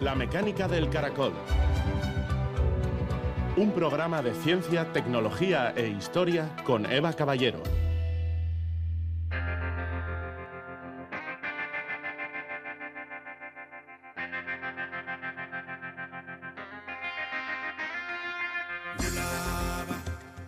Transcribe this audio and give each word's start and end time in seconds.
La 0.00 0.14
mecánica 0.14 0.66
del 0.66 0.88
caracol. 0.88 1.34
Un 3.58 3.70
programa 3.72 4.22
de 4.22 4.32
ciencia, 4.32 4.90
tecnología 4.94 5.74
e 5.76 5.88
historia 5.88 6.48
con 6.64 6.90
Eva 6.90 7.12
Caballero. 7.12 7.62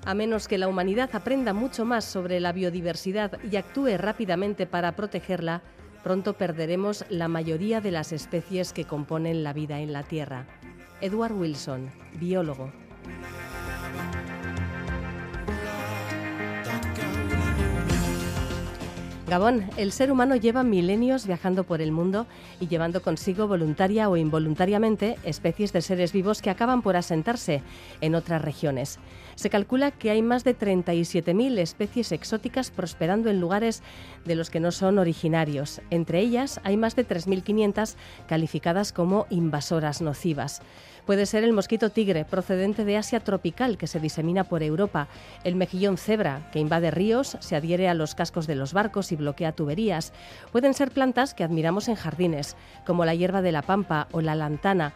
A 0.07 0.15
menos 0.15 0.49
que 0.49 0.57
la 0.57 0.69
humanidad 0.69 1.11
aprenda 1.13 1.53
mucho 1.53 1.85
más 1.85 2.07
sobre 2.07 2.41
la 2.41 2.53
biodiversidad 2.53 3.39
y 3.51 3.57
actúe 3.57 3.99
rápidamente 3.99 4.67
para 4.67 4.93
protegerla, 4.93 5.61
pronto 6.03 6.35
perderemos 6.35 7.05
la 7.09 7.29
mayoría 7.29 7.81
de 7.81 7.91
las 7.91 8.13
especies 8.13 8.73
que 8.73 8.85
componen 8.85 9.45
la 9.45 9.53
vida 9.53 9.81
en 9.81 9.93
la 9.93 10.03
Tierra. 10.03 10.47
Edward 11.01 11.33
Wilson, 11.33 11.91
biólogo. 12.19 12.73
Gabón, 19.33 19.65
el 19.79 19.93
ser 19.93 20.13
humano 20.13 20.37
lleva 20.37 20.63
milenios 20.63 21.27
viajando 21.27 21.65
por 21.65 21.81
el 21.81 21.91
mundo 21.91 22.27
y 22.61 22.69
llevando 22.69 23.01
consigo 23.01 23.49
voluntaria 23.49 24.11
o 24.11 24.19
involuntariamente 24.19 25.17
especies 25.25 25.73
de 25.73 25.81
seres 25.81 26.13
vivos 26.13 26.43
que 26.43 26.51
acaban 26.51 26.83
por 26.83 26.97
asentarse 26.97 27.63
en 28.03 28.15
otras 28.15 28.43
regiones. 28.43 28.99
Se 29.35 29.51
calcula 29.51 29.91
que 29.91 30.11
hay 30.11 30.23
más 30.23 30.45
de 30.45 30.57
37.000 30.57 31.59
especies 31.59 32.13
exóticas 32.13 32.71
prosperando 32.71 33.31
en 33.31 33.41
lugares 33.41 33.83
de 34.25 34.35
los 34.35 34.51
que 34.51 34.61
no 34.61 34.73
son 34.73 34.99
originarios. 34.99 35.81
Entre 35.91 36.21
ellas 36.21 36.61
hay 36.65 36.77
más 36.77 36.97
de 36.97 37.07
3.500 37.07 37.97
calificadas 38.27 38.93
como 38.93 39.27
invasoras 39.31 40.03
nocivas. 40.03 40.63
Puede 41.07 41.27
ser 41.27 41.43
el 41.43 41.53
mosquito 41.53 41.91
tigre, 41.91 42.25
procedente 42.25 42.85
de 42.85 42.97
Asia 42.97 43.19
tropical, 43.19 43.77
que 43.77 43.89
se 43.89 43.99
disemina 43.99 44.45
por 44.45 44.63
Europa, 44.63 45.09
el 45.43 45.57
mejillón 45.57 45.97
cebra, 45.97 46.49
que 46.53 46.61
invade 46.61 46.93
ríos, 46.93 47.37
se 47.41 47.57
adhiere 47.57 47.89
a 47.89 47.95
los 47.95 48.15
cascos 48.15 48.47
de 48.47 48.55
los 48.55 48.73
barcos 48.73 49.11
y 49.11 49.17
bloquea 49.17 49.51
tuberías. 49.51 50.13
Pueden 50.53 50.75
ser 50.75 50.93
plantas 50.93 51.35
que 51.35 51.43
admiramos 51.43 51.89
en 51.89 51.97
jardines, 51.97 52.57
como 52.87 53.05
la 53.05 53.17
hierba 53.17 53.43
de 53.43 53.51
la 53.51 53.63
pampa 53.63 54.07
o 54.13 54.21
la 54.21 54.37
lantana, 54.37 54.95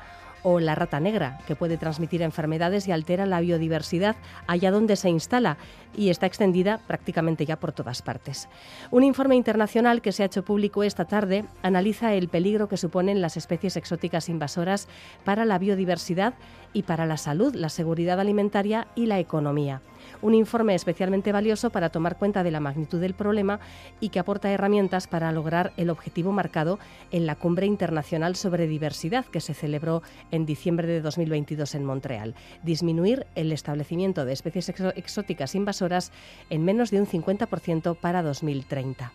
o 0.48 0.60
la 0.60 0.76
rata 0.76 1.00
negra, 1.00 1.40
que 1.48 1.56
puede 1.56 1.76
transmitir 1.76 2.22
enfermedades 2.22 2.86
y 2.86 2.92
altera 2.92 3.26
la 3.26 3.40
biodiversidad 3.40 4.14
allá 4.46 4.70
donde 4.70 4.94
se 4.94 5.10
instala 5.10 5.56
y 5.96 6.10
está 6.10 6.26
extendida 6.26 6.78
prácticamente 6.86 7.44
ya 7.44 7.58
por 7.58 7.72
todas 7.72 8.00
partes. 8.00 8.48
Un 8.92 9.02
informe 9.02 9.34
internacional 9.34 10.02
que 10.02 10.12
se 10.12 10.22
ha 10.22 10.26
hecho 10.26 10.44
público 10.44 10.84
esta 10.84 11.04
tarde 11.04 11.46
analiza 11.64 12.14
el 12.14 12.28
peligro 12.28 12.68
que 12.68 12.76
suponen 12.76 13.20
las 13.20 13.36
especies 13.36 13.76
exóticas 13.76 14.28
invasoras 14.28 14.86
para 15.24 15.44
la 15.44 15.58
biodiversidad 15.58 16.34
y 16.72 16.84
para 16.84 17.06
la 17.06 17.16
salud, 17.16 17.52
la 17.56 17.68
seguridad 17.68 18.20
alimentaria 18.20 18.86
y 18.94 19.06
la 19.06 19.18
economía 19.18 19.82
un 20.22 20.34
informe 20.34 20.74
especialmente 20.74 21.32
valioso 21.32 21.70
para 21.70 21.90
tomar 21.90 22.18
cuenta 22.18 22.42
de 22.42 22.50
la 22.50 22.60
magnitud 22.60 23.00
del 23.00 23.14
problema 23.14 23.60
y 24.00 24.08
que 24.10 24.18
aporta 24.18 24.50
herramientas 24.50 25.06
para 25.06 25.32
lograr 25.32 25.72
el 25.76 25.90
objetivo 25.90 26.32
marcado 26.32 26.78
en 27.10 27.26
la 27.26 27.36
Cumbre 27.36 27.66
Internacional 27.66 28.36
sobre 28.36 28.66
Diversidad 28.66 29.24
que 29.26 29.40
se 29.40 29.54
celebró 29.54 30.02
en 30.30 30.46
diciembre 30.46 30.86
de 30.86 31.00
2022 31.00 31.74
en 31.74 31.84
Montreal. 31.84 32.34
Disminuir 32.62 33.26
el 33.34 33.52
establecimiento 33.52 34.24
de 34.24 34.32
especies 34.32 34.68
exóticas 34.68 35.54
invasoras 35.54 36.12
en 36.50 36.64
menos 36.64 36.90
de 36.90 37.00
un 37.00 37.06
50% 37.06 37.96
para 37.96 38.22
2030. 38.22 39.12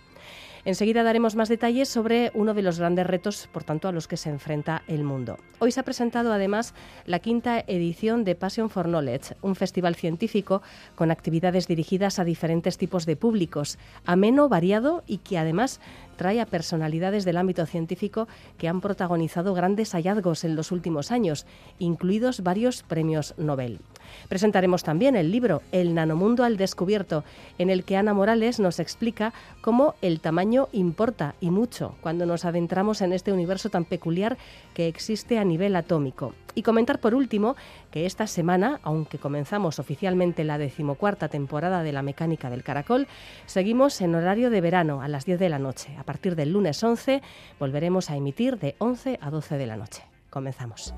Enseguida 0.64 1.04
daremos 1.04 1.36
más 1.36 1.50
detalles 1.50 1.90
sobre 1.90 2.32
uno 2.36 2.54
de 2.54 2.62
los 2.62 2.78
grandes 2.78 3.08
retos, 3.08 3.50
por 3.52 3.64
tanto, 3.64 3.88
a 3.88 3.92
los 3.92 4.08
que 4.08 4.18
se 4.18 4.30
enfrenta 4.30 4.84
el 4.88 5.04
mundo. 5.04 5.38
Hoy 5.60 5.72
se 5.72 5.80
ha 5.80 5.84
presentado 5.84 6.32
además 6.32 6.74
la 7.06 7.20
quinta 7.20 7.60
edición 7.66 8.24
de 8.24 8.36
Passion 8.36 8.70
for 8.70 8.86
Knowledge, 8.86 9.36
un 9.42 9.56
festival 9.56 9.96
científico 9.96 10.62
con 10.96 11.10
actividades 11.10 11.68
dirigidas 11.68 12.20
a 12.20 12.24
diferentes 12.24 12.78
tipos 12.78 13.06
de 13.06 13.16
públicos, 13.16 13.80
ameno, 14.06 14.50
variado 14.50 15.04
y 15.08 15.18
que 15.18 15.38
además 15.38 15.80
trae 16.16 16.42
a 16.42 16.46
personalidades 16.46 17.26
del 17.26 17.38
ámbito 17.38 17.66
científico 17.66 18.28
que 18.58 18.68
han 18.68 18.82
protagonizado 18.82 19.54
grandes 19.54 19.94
hallazgos 19.94 20.44
en 20.44 20.56
los 20.56 20.72
últimos 20.72 21.12
años, 21.12 21.46
incluidos 21.80 22.42
varios 22.42 22.84
premios 22.84 23.34
Nobel. 23.38 23.80
Presentaremos 24.28 24.84
también 24.84 25.16
el 25.16 25.32
libro 25.32 25.62
El 25.72 25.94
nanomundo 25.96 26.44
al 26.44 26.58
descubierto, 26.58 27.24
en 27.58 27.70
el 27.70 27.84
que 27.84 27.98
Ana 27.98 28.14
Morales 28.14 28.60
nos 28.60 28.80
explica 28.80 29.34
cómo 29.62 29.96
el 30.02 30.20
tamaño 30.20 30.70
importa 30.72 31.36
y 31.40 31.50
mucho 31.50 31.96
cuando 32.02 32.26
nos 32.26 32.46
adentramos 32.46 33.02
en 33.02 33.14
este 33.14 33.32
universo 33.32 33.70
tan 33.70 33.86
peculiar 33.86 34.38
que 34.74 34.88
existe 34.88 35.38
a 35.38 35.46
nivel 35.46 35.76
atómico. 35.76 36.34
Y 36.54 36.64
comentar 36.64 37.00
por 37.00 37.16
último 37.16 37.56
que 37.92 38.06
esta 38.06 38.26
semana, 38.26 38.80
aunque 38.84 39.20
comenzamos 39.20 39.78
oficialmente 39.78 40.44
la 40.44 40.58
decimocuarta 40.58 41.28
temporada 41.28 41.84
de 41.84 41.92
la 41.92 42.02
mecánica 42.02 42.50
del 42.50 42.64
caracol, 42.64 43.08
seguimos 43.46 44.02
en 44.02 44.16
horario 44.16 44.50
de 44.50 44.62
verano 44.62 45.02
a 45.02 45.08
las 45.08 45.26
10 45.26 45.40
de 45.40 45.50
la 45.50 45.60
noche. 45.60 45.96
A 45.98 46.04
partir 46.04 46.36
del 46.36 46.54
lunes 46.54 46.82
11 46.84 47.22
volveremos 47.60 48.10
a 48.10 48.16
emitir 48.16 48.58
de 48.58 48.76
11 48.80 49.20
a 49.22 49.30
12 49.30 49.58
de 49.58 49.68
la 49.68 49.78
noche. 49.78 50.04
Comenzamos. 50.30 50.94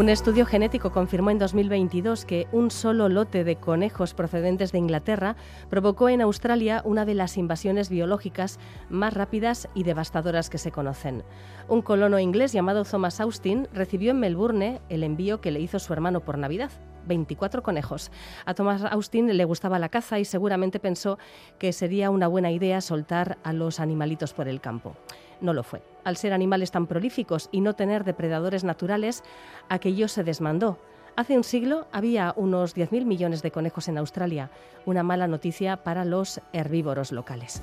Un 0.00 0.08
estudio 0.08 0.46
genético 0.46 0.92
confirmó 0.92 1.28
en 1.28 1.38
2022 1.38 2.24
que 2.24 2.48
un 2.52 2.70
solo 2.70 3.10
lote 3.10 3.44
de 3.44 3.56
conejos 3.56 4.14
procedentes 4.14 4.72
de 4.72 4.78
Inglaterra 4.78 5.36
provocó 5.68 6.08
en 6.08 6.22
Australia 6.22 6.80
una 6.86 7.04
de 7.04 7.12
las 7.12 7.36
invasiones 7.36 7.90
biológicas 7.90 8.58
más 8.88 9.12
rápidas 9.12 9.68
y 9.74 9.82
devastadoras 9.82 10.48
que 10.48 10.56
se 10.56 10.72
conocen. 10.72 11.22
Un 11.68 11.82
colono 11.82 12.18
inglés 12.18 12.52
llamado 12.52 12.86
Thomas 12.86 13.20
Austin 13.20 13.68
recibió 13.74 14.12
en 14.12 14.20
Melbourne 14.20 14.80
el 14.88 15.04
envío 15.04 15.42
que 15.42 15.50
le 15.50 15.60
hizo 15.60 15.78
su 15.78 15.92
hermano 15.92 16.20
por 16.20 16.38
Navidad. 16.38 16.70
24 17.06 17.62
conejos. 17.62 18.10
A 18.46 18.54
Thomas 18.54 18.82
Austin 18.84 19.36
le 19.36 19.44
gustaba 19.44 19.78
la 19.78 19.90
caza 19.90 20.18
y 20.18 20.24
seguramente 20.24 20.80
pensó 20.80 21.18
que 21.58 21.74
sería 21.74 22.08
una 22.08 22.26
buena 22.26 22.50
idea 22.50 22.80
soltar 22.80 23.36
a 23.44 23.52
los 23.52 23.80
animalitos 23.80 24.32
por 24.32 24.48
el 24.48 24.62
campo 24.62 24.96
no 25.40 25.52
lo 25.52 25.62
fue. 25.62 25.82
Al 26.04 26.16
ser 26.16 26.32
animales 26.32 26.70
tan 26.70 26.86
prolíficos 26.86 27.48
y 27.52 27.60
no 27.60 27.74
tener 27.74 28.04
depredadores 28.04 28.64
naturales, 28.64 29.22
aquello 29.68 30.08
se 30.08 30.24
desmandó. 30.24 30.78
Hace 31.16 31.36
un 31.36 31.44
siglo 31.44 31.86
había 31.92 32.32
unos 32.36 32.76
10.000 32.76 33.04
millones 33.04 33.42
de 33.42 33.50
conejos 33.50 33.88
en 33.88 33.98
Australia, 33.98 34.50
una 34.86 35.02
mala 35.02 35.26
noticia 35.26 35.78
para 35.78 36.04
los 36.04 36.40
herbívoros 36.52 37.12
locales. 37.12 37.62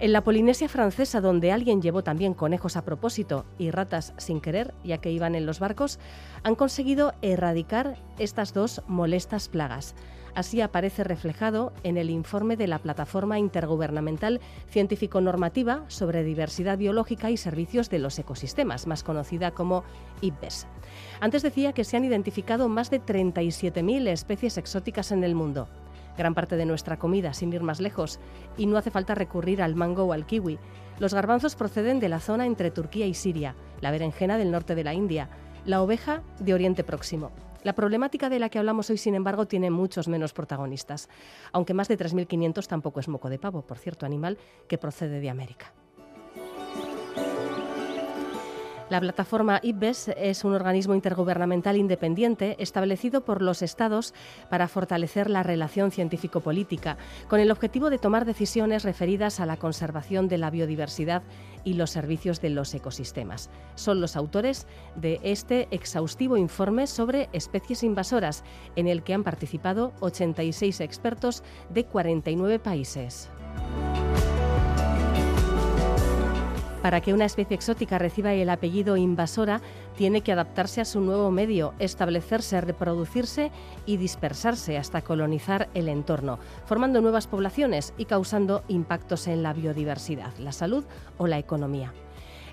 En 0.00 0.12
la 0.12 0.24
Polinesia 0.24 0.68
francesa, 0.68 1.20
donde 1.20 1.52
alguien 1.52 1.80
llevó 1.80 2.02
también 2.02 2.34
conejos 2.34 2.76
a 2.76 2.84
propósito 2.84 3.44
y 3.56 3.70
ratas 3.70 4.14
sin 4.16 4.40
querer, 4.40 4.74
ya 4.82 4.98
que 4.98 5.12
iban 5.12 5.36
en 5.36 5.46
los 5.46 5.60
barcos, 5.60 6.00
han 6.42 6.56
conseguido 6.56 7.12
erradicar 7.22 7.96
estas 8.18 8.52
dos 8.52 8.82
molestas 8.88 9.48
plagas. 9.48 9.94
Así 10.34 10.62
aparece 10.62 11.04
reflejado 11.04 11.74
en 11.82 11.98
el 11.98 12.08
informe 12.08 12.56
de 12.56 12.66
la 12.66 12.78
Plataforma 12.78 13.38
Intergubernamental 13.38 14.40
Científico-Normativa 14.70 15.84
sobre 15.88 16.24
Diversidad 16.24 16.78
Biológica 16.78 17.30
y 17.30 17.36
Servicios 17.36 17.90
de 17.90 17.98
los 17.98 18.18
Ecosistemas, 18.18 18.86
más 18.86 19.02
conocida 19.02 19.50
como 19.50 19.84
IPBES. 20.22 20.66
Antes 21.20 21.42
decía 21.42 21.74
que 21.74 21.84
se 21.84 21.98
han 21.98 22.06
identificado 22.06 22.70
más 22.70 22.90
de 22.90 23.02
37.000 23.02 24.08
especies 24.08 24.56
exóticas 24.56 25.12
en 25.12 25.22
el 25.22 25.34
mundo. 25.34 25.68
Gran 26.16 26.34
parte 26.34 26.56
de 26.56 26.64
nuestra 26.64 26.98
comida, 26.98 27.34
sin 27.34 27.52
ir 27.52 27.62
más 27.62 27.80
lejos, 27.80 28.18
y 28.56 28.64
no 28.64 28.78
hace 28.78 28.90
falta 28.90 29.14
recurrir 29.14 29.60
al 29.60 29.74
mango 29.74 30.04
o 30.04 30.12
al 30.14 30.24
kiwi. 30.24 30.58
Los 30.98 31.12
garbanzos 31.12 31.56
proceden 31.56 32.00
de 32.00 32.08
la 32.08 32.20
zona 32.20 32.46
entre 32.46 32.70
Turquía 32.70 33.06
y 33.06 33.12
Siria, 33.12 33.54
la 33.82 33.90
berenjena 33.90 34.38
del 34.38 34.50
norte 34.50 34.74
de 34.74 34.84
la 34.84 34.94
India, 34.94 35.28
la 35.66 35.82
oveja 35.82 36.22
de 36.38 36.54
Oriente 36.54 36.84
Próximo. 36.84 37.32
La 37.62 37.74
problemática 37.74 38.28
de 38.28 38.40
la 38.40 38.48
que 38.48 38.58
hablamos 38.58 38.90
hoy, 38.90 38.98
sin 38.98 39.14
embargo, 39.14 39.46
tiene 39.46 39.70
muchos 39.70 40.08
menos 40.08 40.32
protagonistas, 40.32 41.08
aunque 41.52 41.74
más 41.74 41.88
de 41.88 41.96
3.500 41.96 42.66
tampoco 42.66 43.00
es 43.00 43.08
moco 43.08 43.30
de 43.30 43.38
pavo, 43.38 43.62
por 43.62 43.78
cierto, 43.78 44.04
animal 44.04 44.38
que 44.68 44.78
procede 44.78 45.20
de 45.20 45.30
América. 45.30 45.72
La 48.92 49.00
plataforma 49.00 49.58
IPBES 49.62 50.08
es 50.18 50.44
un 50.44 50.52
organismo 50.52 50.94
intergubernamental 50.94 51.78
independiente 51.78 52.56
establecido 52.58 53.24
por 53.24 53.40
los 53.40 53.62
Estados 53.62 54.12
para 54.50 54.68
fortalecer 54.68 55.30
la 55.30 55.42
relación 55.42 55.90
científico-política, 55.90 56.98
con 57.26 57.40
el 57.40 57.50
objetivo 57.50 57.88
de 57.88 57.96
tomar 57.96 58.26
decisiones 58.26 58.84
referidas 58.84 59.40
a 59.40 59.46
la 59.46 59.56
conservación 59.56 60.28
de 60.28 60.36
la 60.36 60.50
biodiversidad 60.50 61.22
y 61.64 61.72
los 61.72 61.88
servicios 61.88 62.42
de 62.42 62.50
los 62.50 62.74
ecosistemas. 62.74 63.48
Son 63.76 63.98
los 64.02 64.14
autores 64.14 64.66
de 64.94 65.20
este 65.22 65.68
exhaustivo 65.70 66.36
informe 66.36 66.86
sobre 66.86 67.30
especies 67.32 67.84
invasoras, 67.84 68.44
en 68.76 68.88
el 68.88 69.04
que 69.04 69.14
han 69.14 69.24
participado 69.24 69.94
86 70.00 70.82
expertos 70.82 71.42
de 71.70 71.86
49 71.86 72.58
países. 72.58 73.30
Para 76.82 77.00
que 77.00 77.14
una 77.14 77.26
especie 77.26 77.54
exótica 77.54 77.96
reciba 77.98 78.34
el 78.34 78.50
apellido 78.50 78.96
invasora, 78.96 79.60
tiene 79.96 80.22
que 80.22 80.32
adaptarse 80.32 80.80
a 80.80 80.84
su 80.84 81.00
nuevo 81.00 81.30
medio, 81.30 81.74
establecerse, 81.78 82.60
reproducirse 82.60 83.52
y 83.86 83.98
dispersarse 83.98 84.76
hasta 84.76 85.02
colonizar 85.02 85.68
el 85.74 85.88
entorno, 85.88 86.40
formando 86.66 87.00
nuevas 87.00 87.28
poblaciones 87.28 87.94
y 87.98 88.06
causando 88.06 88.64
impactos 88.66 89.28
en 89.28 89.44
la 89.44 89.52
biodiversidad, 89.52 90.36
la 90.38 90.50
salud 90.50 90.84
o 91.18 91.28
la 91.28 91.38
economía. 91.38 91.92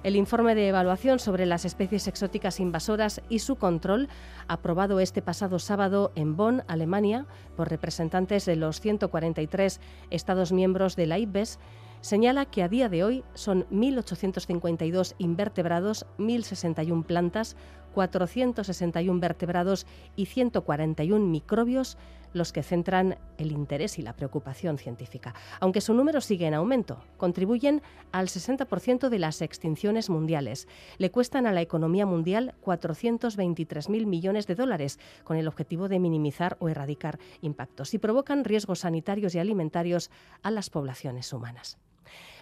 El 0.03 0.15
informe 0.15 0.55
de 0.55 0.69
evaluación 0.69 1.19
sobre 1.19 1.45
las 1.45 1.65
especies 1.65 2.07
exóticas 2.07 2.59
invasoras 2.59 3.21
y 3.29 3.39
su 3.39 3.55
control, 3.57 4.07
aprobado 4.47 4.99
este 4.99 5.21
pasado 5.21 5.59
sábado 5.59 6.13
en 6.15 6.37
Bonn, 6.37 6.63
Alemania, 6.67 7.25
por 7.57 7.69
representantes 7.69 8.45
de 8.45 8.55
los 8.55 8.79
143 8.79 9.81
Estados 10.09 10.53
miembros 10.53 10.95
de 10.95 11.07
la 11.07 11.17
IPBES, 11.17 11.59
señala 12.01 12.45
que 12.45 12.63
a 12.63 12.69
día 12.69 12.89
de 12.89 13.03
hoy 13.03 13.23
son 13.33 13.65
1.852 13.69 15.15
invertebrados, 15.17 16.05
1.061 16.17 17.05
plantas, 17.05 17.55
461 17.93 19.19
vertebrados 19.19 19.85
y 20.15 20.27
141 20.27 21.25
microbios 21.25 21.97
los 22.33 22.53
que 22.53 22.63
centran 22.63 23.17
el 23.37 23.51
interés 23.51 23.97
y 23.97 24.01
la 24.01 24.15
preocupación 24.15 24.77
científica. 24.77 25.33
Aunque 25.59 25.81
su 25.81 25.93
número 25.93 26.21
sigue 26.21 26.45
en 26.45 26.53
aumento, 26.53 27.03
contribuyen 27.17 27.81
al 28.11 28.27
60% 28.27 29.09
de 29.09 29.19
las 29.19 29.41
extinciones 29.41 30.09
mundiales. 30.09 30.67
Le 30.97 31.11
cuestan 31.11 31.47
a 31.47 31.51
la 31.51 31.61
economía 31.61 32.05
mundial 32.05 32.53
423.000 32.63 34.05
millones 34.05 34.47
de 34.47 34.55
dólares, 34.55 34.99
con 35.23 35.37
el 35.37 35.47
objetivo 35.47 35.87
de 35.87 35.99
minimizar 35.99 36.57
o 36.59 36.69
erradicar 36.69 37.19
impactos, 37.41 37.93
y 37.93 37.97
provocan 37.97 38.43
riesgos 38.43 38.79
sanitarios 38.79 39.33
y 39.35 39.39
alimentarios 39.39 40.11
a 40.43 40.51
las 40.51 40.69
poblaciones 40.69 41.33
humanas. 41.33 41.79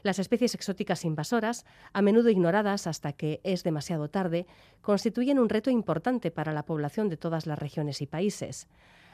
Las 0.04 0.20
especies 0.20 0.56
exóticas 0.56 1.06
invasoras, 1.06 1.66
a 1.94 2.02
menudo 2.02 2.30
ignoradas 2.30 2.88
hasta 2.88 3.14
que 3.14 3.42
es 3.44 3.64
demasiado 3.64 4.10
tarde, 4.10 4.46
constituyen 4.82 5.40
un 5.40 5.50
reto 5.50 5.70
importante 5.70 6.32
para 6.32 6.54
la 6.54 6.66
población 6.66 7.10
de 7.10 7.18
todas 7.18 7.46
las 7.46 7.60
regiones 7.60 8.02
y 8.02 8.08
países. 8.08 8.68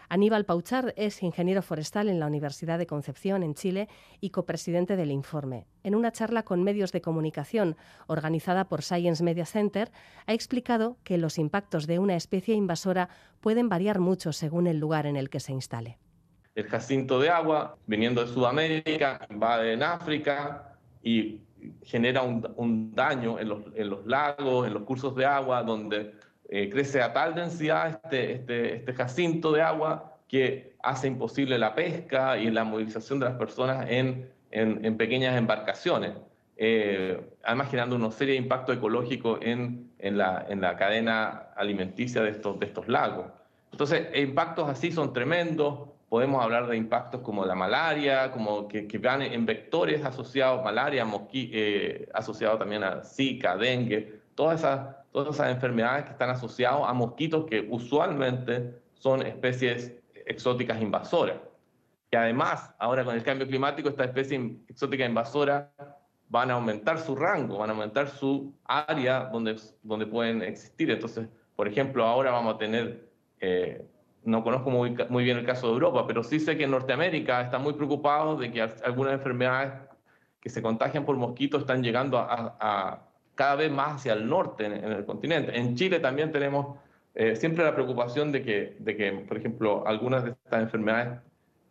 Aníbal 0.09 0.45
Pauchard 0.45 0.93
es 0.95 1.23
ingeniero 1.23 1.61
forestal 1.61 2.09
en 2.09 2.19
la 2.19 2.27
Universidad 2.27 2.77
de 2.77 2.85
Concepción, 2.85 3.41
en 3.41 3.55
Chile, 3.55 3.87
y 4.19 4.29
copresidente 4.29 4.95
del 4.95 5.11
informe. 5.11 5.65
En 5.83 5.95
una 5.95 6.11
charla 6.11 6.43
con 6.43 6.63
medios 6.63 6.91
de 6.91 7.01
comunicación 7.01 7.77
organizada 8.07 8.67
por 8.67 8.83
Science 8.83 9.23
Media 9.23 9.45
Center, 9.45 9.91
ha 10.27 10.33
explicado 10.33 10.97
que 11.03 11.17
los 11.17 11.37
impactos 11.37 11.87
de 11.87 11.99
una 11.99 12.15
especie 12.15 12.53
invasora 12.53 13.09
pueden 13.41 13.69
variar 13.69 13.99
mucho 13.99 14.33
según 14.33 14.67
el 14.67 14.77
lugar 14.77 15.05
en 15.05 15.15
el 15.15 15.29
que 15.29 15.39
se 15.39 15.53
instale. 15.53 15.97
El 16.53 16.67
jacinto 16.67 17.19
de 17.19 17.29
agua, 17.29 17.77
viniendo 17.87 18.23
de 18.23 18.31
Sudamérica, 18.31 19.25
invade 19.31 19.73
en 19.73 19.81
África, 19.81 20.72
y 21.03 21.41
genera 21.83 22.21
un, 22.23 22.91
daño 22.95 23.39
en 23.39 23.49
los, 23.49 24.05
lagos, 24.05 24.67
en 24.67 24.73
los 24.73 24.83
cursos 24.83 25.15
de 25.15 25.25
agua, 25.25 25.63
donde 25.63 26.13
eh, 26.49 26.69
crece 26.69 27.01
a 27.01 27.13
tal 27.13 27.35
densidad 27.35 27.89
este, 27.89 28.33
este, 28.33 28.75
este, 28.77 28.93
jacinto 28.93 29.51
de 29.51 29.61
agua 29.61 30.17
que 30.27 30.75
hace 30.81 31.07
imposible 31.07 31.57
la 31.57 31.75
pesca 31.75 32.37
y 32.37 32.49
la 32.49 32.63
movilización 32.63 33.19
de 33.19 33.25
las 33.25 33.35
personas 33.35 33.85
en, 33.89 34.31
pequeñas 34.97 35.37
embarcaciones. 35.37 36.11
Eh, 36.55 37.19
además 37.43 37.69
generando 37.69 37.95
una 37.95 38.11
serie 38.11 38.35
de 38.35 38.41
impactos 38.41 38.77
ecológicos 38.77 39.39
en, 39.41 39.89
la, 39.99 40.45
en 40.47 40.61
la 40.61 40.75
cadena 40.77 41.47
alimenticia 41.55 42.21
de 42.21 42.29
estos, 42.29 42.59
de 42.59 42.67
estos 42.67 42.87
lagos. 42.87 43.27
Entonces, 43.71 44.07
impactos 44.15 44.69
así 44.69 44.91
son 44.91 45.13
tremendos, 45.13 45.89
podemos 46.13 46.43
hablar 46.43 46.67
de 46.67 46.77
impactos 46.77 47.21
como 47.21 47.43
la 47.43 47.55
malaria, 47.55 48.31
como 48.31 48.67
que, 48.67 48.87
que 48.87 48.99
van 48.99 49.23
en 49.23 49.47
vectores 49.47 50.05
asociados, 50.05 50.63
malaria, 50.63 51.03
mosqui, 51.05 51.49
eh, 51.51 52.07
asociado 52.13 52.55
también 52.59 52.83
a 52.83 53.03
Zika, 53.03 53.57
dengue, 53.57 54.21
todas 54.35 54.59
esas, 54.59 54.95
todas 55.11 55.33
esas 55.33 55.49
enfermedades 55.49 56.05
que 56.05 56.11
están 56.11 56.29
asociadas 56.29 56.81
a 56.85 56.93
mosquitos 56.93 57.45
que 57.45 57.67
usualmente 57.67 58.75
son 58.93 59.25
especies 59.25 59.91
exóticas 60.27 60.79
invasoras. 60.83 61.37
Y 62.11 62.15
además, 62.15 62.71
ahora 62.77 63.03
con 63.03 63.15
el 63.15 63.23
cambio 63.23 63.47
climático, 63.47 63.89
estas 63.89 64.09
especies 64.09 64.39
exóticas 64.67 65.09
invasoras 65.09 65.65
van 66.29 66.51
a 66.51 66.53
aumentar 66.53 66.99
su 66.99 67.15
rango, 67.15 67.57
van 67.57 67.71
a 67.71 67.73
aumentar 67.73 68.07
su 68.07 68.53
área 68.65 69.31
donde, 69.33 69.59
donde 69.81 70.05
pueden 70.05 70.43
existir. 70.43 70.91
Entonces, 70.91 71.27
por 71.55 71.67
ejemplo, 71.67 72.05
ahora 72.05 72.29
vamos 72.29 72.53
a 72.53 72.57
tener 72.59 73.09
eh, 73.39 73.83
no 74.25 74.43
conozco 74.43 74.69
muy, 74.69 74.95
muy, 75.09 75.23
bien 75.23 75.37
el 75.37 75.45
caso 75.45 75.67
de 75.67 75.73
Europa, 75.73 76.05
pero 76.07 76.23
sí 76.23 76.39
sé 76.39 76.57
que 76.57 76.63
en 76.63 76.71
Norteamérica 76.71 77.41
están 77.41 77.61
muy 77.61 77.73
preocupados 77.73 78.39
de 78.39 78.51
que 78.51 78.61
algunas 78.61 79.13
enfermedades 79.13 79.73
que 80.39 80.49
se 80.49 80.61
contagian 80.61 81.05
por 81.05 81.15
mosquitos 81.17 81.61
están 81.61 81.83
llegando 81.83 82.17
a, 82.17 83.01
cada 83.35 83.55
vez 83.55 83.71
más 83.71 83.95
hacia 83.95 84.13
el 84.13 84.27
norte 84.27 84.65
en, 84.65 84.73
el 84.73 85.05
continente. 85.05 85.57
En 85.57 85.75
Chile 85.75 85.99
también 85.99 86.31
tenemos 86.31 86.77
eh, 87.15 87.35
siempre 87.35 87.63
la 87.63 87.73
preocupación 87.73 88.31
de 88.31 88.43
que, 88.43 88.77
de 88.79 88.95
que, 88.95 89.11
por 89.11 89.37
ejemplo, 89.37 89.83
algunas 89.87 90.23
de 90.23 90.31
estas 90.31 90.61
enfermedades 90.61 91.19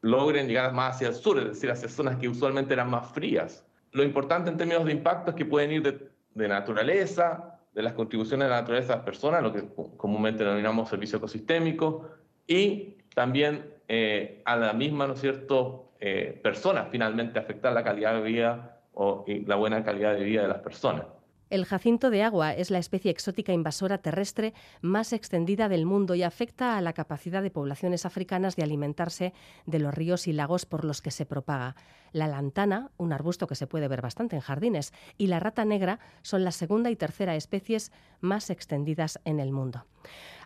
logren 0.01 0.49
llegar 0.49 0.73
más 0.73 0.97
hacia 0.97 1.09
el 1.09 1.15
sur, 1.15 1.39
es 1.39 1.45
decir, 1.45 1.71
hacia 1.71 1.89
zonas 1.89 2.17
que 2.17 2.29
usualmente 2.29 2.75
eran 2.75 2.91
más 2.91 3.13
frías. 3.13 3.65
Lo 3.93 4.03
importante 4.03 4.51
en 4.51 4.57
términos 4.57 4.85
de 4.85 4.93
impacto 4.93 5.31
es 5.31 5.37
que 5.37 5.45
pueden 5.45 5.71
ir 5.71 5.83
de, 5.83 6.09
de 6.35 6.49
naturaleza, 6.49 7.59
de 7.73 7.83
las 7.83 7.93
contribuciones 7.95 8.47
de 8.47 8.51
la 8.51 8.61
naturaleza 8.61 8.93
de 8.93 8.97
las 8.97 9.05
personas, 9.05 9.43
lo 9.43 9.53
que 9.53 9.65
comúnmente 9.97 10.45
denominamos 10.45 10.89
servicio 10.89 11.19
ecosistémico, 11.19 12.09
y 12.47 12.97
también 13.15 13.73
eh, 13.89 14.43
a 14.45 14.57
la 14.57 14.73
misma, 14.73 15.07
¿no 15.07 15.17
cierto?, 15.17 15.93
eh, 16.01 16.41
personas 16.43 16.89
finalmente 16.91 17.39
afectar 17.39 17.73
la 17.73 17.85
calidad 17.85 18.15
de 18.15 18.23
vida 18.23 18.81
o 18.95 19.25
la 19.47 19.57
buena 19.57 19.85
calidad 19.85 20.15
de 20.15 20.25
vida 20.25 20.43
de 20.43 20.49
las 20.49 20.59
personas. 20.59 21.07
El 21.53 21.67
jacinto 21.67 22.09
de 22.09 22.23
agua 22.23 22.55
es 22.55 22.71
la 22.71 22.79
especie 22.79 23.11
exótica 23.11 23.53
invasora 23.53 23.99
terrestre 23.99 24.55
más 24.81 25.13
extendida 25.13 25.69
del 25.69 25.85
mundo 25.85 26.15
y 26.15 26.23
afecta 26.23 26.79
a 26.79 26.81
la 26.81 26.95
capacidad 26.95 27.43
de 27.43 27.51
poblaciones 27.51 28.07
africanas 28.07 28.57
de 28.57 28.63
alimentarse 28.63 29.35
de 29.67 29.79
los 29.79 29.93
ríos 29.93 30.27
y 30.29 30.33
lagos 30.33 30.65
por 30.65 30.87
los 30.87 31.03
que 31.03 31.11
se 31.11 31.27
propaga. 31.27 31.77
La 32.13 32.27
lantana, 32.27 32.91
un 32.97 33.13
arbusto 33.13 33.47
que 33.47 33.55
se 33.55 33.67
puede 33.67 33.89
ver 33.89 34.03
bastante 34.03 34.37
en 34.37 34.43
jardines, 34.43 34.93
y 35.19 35.27
la 35.27 35.41
rata 35.41 35.65
negra 35.65 35.99
son 36.23 36.45
la 36.45 36.53
segunda 36.53 36.91
y 36.91 36.97
tercera 36.97 37.35
especies 37.35 37.91
más 38.21 38.51
extendidas 38.51 39.21
en 39.25 39.41
el 39.41 39.53
mundo. 39.53 39.87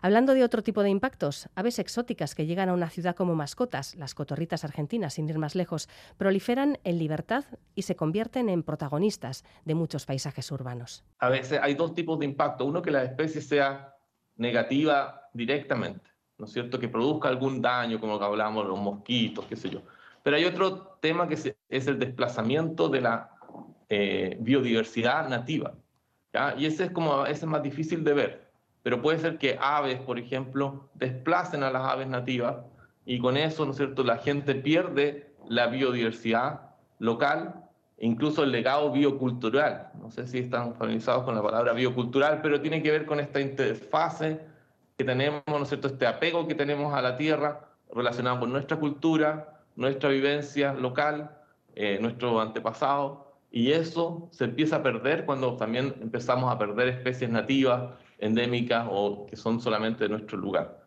Hablando 0.01 0.33
de 0.33 0.43
otro 0.43 0.63
tipo 0.63 0.83
de 0.83 0.89
impactos, 0.89 1.49
aves 1.55 1.79
exóticas 1.79 2.35
que 2.35 2.45
llegan 2.45 2.69
a 2.69 2.73
una 2.73 2.89
ciudad 2.89 3.15
como 3.15 3.35
mascotas, 3.35 3.95
las 3.95 4.13
cotorritas 4.13 4.63
argentinas, 4.63 5.15
sin 5.15 5.27
ir 5.27 5.39
más 5.39 5.55
lejos, 5.55 5.89
proliferan 6.17 6.77
en 6.83 6.99
libertad 6.99 7.45
y 7.75 7.81
se 7.81 7.95
convierten 7.95 8.49
en 8.49 8.63
protagonistas 8.63 9.43
de 9.65 9.75
muchos 9.75 10.05
paisajes 10.05 10.51
urbanos. 10.51 11.03
A 11.19 11.29
veces 11.29 11.59
hay 11.61 11.73
dos 11.73 11.93
tipos 11.93 12.19
de 12.19 12.25
impacto. 12.25 12.65
Uno, 12.65 12.81
que 12.81 12.91
la 12.91 13.03
especie 13.03 13.41
sea 13.41 13.95
negativa 14.35 15.29
directamente, 15.33 16.11
¿no 16.37 16.45
es 16.45 16.53
cierto? 16.53 16.79
Que 16.79 16.87
produzca 16.87 17.27
algún 17.27 17.61
daño, 17.61 17.99
como 17.99 18.19
que 18.19 18.25
hablábamos, 18.25 18.67
los 18.67 18.79
mosquitos, 18.79 19.45
qué 19.45 19.55
sé 19.55 19.69
yo. 19.69 19.81
Pero 20.27 20.35
hay 20.35 20.43
otro 20.43 20.97
tema 20.99 21.29
que 21.29 21.55
es 21.69 21.87
el 21.87 21.99
desplazamiento 21.99 22.89
de 22.89 22.99
la 22.99 23.29
eh, 23.87 24.35
biodiversidad 24.41 25.29
nativa. 25.29 25.73
Y 26.57 26.65
ese 26.65 26.83
es 26.83 26.91
como 26.91 27.25
ese 27.25 27.45
es 27.45 27.45
más 27.45 27.63
difícil 27.63 28.03
de 28.03 28.13
ver 28.13 28.47
pero 28.83 29.01
puede 29.01 29.19
ser 29.19 29.37
que 29.37 29.57
aves, 29.59 29.99
por 29.99 30.19
ejemplo, 30.19 30.89
desplacen 30.95 31.63
a 31.63 31.71
las 31.71 31.83
aves 31.83 32.07
nativas 32.07 32.57
y 33.05 33.19
con 33.19 33.37
eso, 33.37 33.65
¿no 33.65 33.71
es 33.71 33.77
cierto?, 33.77 34.03
la 34.03 34.17
gente 34.17 34.53
pierde 34.55 35.33
la 35.47 35.67
biodiversidad 35.67 36.71
local 36.99 37.63
incluso 37.97 38.43
el 38.43 38.51
legado 38.51 38.91
biocultural. 38.91 39.91
No 40.01 40.11
sé 40.11 40.27
si 40.27 40.39
están 40.39 40.75
familiarizados 40.75 41.23
con 41.23 41.35
la 41.35 41.41
palabra 41.41 41.71
biocultural, 41.71 42.41
pero 42.41 42.59
tiene 42.61 42.83
que 42.83 42.91
ver 42.91 43.05
con 43.05 43.21
esta 43.21 43.39
interfase 43.39 44.41
que 44.97 45.05
tenemos, 45.05 45.43
¿no 45.47 45.63
es 45.63 45.69
cierto?, 45.69 45.87
este 45.87 46.05
apego 46.05 46.47
que 46.47 46.55
tenemos 46.55 46.93
a 46.93 47.01
la 47.01 47.15
tierra 47.15 47.69
relacionado 47.93 48.41
con 48.41 48.51
nuestra 48.51 48.77
cultura, 48.77 49.56
nuestra 49.77 50.09
vivencia 50.09 50.73
local, 50.73 51.31
eh, 51.75 51.99
nuestro 52.01 52.41
antepasado, 52.41 53.31
y 53.49 53.71
eso 53.71 54.27
se 54.31 54.43
empieza 54.43 54.77
a 54.77 54.83
perder 54.83 55.25
cuando 55.25 55.55
también 55.55 55.95
empezamos 56.01 56.51
a 56.51 56.57
perder 56.57 56.89
especies 56.89 57.29
nativas, 57.29 57.93
endémicas 58.17 58.87
o 58.91 59.25
que 59.27 59.37
son 59.37 59.61
solamente 59.61 60.03
de 60.03 60.09
nuestro 60.09 60.37
lugar. 60.37 60.83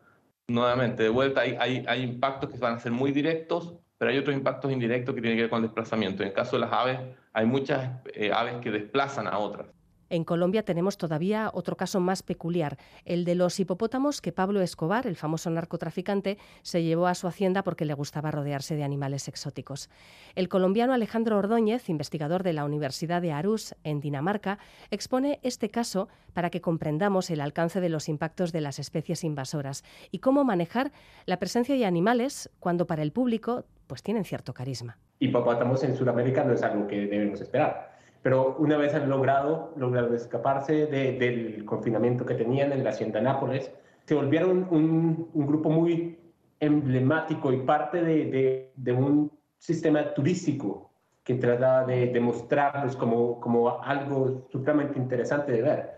Nuevamente, 0.47 1.03
de 1.03 1.09
vuelta, 1.09 1.41
hay, 1.41 1.55
hay, 1.59 1.85
hay 1.87 2.03
impactos 2.03 2.51
que 2.51 2.57
van 2.57 2.75
a 2.75 2.79
ser 2.79 2.91
muy 2.91 3.11
directos, 3.11 3.73
pero 3.97 4.11
hay 4.11 4.17
otros 4.17 4.35
impactos 4.35 4.71
indirectos 4.71 5.15
que 5.15 5.21
tienen 5.21 5.37
que 5.37 5.43
ver 5.43 5.49
con 5.49 5.57
el 5.57 5.63
desplazamiento. 5.63 6.23
En 6.23 6.29
el 6.29 6.35
caso 6.35 6.57
de 6.57 6.61
las 6.61 6.73
aves, 6.73 6.99
hay 7.33 7.45
muchas 7.45 8.01
eh, 8.13 8.31
aves 8.33 8.55
que 8.61 8.69
desplazan 8.69 9.27
a 9.27 9.37
otras. 9.39 9.67
En 10.11 10.25
Colombia 10.25 10.63
tenemos 10.63 10.97
todavía 10.97 11.49
otro 11.53 11.77
caso 11.77 12.01
más 12.01 12.21
peculiar, 12.21 12.77
el 13.05 13.23
de 13.23 13.33
los 13.33 13.57
hipopótamos 13.61 14.19
que 14.19 14.33
Pablo 14.33 14.59
Escobar, 14.59 15.07
el 15.07 15.15
famoso 15.15 15.49
narcotraficante, 15.49 16.37
se 16.63 16.83
llevó 16.83 17.07
a 17.07 17.15
su 17.15 17.27
hacienda 17.27 17.63
porque 17.63 17.85
le 17.85 17.93
gustaba 17.93 18.29
rodearse 18.29 18.75
de 18.75 18.83
animales 18.83 19.29
exóticos. 19.29 19.89
El 20.35 20.49
colombiano 20.49 20.91
Alejandro 20.91 21.37
Ordóñez, 21.37 21.87
investigador 21.87 22.43
de 22.43 22.51
la 22.51 22.65
Universidad 22.65 23.21
de 23.21 23.31
Arús, 23.31 23.73
en 23.85 24.01
Dinamarca, 24.01 24.59
expone 24.89 25.39
este 25.43 25.69
caso 25.69 26.09
para 26.33 26.49
que 26.49 26.59
comprendamos 26.59 27.29
el 27.29 27.39
alcance 27.39 27.79
de 27.79 27.87
los 27.87 28.09
impactos 28.09 28.51
de 28.51 28.59
las 28.59 28.79
especies 28.79 29.23
invasoras 29.23 29.85
y 30.11 30.19
cómo 30.19 30.43
manejar 30.43 30.91
la 31.25 31.39
presencia 31.39 31.73
de 31.73 31.85
animales 31.85 32.49
cuando 32.59 32.85
para 32.85 33.01
el 33.01 33.13
público 33.13 33.63
pues 33.87 34.03
tienen 34.03 34.25
cierto 34.25 34.53
carisma. 34.53 34.97
Hipopótamos 35.19 35.81
en 35.85 35.95
Sudamérica 35.95 36.43
no 36.43 36.51
es 36.51 36.63
algo 36.63 36.85
que 36.85 37.07
debemos 37.07 37.39
esperar 37.39 37.90
pero 38.21 38.55
una 38.59 38.77
vez 38.77 38.93
han 38.93 39.09
logrado, 39.09 39.73
logrado 39.75 40.13
escaparse 40.13 40.85
del 40.85 41.65
confinamiento 41.65 42.25
que 42.25 42.35
tenían 42.35 42.71
en 42.71 42.83
la 42.83 42.91
hacienda 42.91 43.19
Nápoles, 43.21 43.71
se 44.05 44.15
volvieron 44.15 44.67
un, 44.69 45.29
grupo 45.33 45.69
muy 45.69 46.19
emblemático 46.59 47.51
y 47.51 47.57
parte 47.61 48.03
de, 48.03 48.93
un 48.93 49.31
sistema 49.57 50.13
turístico 50.13 50.91
que 51.23 51.35
trataba 51.35 51.85
de, 51.85 52.19
mostrarlos 52.19 52.95
como, 52.95 53.39
como 53.39 53.81
algo 53.81 54.47
supremamente 54.51 54.99
interesante 54.99 55.51
de 55.51 55.61
ver. 55.61 55.91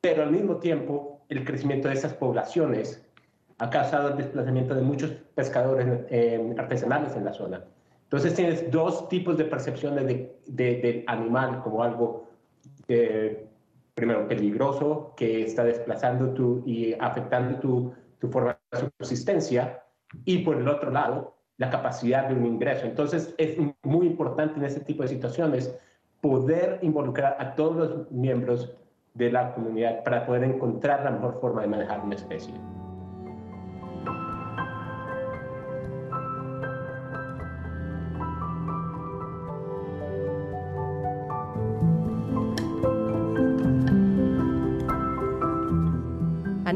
Pero 0.00 0.24
al 0.24 0.30
mismo 0.30 0.56
tiempo, 0.56 1.24
el 1.28 1.44
crecimiento 1.44 1.88
de 1.88 1.94
esas 1.94 2.14
poblaciones 2.14 3.08
ha 3.58 3.70
causado 3.70 4.08
el 4.08 4.16
desplazamiento 4.16 4.74
de 4.74 4.82
muchos 4.82 5.10
pescadores 5.34 5.86
eh, 6.10 6.54
artesanales 6.58 7.14
en 7.16 7.24
la 7.24 7.32
zona. 7.32 7.64
Entonces 8.12 8.34
tienes 8.34 8.70
dos 8.70 9.08
tipos 9.08 9.38
de 9.38 9.46
percepciones 9.46 10.06
de, 10.06 10.36
del 10.46 11.02
animal 11.06 11.62
como 11.62 11.82
algo, 11.82 12.28
eh, 12.86 13.46
primero, 13.94 14.28
peligroso, 14.28 15.14
que 15.16 15.44
está 15.44 15.64
desplazando 15.64 16.34
tu, 16.34 16.62
y 16.66 16.92
afectando 16.92 17.58
tu, 17.58 17.94
tu 18.18 18.28
forma 18.28 18.58
de 18.70 18.80
subsistencia, 18.98 19.82
y 20.26 20.40
por 20.40 20.58
el 20.58 20.68
otro 20.68 20.90
lado, 20.90 21.38
la 21.56 21.70
capacidad 21.70 22.28
de 22.28 22.34
un 22.34 22.44
ingreso. 22.44 22.84
Entonces 22.84 23.34
es 23.38 23.56
muy 23.82 24.08
importante 24.08 24.58
en 24.58 24.66
este 24.66 24.80
tipo 24.80 25.04
de 25.04 25.08
situaciones 25.08 25.74
poder 26.20 26.80
involucrar 26.82 27.36
a 27.38 27.54
todos 27.54 27.76
los 27.76 28.12
miembros 28.12 28.76
de 29.14 29.32
la 29.32 29.54
comunidad 29.54 30.04
para 30.04 30.26
poder 30.26 30.44
encontrar 30.44 31.02
la 31.02 31.12
mejor 31.12 31.40
forma 31.40 31.62
de 31.62 31.68
manejar 31.68 32.04
una 32.04 32.16
especie. 32.16 32.52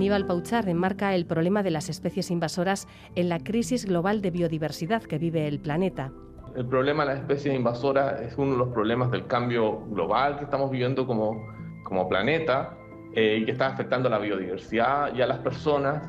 Aníbal 0.06 0.24
Pauchar 0.24 0.68
enmarca 0.68 1.16
el 1.16 1.26
problema 1.26 1.64
de 1.64 1.72
las 1.72 1.88
especies 1.88 2.30
invasoras 2.30 2.86
en 3.16 3.28
la 3.28 3.40
crisis 3.40 3.86
global 3.86 4.22
de 4.22 4.30
biodiversidad 4.30 5.02
que 5.02 5.18
vive 5.18 5.48
el 5.48 5.58
planeta. 5.58 6.12
El 6.54 6.64
problema 6.64 7.04
de 7.04 7.14
las 7.14 7.22
especies 7.22 7.56
invasoras 7.56 8.20
es 8.20 8.38
uno 8.38 8.52
de 8.52 8.58
los 8.58 8.68
problemas 8.68 9.10
del 9.10 9.26
cambio 9.26 9.80
global 9.86 10.38
que 10.38 10.44
estamos 10.44 10.70
viviendo 10.70 11.08
como, 11.08 11.44
como 11.82 12.08
planeta 12.08 12.78
eh, 13.16 13.38
y 13.40 13.46
que 13.46 13.50
está 13.50 13.66
afectando 13.66 14.06
a 14.06 14.12
la 14.12 14.20
biodiversidad 14.20 15.12
y 15.12 15.22
a 15.22 15.26
las 15.26 15.38
personas. 15.38 16.08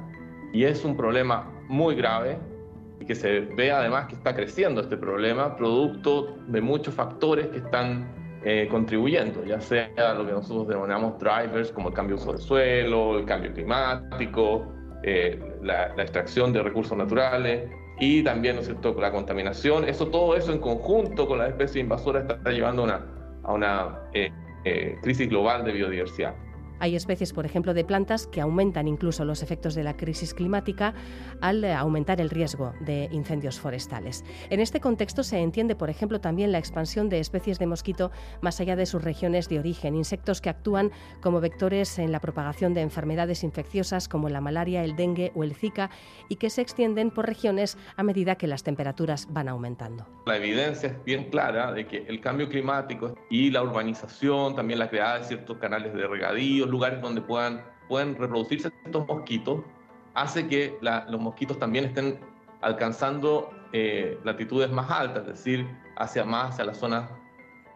Y 0.54 0.66
es 0.66 0.86
un 0.86 0.96
problema 0.96 1.52
muy 1.68 1.96
grave 1.96 2.38
y 3.00 3.06
que 3.06 3.16
se 3.16 3.40
ve 3.40 3.72
además 3.72 4.06
que 4.10 4.14
está 4.14 4.36
creciendo 4.36 4.82
este 4.82 4.98
problema, 4.98 5.56
producto 5.56 6.38
de 6.46 6.62
muchos 6.62 6.94
factores 6.94 7.48
que 7.48 7.58
están 7.58 8.27
eh, 8.50 8.66
contribuyendo, 8.70 9.44
ya 9.44 9.60
sea 9.60 10.14
lo 10.14 10.26
que 10.26 10.32
nosotros 10.32 10.70
denominamos 10.70 11.20
drivers 11.20 11.70
como 11.74 11.90
el 11.90 11.94
cambio 11.94 12.16
de 12.16 12.22
uso 12.22 12.32
del 12.32 12.42
suelo, 12.42 13.20
el 13.20 13.26
cambio 13.26 13.52
climático, 13.52 14.72
eh, 15.04 15.38
la, 15.62 15.88
extracción 15.98 16.54
de 16.54 16.64
recursos 16.64 16.98
naturales 16.98 17.70
y 18.00 18.24
también 18.24 18.56
¿no 18.56 18.62
es 18.62 18.68
cierto? 18.68 18.96
la 19.02 19.12
contaminación. 19.12 19.84
Eso, 19.84 20.08
todo 20.08 20.38
eso 20.38 20.54
en 20.54 20.60
conjunto 20.60 21.28
con 21.28 21.40
las 21.40 21.50
especies 21.50 21.84
invasoras 21.84 22.24
está, 22.24 22.50
llevando 22.50 22.86
una, 22.86 23.06
a 23.44 23.52
una 23.52 24.00
eh, 24.14 24.98
crisis 25.02 25.28
global 25.28 25.66
de 25.66 25.74
biodiversidad. 25.74 26.34
Hay 26.80 26.96
especies, 26.96 27.34
por 27.34 27.46
ejemplo, 27.46 27.74
de 27.74 27.84
plantas 27.84 28.28
que 28.28 28.42
aumentan 28.42 28.88
incluso 28.88 29.26
los 29.26 29.44
efectos 29.44 29.76
de 29.76 29.84
la 29.84 29.98
crisis 29.98 30.34
climática 30.34 30.94
al 31.42 31.64
eh, 31.64 31.74
aumentar 31.74 32.22
el 32.22 32.30
riesgo 32.30 32.74
de 32.82 33.10
incendios 33.12 33.60
forestales. 33.60 34.24
En 34.50 34.60
este 34.60 34.80
contexto 34.80 35.24
se 35.24 35.40
entiende, 35.40 35.76
por 35.76 35.90
ejemplo, 35.90 36.22
también 36.22 36.52
la 36.52 36.60
expansión 36.60 37.10
de 37.10 37.20
especies 37.20 37.60
de 37.60 37.68
mosquito 37.68 38.12
más 38.42 38.60
allá 38.60 38.76
de 38.76 38.86
sus 38.86 39.04
regiones 39.04 39.50
de 39.50 39.60
origen, 39.60 39.96
insectos 39.96 40.42
que 40.42 40.50
actúan 40.50 40.92
como 41.22 41.42
vectores 41.42 42.00
en 42.00 42.12
la 42.12 42.20
propagación 42.20 42.74
de 42.74 42.82
enfermedades 42.82 43.44
infecciosas 43.44 44.08
como 44.08 44.30
la 44.30 44.42
malaria, 44.42 44.84
el 44.84 44.96
dengue 44.96 45.32
o 45.36 45.44
el 45.44 45.56
zika 45.56 45.90
y 46.30 46.36
que 46.36 46.50
se 46.50 46.62
extienden 46.62 47.12
por 47.12 47.26
regiones 47.26 47.78
a 47.96 48.04
medida 48.04 48.36
que 48.36 48.48
las 48.48 48.64
temperaturas 48.64 49.28
van 49.32 49.50
aumentando. 49.50 50.06
La 50.26 50.38
evidencia 50.38 50.90
es 50.90 51.04
bien 51.04 51.30
clara 51.30 51.72
de 51.72 51.88
que 51.88 52.06
el 52.08 52.22
cambio 52.22 52.50
climático 52.50 53.16
y 53.30 53.50
la 53.52 53.64
urbanización, 53.64 54.56
también 54.56 54.80
la 54.80 54.90
creada 54.90 55.20
de 55.20 55.26
ciertos 55.26 55.58
canales 55.58 55.94
de 55.94 56.08
regadío, 56.08 56.67
lugares 56.70 57.02
donde 57.02 57.22
puedan, 57.22 57.64
pueden 57.88 58.16
reproducirse 58.16 58.72
estos 58.86 59.08
mosquitos, 59.08 59.62
hace 60.14 60.48
que 60.48 60.78
los 60.82 61.22
mosquitos 61.22 61.60
también 61.60 61.86
estén 61.86 62.20
alcanzando 62.62 63.52
eh, 63.72 64.18
latitudes 64.24 64.72
más 64.72 64.90
altas, 64.90 65.24
es 65.24 65.28
decir, 65.28 65.68
hacia 65.98 66.24
más 66.24 66.54
hacia 66.54 66.66
las 66.66 66.78
zonas 66.78 67.10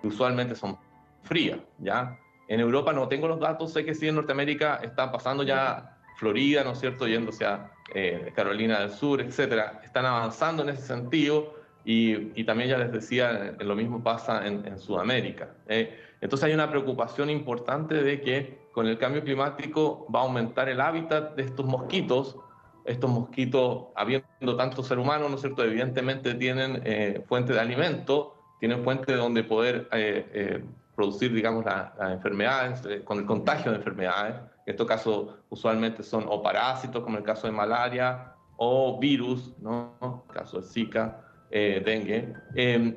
que 0.02 0.08
usualmente 0.08 0.56
son 0.56 0.78
frías, 1.24 1.60
¿ya? 1.80 2.18
En 2.48 2.60
Europa 2.60 2.92
no 2.92 3.08
tengo 3.08 3.28
los 3.28 3.40
datos, 3.40 3.72
sé 3.72 3.86
que 3.86 3.94
sí 3.94 4.08
en 4.08 4.16
Norteamérica 4.16 4.80
está 4.84 5.12
pasando 5.12 5.44
ya 5.44 5.98
Florida, 6.18 6.64
¿no 6.64 6.72
es 6.72 6.80
cierto?, 6.80 7.08
yéndose 7.08 7.46
a 7.46 7.72
eh, 7.94 8.32
Carolina 8.36 8.80
del 8.80 8.92
Sur, 8.92 9.22
etcétera, 9.22 9.82
están 9.84 10.06
avanzando 10.06 10.64
en 10.64 10.70
ese 10.70 10.82
sentido 10.82 11.56
y, 11.84 12.44
también 12.44 12.70
ya 12.70 12.78
les 12.78 12.92
decía, 12.92 13.56
lo 13.60 13.76
mismo 13.76 14.04
pasa 14.04 14.46
en, 14.46 14.78
Sudamérica. 14.78 15.50
¿eh? 15.68 16.00
Entonces 16.22 16.48
hay 16.48 16.54
una 16.54 16.70
preocupación 16.70 17.30
importante 17.30 17.96
de 17.96 18.22
que 18.22 18.61
con 18.72 18.88
el 18.88 18.98
cambio 18.98 19.24
climático 19.24 20.08
va 20.14 20.22
a 20.22 20.24
aumentar 20.24 20.70
el 20.70 20.80
hábitat 20.82 21.36
de 21.36 21.44
estos 21.44 21.66
mosquitos. 21.66 22.38
Estos 22.86 23.12
mosquitos, 23.12 23.86
habiendo 23.96 24.56
tanto 24.58 24.82
ser 24.82 24.98
humano, 24.98 25.30
¿no 25.30 25.36
es 25.36 25.42
cierto?, 25.42 25.64
evidentemente 25.64 26.34
tienen 26.34 26.82
eh, 26.84 27.24
fuente 27.28 27.54
de 27.54 27.60
alimento, 27.60 28.36
tienen 28.60 28.84
fuente 28.84 29.14
donde 29.16 29.44
poder 29.44 29.88
eh, 29.92 30.26
eh, 30.34 30.64
producir, 30.96 31.32
digamos, 31.32 31.64
las 31.64 31.92
enfermedades, 32.12 32.82
con 33.04 33.20
el 33.20 33.26
contagio 33.26 33.72
de 33.72 33.78
enfermedades. 33.78 34.36
En 34.66 34.72
estos 34.72 34.88
casos, 34.88 35.36
usualmente 35.50 36.02
son 36.02 36.26
o 36.28 36.42
parásitos, 36.42 37.04
como 37.04 37.18
el 37.18 37.24
caso 37.24 37.46
de 37.46 37.54
malaria, 37.54 38.34
o 38.58 39.00
virus, 39.00 39.54
¿no? 39.60 40.26
El 40.28 40.34
caso 40.34 40.62
de 40.62 40.68
Zika, 40.68 41.22
dengue. 41.52 42.34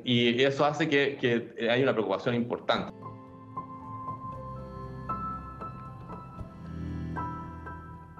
y 0.03 0.41
eso 0.43 0.65
hace 0.65 0.87
que, 0.87 1.17
que 1.19 1.69
haya 1.69 1.83
una 1.83 1.93
preocupación 1.93 2.35
importante. 2.35 2.93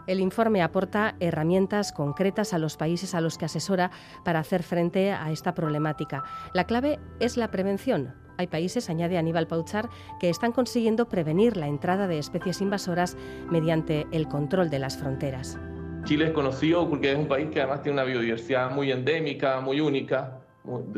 El 0.08 0.20
informe 0.20 0.62
aporta 0.62 1.16
herramientas 1.20 1.92
concretas 1.92 2.54
a 2.54 2.60
los 2.60 2.78
países 2.78 3.16
a 3.16 3.22
los 3.22 3.38
que 3.38 3.46
asesora 3.46 3.90
para 4.24 4.40
hacer 4.40 4.62
frente 4.62 5.12
a 5.12 5.32
esta 5.32 5.56
problemática. 5.56 6.24
La 6.54 6.66
clave 6.66 7.00
es 7.20 7.38
la 7.38 7.50
prevención. 7.50 8.14
Hay 8.38 8.48
países, 8.48 8.90
añade 8.90 9.18
Aníbal 9.18 9.48
Pauchar, 9.48 9.90
que 10.20 10.30
están 10.30 10.52
consiguiendo 10.52 11.08
prevenir 11.08 11.58
la 11.58 11.68
entrada 11.68 12.08
de 12.08 12.20
especies 12.20 12.62
invasoras 12.62 13.18
mediante 13.50 14.06
el 14.12 14.28
control 14.28 14.70
de 14.70 14.80
las 14.80 14.98
fronteras. 14.98 15.58
Chile 16.04 16.26
es 16.26 16.32
conocido 16.34 16.88
porque 16.88 17.12
es 17.12 17.18
un 17.18 17.28
país 17.28 17.50
que 17.50 17.62
además 17.62 17.82
tiene 17.82 17.94
una 18.00 18.04
biodiversidad 18.04 18.70
muy 18.72 18.92
endémica, 18.92 19.60
muy 19.60 19.80
única, 19.80 20.40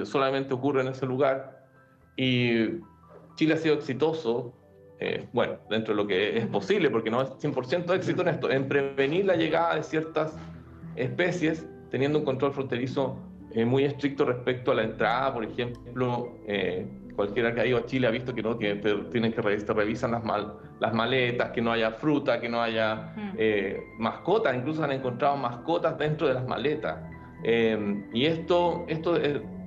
solamente 0.04 0.54
ocurre 0.54 0.82
en 0.82 0.90
ese 0.90 1.06
lugar. 1.06 1.66
Y 2.18 2.82
Chile 3.36 3.54
ha 3.54 3.58
sido 3.58 3.76
exitoso 3.76 4.54
eh, 5.00 5.28
bueno, 5.32 5.58
dentro 5.70 5.94
de 5.94 6.02
lo 6.02 6.08
que 6.08 6.38
es 6.38 6.48
posible, 6.48 6.90
porque 6.90 7.12
no 7.12 7.22
es 7.22 7.30
100% 7.30 7.94
éxito 7.96 8.24
en 8.24 8.30
esto, 8.30 8.50
en 8.50 8.68
prevenir 8.68 9.26
la 9.26 9.36
llegada 9.36 9.76
de 9.76 9.84
ciertas 9.84 10.36
especies, 10.96 11.68
teniendo 11.92 12.20
un 12.20 12.26
control 12.26 12.54
fronterizo 12.54 13.18
eh, 13.54 13.64
muy 13.64 13.84
estricto 13.84 14.26
respecto 14.26 14.72
a 14.72 14.76
la 14.76 14.84
entrada, 14.84 15.34
por 15.36 15.44
ejemplo, 15.44 16.36
eh, 16.48 16.88
cualquiera 17.16 17.54
que 17.54 17.62
ha 17.62 17.66
ido 17.68 17.78
a 17.78 17.86
Chile 17.86 18.08
ha 18.08 18.12
visto 18.12 18.34
que 18.34 18.42
no, 18.42 18.58
tienen 18.58 19.34
que 19.34 19.42
revisar, 19.42 19.76
revisan 19.76 20.12
las, 20.12 20.24
mal, 20.24 20.56
las 20.80 20.94
maletas, 20.94 21.52
que 21.52 21.62
no 21.62 21.72
haya 21.72 21.92
fruta, 21.92 22.40
que 22.40 22.50
no 22.50 22.62
haya 22.62 23.14
mm. 23.16 24.02
mascotas, 24.02 24.56
incluso 24.56 24.84
han 24.84 24.92
encontrado 24.92 25.38
mascotas 25.38 25.98
dentro 25.98 26.28
de 26.28 26.36
las 26.36 26.48
maletas. 26.48 26.98
y 27.44 28.26
esto, 28.26 28.86
esto 28.88 29.16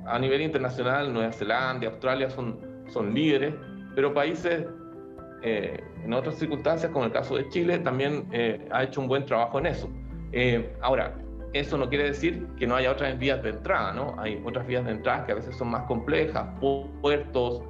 a 0.06 0.18
nivel 0.18 0.42
internacional, 0.42 1.12
Nueva 1.12 1.32
Zelanda, 1.32 1.88
Australia 1.88 2.30
son, 2.30 2.84
son 2.88 3.14
líderes, 3.14 3.54
pero 3.96 4.14
países 4.14 4.64
eh, 5.42 5.82
en 6.04 6.12
otras 6.12 6.37
circunstancias, 6.37 6.90
como 6.92 7.04
el 7.04 7.12
caso 7.12 7.37
de 7.37 7.49
Chile, 7.49 7.78
también 7.78 8.26
eh, 8.32 8.68
ha 8.70 8.85
hecho 8.85 9.00
un 9.00 9.09
buen 9.09 9.25
trabajo 9.26 9.59
en 9.59 9.66
eso. 9.66 9.90
Eh, 10.32 10.75
ahora, 10.80 11.14
eso 11.52 11.76
no 11.76 11.88
quiere 11.88 12.04
decir 12.04 12.47
que 12.59 12.66
no 12.66 12.76
haya 12.76 12.92
otras 12.92 13.18
vías 13.18 13.42
de 13.42 13.50
entrada, 13.50 13.92
¿no? 13.92 14.14
Hay 14.18 14.40
otras 14.44 14.66
vías 14.66 14.85
de 14.85 14.92
entrada 14.92 15.26
que 15.26 15.32
a 15.32 15.35
veces 15.35 15.56
son 15.56 15.68
más 15.68 15.82
complejas, 15.85 16.47
puertos, 16.61 17.62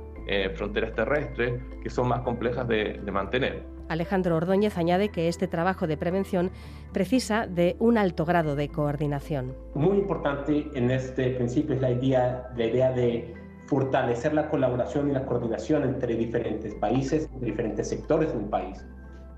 fronteras 0.55 0.95
terrestres, 0.95 1.61
que 1.83 1.91
son 1.91 2.07
más 2.07 2.21
complejas 2.21 2.69
de, 2.69 3.01
de 3.03 3.11
mantener. 3.11 3.65
Alejandro 3.89 4.37
Ordóñez 4.37 4.79
añade 4.79 5.09
que 5.09 5.27
este 5.27 5.49
trabajo 5.49 5.89
de 5.89 5.97
prevención 5.97 6.53
precisa 6.93 7.49
de 7.49 7.75
un 7.81 7.99
alto 7.99 8.25
grado 8.25 8.55
de 8.55 8.69
coordinación. 8.69 9.57
Muy 9.75 9.99
importante 9.99 10.71
en 10.75 10.93
este 10.93 11.31
principio 11.31 11.75
es 11.75 11.81
la 11.81 11.91
idea, 11.91 12.53
la 12.57 12.65
idea 12.67 12.93
de 12.93 13.35
fortalecer 13.71 14.35
la 14.35 14.51
colaboración 14.51 15.11
y 15.11 15.13
la 15.13 15.25
coordinación 15.25 15.85
entre 15.85 16.17
diferentes 16.17 16.75
países, 16.75 17.31
diferentes 17.41 17.89
sectores 17.89 18.33
del 18.33 18.47
país, 18.47 18.85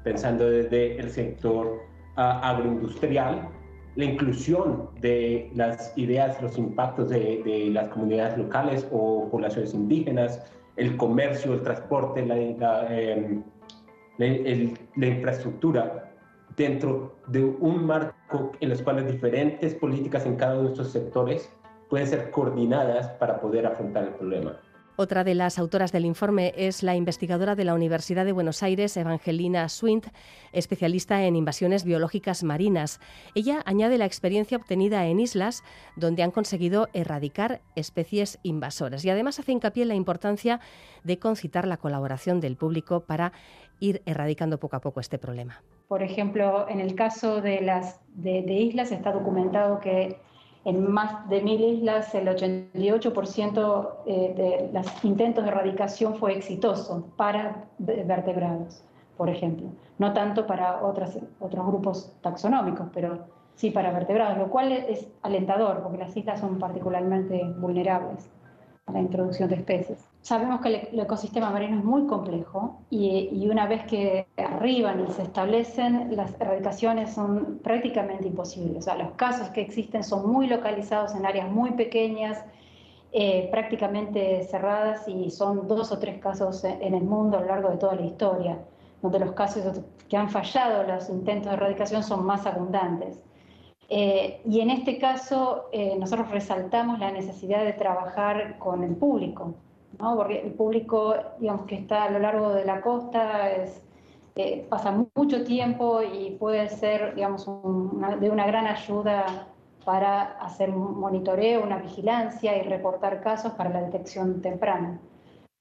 pensando 0.05 0.49
desde 0.49 0.99
el 0.99 1.11
sector 1.11 1.81
ah, 2.17 2.41
agroindustrial 2.43 3.47
la 3.95 4.05
inclusión 4.07 4.89
de 5.03 5.51
las 5.55 5.93
ideas, 5.99 6.41
los 6.41 6.57
impactos 6.57 7.11
de, 7.11 7.43
de 7.45 7.69
las 7.73 7.91
comunidades 7.91 8.39
locales 8.39 8.89
o 8.91 9.29
poblaciones 9.31 9.75
indígenas, 9.75 10.43
el 10.77 10.97
comercio, 10.97 11.53
el 11.53 11.63
transporte, 11.63 12.25
la, 12.25 12.37
la, 12.37 12.99
em, 12.99 13.43
la 14.17 15.07
infraestructura 15.07 16.11
dentro 16.57 17.17
de 17.27 17.45
un 17.45 17.85
marco 17.85 18.53
en 18.61 18.71
los 18.71 18.81
cuales 18.81 19.13
diferentes 19.13 19.75
políticas 19.75 20.25
en 20.25 20.37
cada 20.37 20.55
uno 20.55 20.69
de 20.69 20.71
estos 20.71 20.91
sectores 20.91 21.53
pueden 21.93 22.09
ser 22.09 22.31
coordinadas 22.31 23.09
para 23.19 23.39
poder 23.39 23.67
afrontar 23.67 24.05
el 24.05 24.15
problema. 24.15 24.57
Otra 24.97 25.25
de 25.25 25.35
las 25.35 25.59
autoras 25.59 25.93
del 25.93 26.07
informe 26.07 26.55
es 26.57 26.83
la 26.83 26.97
investigadora 26.97 27.55
de 27.55 27.67
la 27.67 27.75
Universidad 27.75 28.25
de 28.25 28.33
Buenos 28.33 28.63
Aires, 28.63 28.97
Evangelina 28.97 29.69
Swint, 29.69 30.07
especialista 30.53 31.23
en 31.23 31.37
invasiones 31.37 31.85
biológicas 31.85 32.45
marinas. 32.45 32.99
Ella 33.35 33.61
añade 33.67 33.99
la 33.99 34.07
experiencia 34.07 34.57
obtenida 34.57 35.05
en 35.05 35.21
islas 35.21 35.65
donde 35.95 36.23
han 36.23 36.31
conseguido 36.31 36.89
erradicar 36.95 37.61
especies 37.77 38.39
invasoras 38.43 39.05
y 39.05 39.11
además 39.11 39.39
hace 39.39 39.53
hincapié 39.53 39.83
en 39.83 39.89
la 39.89 39.95
importancia 39.95 40.61
de 41.05 41.19
concitar 41.19 41.67
la 41.67 41.77
colaboración 41.77 42.41
del 42.41 42.57
público 42.57 43.01
para 43.01 43.33
ir 43.81 44.01
erradicando 44.07 44.59
poco 44.59 44.77
a 44.77 44.81
poco 44.81 45.01
este 45.01 45.19
problema. 45.19 45.63
Por 45.89 46.03
ejemplo, 46.03 46.67
en 46.71 46.81
el 46.81 46.95
caso 46.95 47.43
de 47.43 47.61
las 47.61 48.01
de 48.15 48.41
islas 48.51 48.93
está 48.93 49.13
documentado 49.13 49.79
que 49.81 50.32
en 50.65 50.93
más 50.93 51.29
de 51.29 51.41
mil 51.41 51.61
islas, 51.61 52.15
el 52.15 52.29
88% 52.29 53.89
eh, 54.07 54.35
de 54.37 54.71
los 54.73 55.05
intentos 55.05 55.45
de 55.45 55.51
erradicación 55.51 56.15
fue 56.15 56.37
exitoso 56.37 57.05
para 57.17 57.65
vertebrados, 57.79 58.85
por 59.17 59.29
ejemplo. 59.29 59.69
No 59.99 60.13
tanto 60.13 60.47
para 60.47 60.83
otras, 60.83 61.19
otros 61.41 61.67
grupos 61.67 62.17
taxonómicos, 62.23 62.89
pero 62.95 63.27
sí 63.57 63.71
para 63.71 63.93
vertebrados, 63.93 64.39
lo 64.39 64.51
cual 64.51 64.73
es 64.73 65.09
alentador, 65.23 65.83
porque 65.83 65.99
las 65.99 66.17
islas 66.17 66.41
son 66.41 66.59
particularmente 66.59 67.43
vulnerables 67.59 68.31
a 68.87 68.93
la 68.93 69.01
introducción 69.01 69.49
de 69.49 69.57
especies. 69.57 70.12
Sabemos 70.23 70.61
que 70.61 70.89
el, 70.93 71.01
ecosistema 71.01 71.51
marino 71.51 71.79
es 71.79 71.85
muy 71.85 72.07
complejo 72.07 72.81
y, 72.91 73.49
una 73.51 73.67
vez 73.67 73.85
que 73.87 74.29
arriban 74.37 75.05
y 75.05 75.13
se 75.13 75.23
establecen, 75.23 76.15
las 76.15 76.41
erradicaciones 76.41 77.13
son 77.13 77.59
prácticamente 77.59 78.29
imposibles. 78.29 78.79
O 78.79 78.83
sea, 78.83 78.95
los 78.95 79.11
casos 79.13 79.49
que 79.49 79.61
existen 79.61 80.05
son 80.05 80.31
muy 80.31 80.47
localizados 80.47 81.17
en 81.17 81.27
áreas 81.27 81.51
muy 81.51 81.73
pequeñas, 81.73 82.45
eh, 83.11 83.49
prácticamente 83.51 84.45
cerradas 84.45 85.09
y 85.09 85.29
son 85.31 85.67
dos 85.67 85.91
o 85.91 85.99
tres 85.99 86.21
casos 86.21 86.63
en 86.63 86.95
el 86.95 87.03
mundo 87.03 87.39
a 87.39 87.41
lo 87.41 87.49
largo 87.49 87.71
de 87.71 87.79
toda 87.79 87.97
la 87.97 88.03
historia, 88.03 88.59
donde 89.03 89.19
los 89.19 89.33
casos 89.33 89.81
que 90.09 90.17
han 90.17 90.31
fallado 90.31 90.85
los 90.85 91.09
intentos 91.11 91.51
de 91.51 91.57
erradicación 91.57 92.05
son 92.05 92.25
más 92.25 92.47
abundantes. 92.47 93.21
Eh, 93.89 94.41
y 94.49 94.61
en 94.61 94.71
este 94.71 94.99
caso, 94.99 95.65
eh, 95.73 95.97
nosotros 95.99 96.31
resaltamos 96.31 97.01
la 97.01 97.11
necesidad 97.11 97.65
de 97.65 97.73
trabajar 97.73 98.57
con 98.59 98.85
el 98.85 98.95
público, 98.95 99.55
¿no? 99.99 100.17
porque 100.17 100.41
el 100.41 100.53
público, 100.53 101.15
digamos, 101.39 101.67
que 101.67 101.77
está 101.77 102.05
a 102.05 102.11
lo 102.11 102.19
largo 102.19 102.53
de 102.53 102.65
la 102.65 102.81
costa, 102.81 103.51
es, 103.51 103.83
eh, 104.37 104.67
pasa 104.69 105.07
mucho 105.15 105.45
tiempo 105.45 106.01
y 106.03 106.37
puede 106.39 106.69
ser, 106.69 107.15
digamos, 107.15 107.47
de 107.47 108.31
una 108.31 108.47
gran 108.47 108.67
ayuda 108.67 109.49
para 109.85 110.39
hacer 110.39 110.71
un 110.71 110.99
monitoreo, 110.99 111.63
una 111.63 111.79
vigilancia 111.79 112.57
y 112.57 112.63
reportar 112.63 113.21
casos 113.21 113.53
para 113.53 113.71
la 113.71 113.83
detección 113.83 114.41
temprana. 114.41 115.01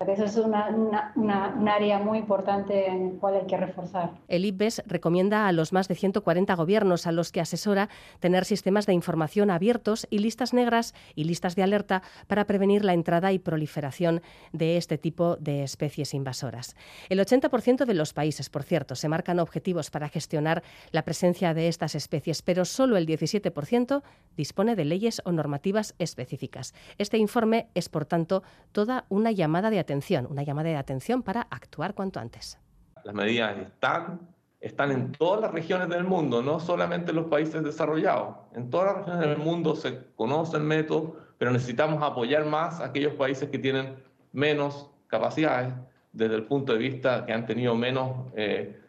Eso 0.10 0.26
es 0.26 0.38
una, 0.38 0.70
un 1.16 1.68
área 1.70 2.00
muy 2.00 2.20
importante 2.20 2.88
en 2.88 3.14
la 3.14 3.20
cual 3.20 3.36
hay 3.36 3.48
que 3.48 3.58
reforzar. 3.58 4.12
El 4.28 4.46
IPBES 4.46 4.84
recomienda 4.88 5.48
a 5.48 5.52
los 5.52 5.74
más 5.74 5.88
de 5.88 5.96
140 5.96 6.54
gobiernos 6.56 7.08
a 7.08 7.12
los 7.12 7.32
que 7.32 7.42
asesora 7.42 7.90
tener 8.20 8.46
sistemas 8.46 8.86
de 8.86 8.94
información 8.94 9.52
abiertos 9.52 10.08
y 10.10 10.20
listas 10.20 10.54
negras 10.54 10.94
y 11.16 11.26
listas 11.26 11.56
de 11.56 11.64
alerta 11.64 12.02
para 12.28 12.46
prevenir 12.46 12.84
la 12.84 12.94
entrada 12.94 13.32
y 13.32 13.40
proliferación 13.40 14.22
de 14.52 14.78
este 14.78 14.98
tipo 14.98 15.36
de 15.38 15.64
especies 15.64 16.14
invasoras. 16.14 16.76
El 17.10 17.20
80% 17.20 17.86
de 17.86 17.94
los 17.94 18.14
países, 18.14 18.50
por 18.50 18.64
cierto, 18.64 18.96
se 18.96 19.10
marcan 19.10 19.40
objetivos 19.40 19.92
para 19.92 20.10
gestionar 20.10 20.64
la 20.92 21.04
presencia 21.04 21.54
de 21.54 21.68
estas 21.68 21.96
especies, 21.96 22.42
pero 22.42 22.66
solo 22.66 22.98
el 22.98 23.06
17% 23.06 24.02
dispone 24.36 24.76
de 24.76 24.86
leyes 24.86 25.22
o 25.26 25.32
normativas 25.32 25.96
específicas. 26.00 26.74
Este 26.98 27.18
informe 27.18 27.68
es, 27.76 27.90
por 27.90 28.06
tanto, 28.06 28.44
toda 28.72 29.06
una 29.10 29.32
llamada 29.32 29.70
de 29.70 29.80
atención 29.80 29.91
una 30.30 30.44
llamada 30.44 30.70
de 30.70 30.78
atención 30.78 31.22
para 31.22 31.42
actuar 31.42 31.94
cuanto 31.94 32.20
antes. 32.20 32.58
Las 33.04 33.14
medidas 33.14 33.58
están, 33.58 34.22
están 34.60 34.92
en 34.92 35.12
todas 35.12 35.42
las 35.42 35.52
regiones 35.52 35.90
del 35.90 36.04
mundo, 36.04 36.42
no 36.42 36.60
solamente 36.60 37.12
en 37.12 37.18
los 37.18 37.26
países 37.26 37.64
desarrollados. 37.64 38.38
En 38.56 38.70
todas 38.70 38.88
las 38.88 38.96
regiones 38.98 39.30
del 39.30 39.38
mundo 39.38 39.76
se 39.76 40.00
conoce 40.16 40.58
el 40.58 40.64
método, 40.64 41.18
pero 41.38 41.52
necesitamos 41.52 42.02
apoyar 42.04 42.46
más 42.46 42.80
a 42.80 42.86
aquellos 42.86 43.14
países 43.14 43.50
que 43.50 43.60
tienen 43.60 43.96
menos 44.32 44.90
capacidades 45.08 45.74
desde 46.14 46.36
el 46.36 46.44
punto 46.44 46.74
de 46.74 46.80
vista 46.80 47.26
que 47.26 47.34
han 47.34 47.46
tenido 47.46 47.76
menos 47.76 48.28
eh, 48.36 48.80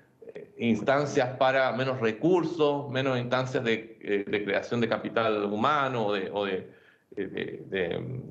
instancias 0.58 1.36
para, 1.36 1.72
menos 1.72 2.00
recursos, 2.00 2.90
menos 2.90 3.18
instancias 3.18 3.64
de, 3.64 3.98
eh, 4.00 4.42
creación 4.44 4.80
de 4.80 4.88
capital 4.88 5.44
humano 5.44 6.06
o 6.06 6.12
de 6.12 6.30
de, 6.30 6.81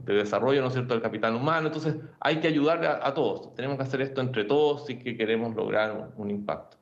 desarrollo, 0.06 0.62
¿no 0.62 0.68
es 0.68 0.74
cierto?, 0.74 0.94
del 0.94 1.04
capital 1.04 1.36
humano. 1.36 1.68
Entonces, 1.68 1.96
hay 2.20 2.40
que 2.40 2.48
ayudar 2.48 2.84
a, 2.86 3.14
todos. 3.14 3.54
Tenemos 3.56 3.78
que 3.78 3.84
hacer 3.84 4.02
esto 4.02 4.22
entre 4.22 4.46
todos 4.46 4.86
si 4.86 4.98
que 4.98 5.16
queremos 5.18 5.56
lograr 5.56 6.14
un 6.18 6.32
impacto. 6.32 6.81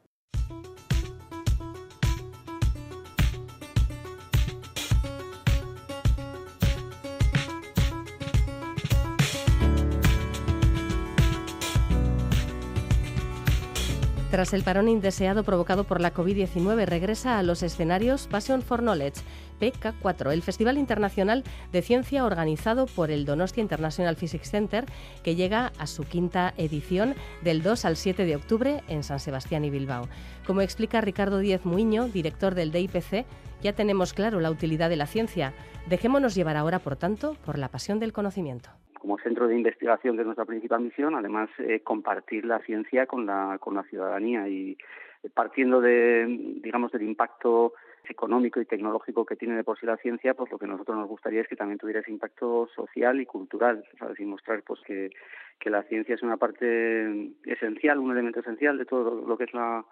Tras 14.40 14.54
el 14.54 14.64
parón 14.64 14.88
indeseado 14.88 15.44
provocado 15.44 15.84
por 15.84 16.00
la 16.00 16.14
COVID-19, 16.14 16.86
regresa 16.86 17.40
a 17.40 17.44
los 17.44 17.62
escenarios 17.62 18.28
Passion 18.28 18.62
for 18.62 18.80
Knowledge, 18.80 19.20
PK4, 19.60 20.32
el 20.32 20.42
Festival 20.42 20.78
Internacional 20.78 21.44
de 21.74 21.82
Ciencia 21.82 22.24
organizado 22.24 22.86
por 22.86 23.12
el 23.12 23.26
Donostia 23.26 23.62
International 23.62 24.16
Physics 24.16 24.50
Center, 24.50 24.86
que 25.24 25.36
llega 25.36 25.74
a 25.78 25.88
su 25.88 26.04
quinta 26.06 26.54
edición 26.56 27.16
del 27.42 27.62
2 27.62 27.84
al 27.84 27.98
7 27.98 28.24
de 28.24 28.38
octubre 28.38 28.82
en 28.88 29.04
San 29.04 29.20
Sebastián 29.20 29.66
y 29.66 29.72
Bilbao. 29.72 30.08
Como 30.48 30.62
explica 30.62 31.02
Ricardo 31.02 31.40
Díez 31.40 31.66
Muiño, 31.66 32.08
director 32.08 32.56
del 32.56 32.72
DIPC, 32.72 33.26
ya 33.62 33.74
tenemos 33.74 34.14
claro 34.14 34.40
la 34.40 34.52
utilidad 34.52 34.90
de 34.90 34.96
la 34.96 35.06
ciencia. 35.06 35.54
Dejémonos 35.90 36.34
llevar 36.34 36.56
ahora, 36.56 36.80
por 36.80 36.96
tanto, 36.96 37.36
por 37.44 37.58
la 37.58 37.68
pasión 37.68 38.00
del 38.00 38.14
conocimiento 38.14 38.70
como 39.00 39.18
centro 39.18 39.48
de 39.48 39.56
investigación 39.56 40.16
que 40.16 40.22
es 40.22 40.26
nuestra 40.26 40.46
principal 40.46 40.82
misión, 40.82 41.16
además 41.16 41.50
eh, 41.60 41.82
compartir 41.82 42.46
la 42.46 42.60
ciencia 42.60 43.06
con 43.08 43.26
la, 43.26 43.58
con 43.60 43.76
la 43.76 43.84
ciudadanía 43.84 44.48
y 44.48 44.78
eh, 45.24 45.30
partiendo 45.34 45.82
de, 45.82 46.26
digamos, 46.62 46.92
del 46.92 47.04
impacto 47.04 47.74
económico 48.08 48.60
y 48.60 48.66
tecnológico 48.66 49.26
que 49.26 49.36
tiene 49.36 49.56
de 49.56 49.64
por 49.64 49.80
sí 49.80 49.86
la 49.86 49.98
ciencia, 49.98 50.34
pues 50.34 50.52
lo 50.52 50.58
que 50.58 50.68
nosotros 50.68 50.98
nos 50.98 51.08
gustaría 51.08 51.42
es 51.42 51.48
que 51.48 51.56
también 51.56 51.78
tuviera 51.78 52.00
ese 52.00 52.12
impacto 52.12 52.68
social 52.76 53.22
y 53.22 53.26
cultural, 53.26 53.84
¿sabes? 53.98 54.20
y 54.20 54.26
mostrar 54.26 54.64
pues 54.64 54.80
que, 54.82 55.12
que 55.60 55.70
la 55.70 55.84
ciencia 55.84 56.16
es 56.16 56.24
una 56.24 56.38
parte 56.38 57.32
esencial, 57.46 58.00
un 58.00 58.12
elemento 58.12 58.40
esencial 58.40 58.78
de 58.78 58.86
todo 58.86 59.28
lo 59.28 59.38
que 59.38 59.44
es 59.44 59.54
la, 59.54 59.86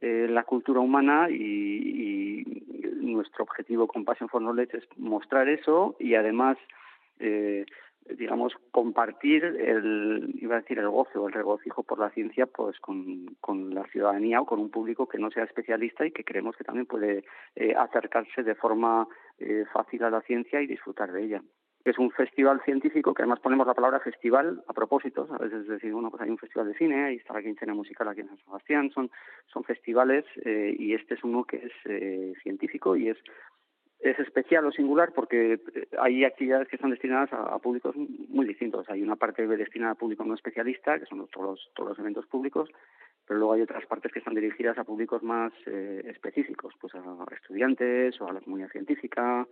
eh, 0.00 0.26
la 0.28 0.44
cultura 0.44 0.80
humana 0.80 1.28
y, 1.30 1.34
y, 1.34 2.64
nuestro 3.04 3.44
objetivo 3.44 3.86
con 3.86 4.04
Passion 4.04 4.28
for 4.28 4.40
Knowledge 4.40 4.78
es 4.78 4.88
mostrar 4.96 5.48
eso 5.48 5.94
y 6.00 6.14
además 6.16 6.56
eh, 7.20 7.64
digamos, 8.06 8.52
compartir 8.70 9.44
el, 9.44 10.34
iba 10.34 10.56
a 10.56 10.60
decir, 10.60 10.78
el 10.78 10.88
goce 10.88 11.18
o 11.18 11.26
el 11.26 11.32
regocijo 11.32 11.82
por 11.82 11.98
la 11.98 12.10
ciencia 12.10 12.46
pues 12.46 12.78
con, 12.80 13.34
con 13.40 13.74
la 13.74 13.84
ciudadanía 13.84 14.40
o 14.40 14.46
con 14.46 14.60
un 14.60 14.70
público 14.70 15.08
que 15.08 15.18
no 15.18 15.30
sea 15.30 15.44
especialista 15.44 16.04
y 16.04 16.12
que 16.12 16.24
creemos 16.24 16.56
que 16.56 16.64
también 16.64 16.86
puede 16.86 17.24
eh, 17.56 17.74
acercarse 17.74 18.42
de 18.42 18.54
forma 18.54 19.08
eh, 19.38 19.64
fácil 19.72 20.04
a 20.04 20.10
la 20.10 20.20
ciencia 20.22 20.60
y 20.60 20.66
disfrutar 20.66 21.12
de 21.12 21.24
ella. 21.24 21.42
Es 21.84 21.98
un 21.98 22.10
festival 22.10 22.62
científico 22.64 23.12
que 23.12 23.22
además 23.22 23.40
ponemos 23.40 23.66
la 23.66 23.74
palabra 23.74 24.00
festival 24.00 24.62
a 24.66 24.72
propósito, 24.72 25.28
a 25.30 25.38
veces 25.38 25.66
decir, 25.66 25.92
bueno, 25.92 26.10
pues 26.10 26.22
hay 26.22 26.30
un 26.30 26.38
festival 26.38 26.68
de 26.68 26.78
cine, 26.78 27.04
ahí 27.04 27.16
está 27.16 27.34
la 27.34 27.42
quincena 27.42 27.74
musical 27.74 28.08
aquí 28.08 28.20
en 28.20 28.28
San 28.28 28.38
Sebastián, 28.38 28.90
son, 28.90 29.10
son 29.52 29.64
festivales 29.64 30.24
eh, 30.46 30.74
y 30.78 30.94
este 30.94 31.14
es 31.14 31.24
uno 31.24 31.44
que 31.44 31.56
es 31.56 32.42
científico 32.42 32.96
y 32.96 33.08
es 33.08 33.18
es 34.00 34.18
especial 34.18 34.66
o 34.66 34.72
singular 34.72 35.12
porque 35.14 35.54
eh, 35.54 35.60
hay 35.98 36.24
actividades 36.24 36.68
que 36.68 36.76
están 36.76 36.90
destinadas 36.90 37.32
a, 37.32 37.58
públicos 37.58 37.94
muy 37.96 38.46
distintos. 38.46 38.88
Hay 38.90 39.02
una 39.02 39.16
parte 39.16 39.46
destinada 39.46 39.92
a 39.92 39.96
público 39.96 40.24
no 40.24 40.34
especialista, 40.34 40.98
que 40.98 41.06
son 41.06 41.26
todos 41.28 41.46
los, 41.46 41.70
todos 41.74 41.90
los 41.90 41.98
eventos 41.98 42.26
públicos, 42.26 42.68
pero 43.26 43.38
luego 43.38 43.54
hay 43.54 43.62
otras 43.62 43.86
partes 43.86 44.12
que 44.12 44.18
están 44.18 44.34
dirigidas 44.34 44.76
a 44.78 44.84
públicos 44.84 45.22
más 45.22 45.52
eh, 45.66 46.02
específicos, 46.06 46.74
pues 46.80 46.94
a 46.94 47.02
estudiantes 47.34 48.20
o 48.20 48.28
a 48.28 48.32
la 48.34 48.40
comunidad 48.40 48.70
científica, 48.70 49.46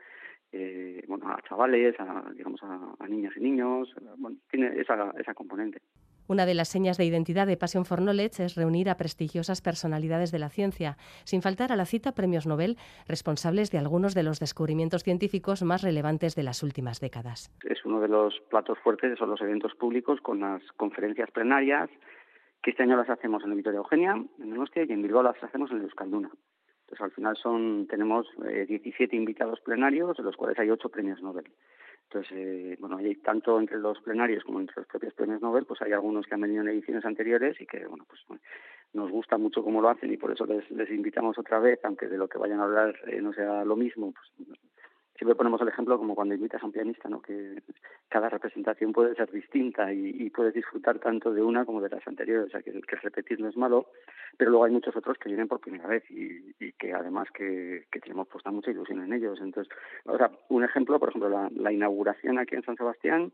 eh, 0.52 1.02
bueno, 1.09 1.28
a 1.28 1.40
chavales, 1.48 1.98
a, 1.98 2.31
digamos 2.35 2.61
a, 2.62 3.09
niñas 3.09 3.33
y 3.37 3.40
niños, 3.40 3.94
bueno, 4.18 4.37
tiene 4.50 4.78
esa, 4.78 5.12
esa 5.18 5.33
componente. 5.33 5.81
Una 6.28 6.46
de 6.46 6.54
las 6.54 6.68
señas 6.68 6.96
de 6.98 7.04
identidad 7.04 7.46
de 7.46 7.56
Passion 7.56 7.85
for 7.85 7.98
Knowledge 7.98 8.44
es 8.44 8.54
reunir 8.54 8.88
a 8.88 8.96
prestigiosas 8.96 9.61
personalidades 9.61 10.30
de 10.32 10.38
la 10.38 10.48
ciencia, 10.48 10.96
sin 11.24 11.42
faltar 11.42 11.72
a 11.72 11.76
la 11.76 11.85
cita 11.85 12.12
premios 12.12 12.46
Nobel 12.46 12.76
responsables 13.08 13.70
de 13.70 13.78
algunos 13.78 14.14
de 14.14 14.22
los 14.22 14.40
descubrimientos 14.40 15.02
científicos 15.02 15.62
más 15.62 15.82
relevantes 15.82 16.35
de 16.35 16.42
las 16.42 16.62
últimas 16.62 17.00
décadas. 17.00 17.50
Es 17.64 17.85
uno 17.85 18.00
de 18.00 18.08
los 18.08 18.40
platos 18.50 18.78
fuertes, 18.78 19.18
son 19.18 19.30
los 19.30 19.40
eventos 19.40 19.74
públicos 19.74 20.20
con 20.20 20.40
las 20.40 20.62
conferencias 20.76 21.30
plenarias, 21.30 21.90
que 22.62 22.70
este 22.70 22.85
año 22.85 22.96
las 22.96 23.11
hacemos 23.11 23.42
en 23.44 23.50
el 23.50 23.56
Vitoria 23.56 23.78
Eugenia, 23.78 24.12
en 24.12 24.50
Donostia, 24.50 24.85
y 24.85 24.92
en 24.92 25.02
Bilbao 25.02 25.22
las 25.22 25.42
hacemos 25.42 25.70
en 25.70 25.78
el 25.78 25.82
Euskalduna. 25.85 26.30
Entonces, 26.82 27.00
al 27.00 27.11
final 27.12 27.37
son 27.37 27.87
tenemos 27.88 28.26
17 28.68 29.16
eh, 29.16 29.18
invitados 29.18 29.61
plenarios, 29.61 30.16
de 30.16 30.22
los 30.22 30.37
cuales 30.37 30.58
hay 30.58 30.70
8 30.70 30.88
premios 30.90 31.22
Nobel. 31.22 31.50
Entonces, 32.12 32.37
eh, 32.37 32.77
bueno, 32.79 32.98
hay 32.98 33.14
tanto 33.16 33.59
entre 33.59 33.79
los 33.79 33.98
plenarios 34.01 34.44
como 34.44 34.61
entre 34.61 34.77
los 34.77 34.87
propios 34.87 35.14
premios 35.14 35.40
Nobel, 35.40 35.64
pues 35.64 35.81
hay 35.81 35.92
algunos 35.92 36.27
que 36.27 36.35
han 36.35 36.42
venido 36.42 36.61
en 36.61 36.68
ediciones 36.68 37.07
anteriores 37.07 37.59
y 37.59 37.64
que, 37.64 37.87
bueno, 37.87 38.05
pues 38.07 38.20
nos 38.92 39.11
gusta 39.11 39.38
mucho 39.38 39.64
cómo 39.64 39.81
lo 39.81 39.88
hacen 39.88 40.12
y 40.12 40.18
por 40.18 40.31
eso 40.31 40.44
les, 40.44 40.70
les 40.70 40.90
invitamos 40.90 41.38
otra 41.38 41.59
vez, 41.59 41.81
aunque 41.85 42.09
de 42.09 42.18
lo 42.18 42.29
que 42.29 42.37
vayan 42.37 42.61
a 42.61 42.64
hablar 42.64 42.94
eh, 43.07 43.22
no 43.22 43.33
sea 43.33 43.64
lo 43.64 43.77
mismo, 43.77 44.12
pues 44.12 44.59
siempre 45.22 45.37
ponemos 45.37 45.61
el 45.61 45.68
ejemplo 45.68 45.96
como 45.98 46.16
cuando 46.16 46.35
invitas 46.35 46.61
a 46.61 46.66
un 46.66 46.72
pianista, 46.72 47.08
¿no? 47.08 47.22
que 47.22 47.62
cada 48.08 48.28
representación 48.28 48.92
puede 48.92 49.14
ser 49.14 49.30
distinta 49.30 49.92
y, 49.92 50.28
puedes 50.30 50.52
disfrutar 50.52 50.98
tanto 50.98 51.32
de 51.32 51.40
una 51.40 51.64
como 51.64 51.80
de 51.80 51.90
las 51.90 52.04
anteriores, 52.08 52.48
o 52.48 52.50
sea 52.50 52.61
que, 52.61 52.72
que, 52.72 52.96
repetir 52.96 53.38
no 53.38 53.48
es 53.48 53.56
malo, 53.56 53.87
pero 54.37 54.50
luego 54.50 54.64
hay 54.64 54.72
muchos 54.72 54.96
otros 54.96 55.16
que 55.18 55.28
vienen 55.28 55.46
por 55.46 55.61
primera 55.61 55.87
vez 55.87 56.02
y, 56.11 56.72
que 56.72 56.92
además 56.92 57.28
que, 57.32 57.85
tenemos 58.02 58.26
puesta 58.26 58.50
mucha 58.50 58.72
ilusión 58.72 59.04
en 59.04 59.12
ellos. 59.12 59.38
Entonces, 59.40 59.72
o 60.06 60.18
un 60.48 60.64
ejemplo, 60.64 60.98
por 60.98 61.11
ejemplo, 61.11 61.48
la 61.54 61.72
inauguración 61.72 62.40
aquí 62.40 62.56
en 62.56 62.64
San 62.64 62.76
Sebastián, 62.76 63.30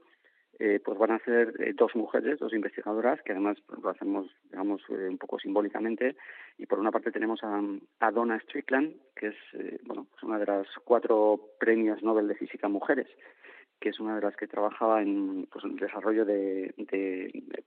eh, 0.61 0.81
pues 0.85 0.99
van 0.99 1.13
a 1.13 1.21
ser 1.21 1.55
eh, 1.61 1.73
dos 1.73 1.95
mujeres, 1.95 2.41
dos 2.41 2.53
investigadoras, 2.53 3.23
que 3.23 3.31
además 3.31 3.59
lo 3.81 3.91
hacemos, 3.91 4.27
digamos, 4.51 4.83
eh, 4.89 5.07
un 5.09 5.17
poco 5.17 5.39
simbólicamente. 5.39 6.17
Y 6.57 6.67
por 6.67 6.81
una 6.81 6.91
parte 6.91 7.13
tenemos 7.13 7.41
a, 7.45 8.11
Donna 8.11 8.41
Strickland, 8.41 8.93
que 9.15 9.29
es, 9.29 9.37
bueno, 9.85 10.09
pues 10.11 10.23
una 10.25 10.39
de 10.39 10.47
las 10.47 10.67
cuatro 10.83 11.41
premios 11.61 12.03
Nobel 12.03 12.27
de 12.27 12.35
Física 12.35 12.69
Mujeres, 12.69 13.07
que 13.79 13.91
es 13.91 14.01
una 14.01 14.17
de 14.17 14.23
las 14.23 14.35
que 14.35 14.49
trabajaba 14.49 15.01
en, 15.01 15.47
pues, 15.47 15.65
el 15.65 15.77
desarrollo 15.77 16.25
de, 16.25 16.75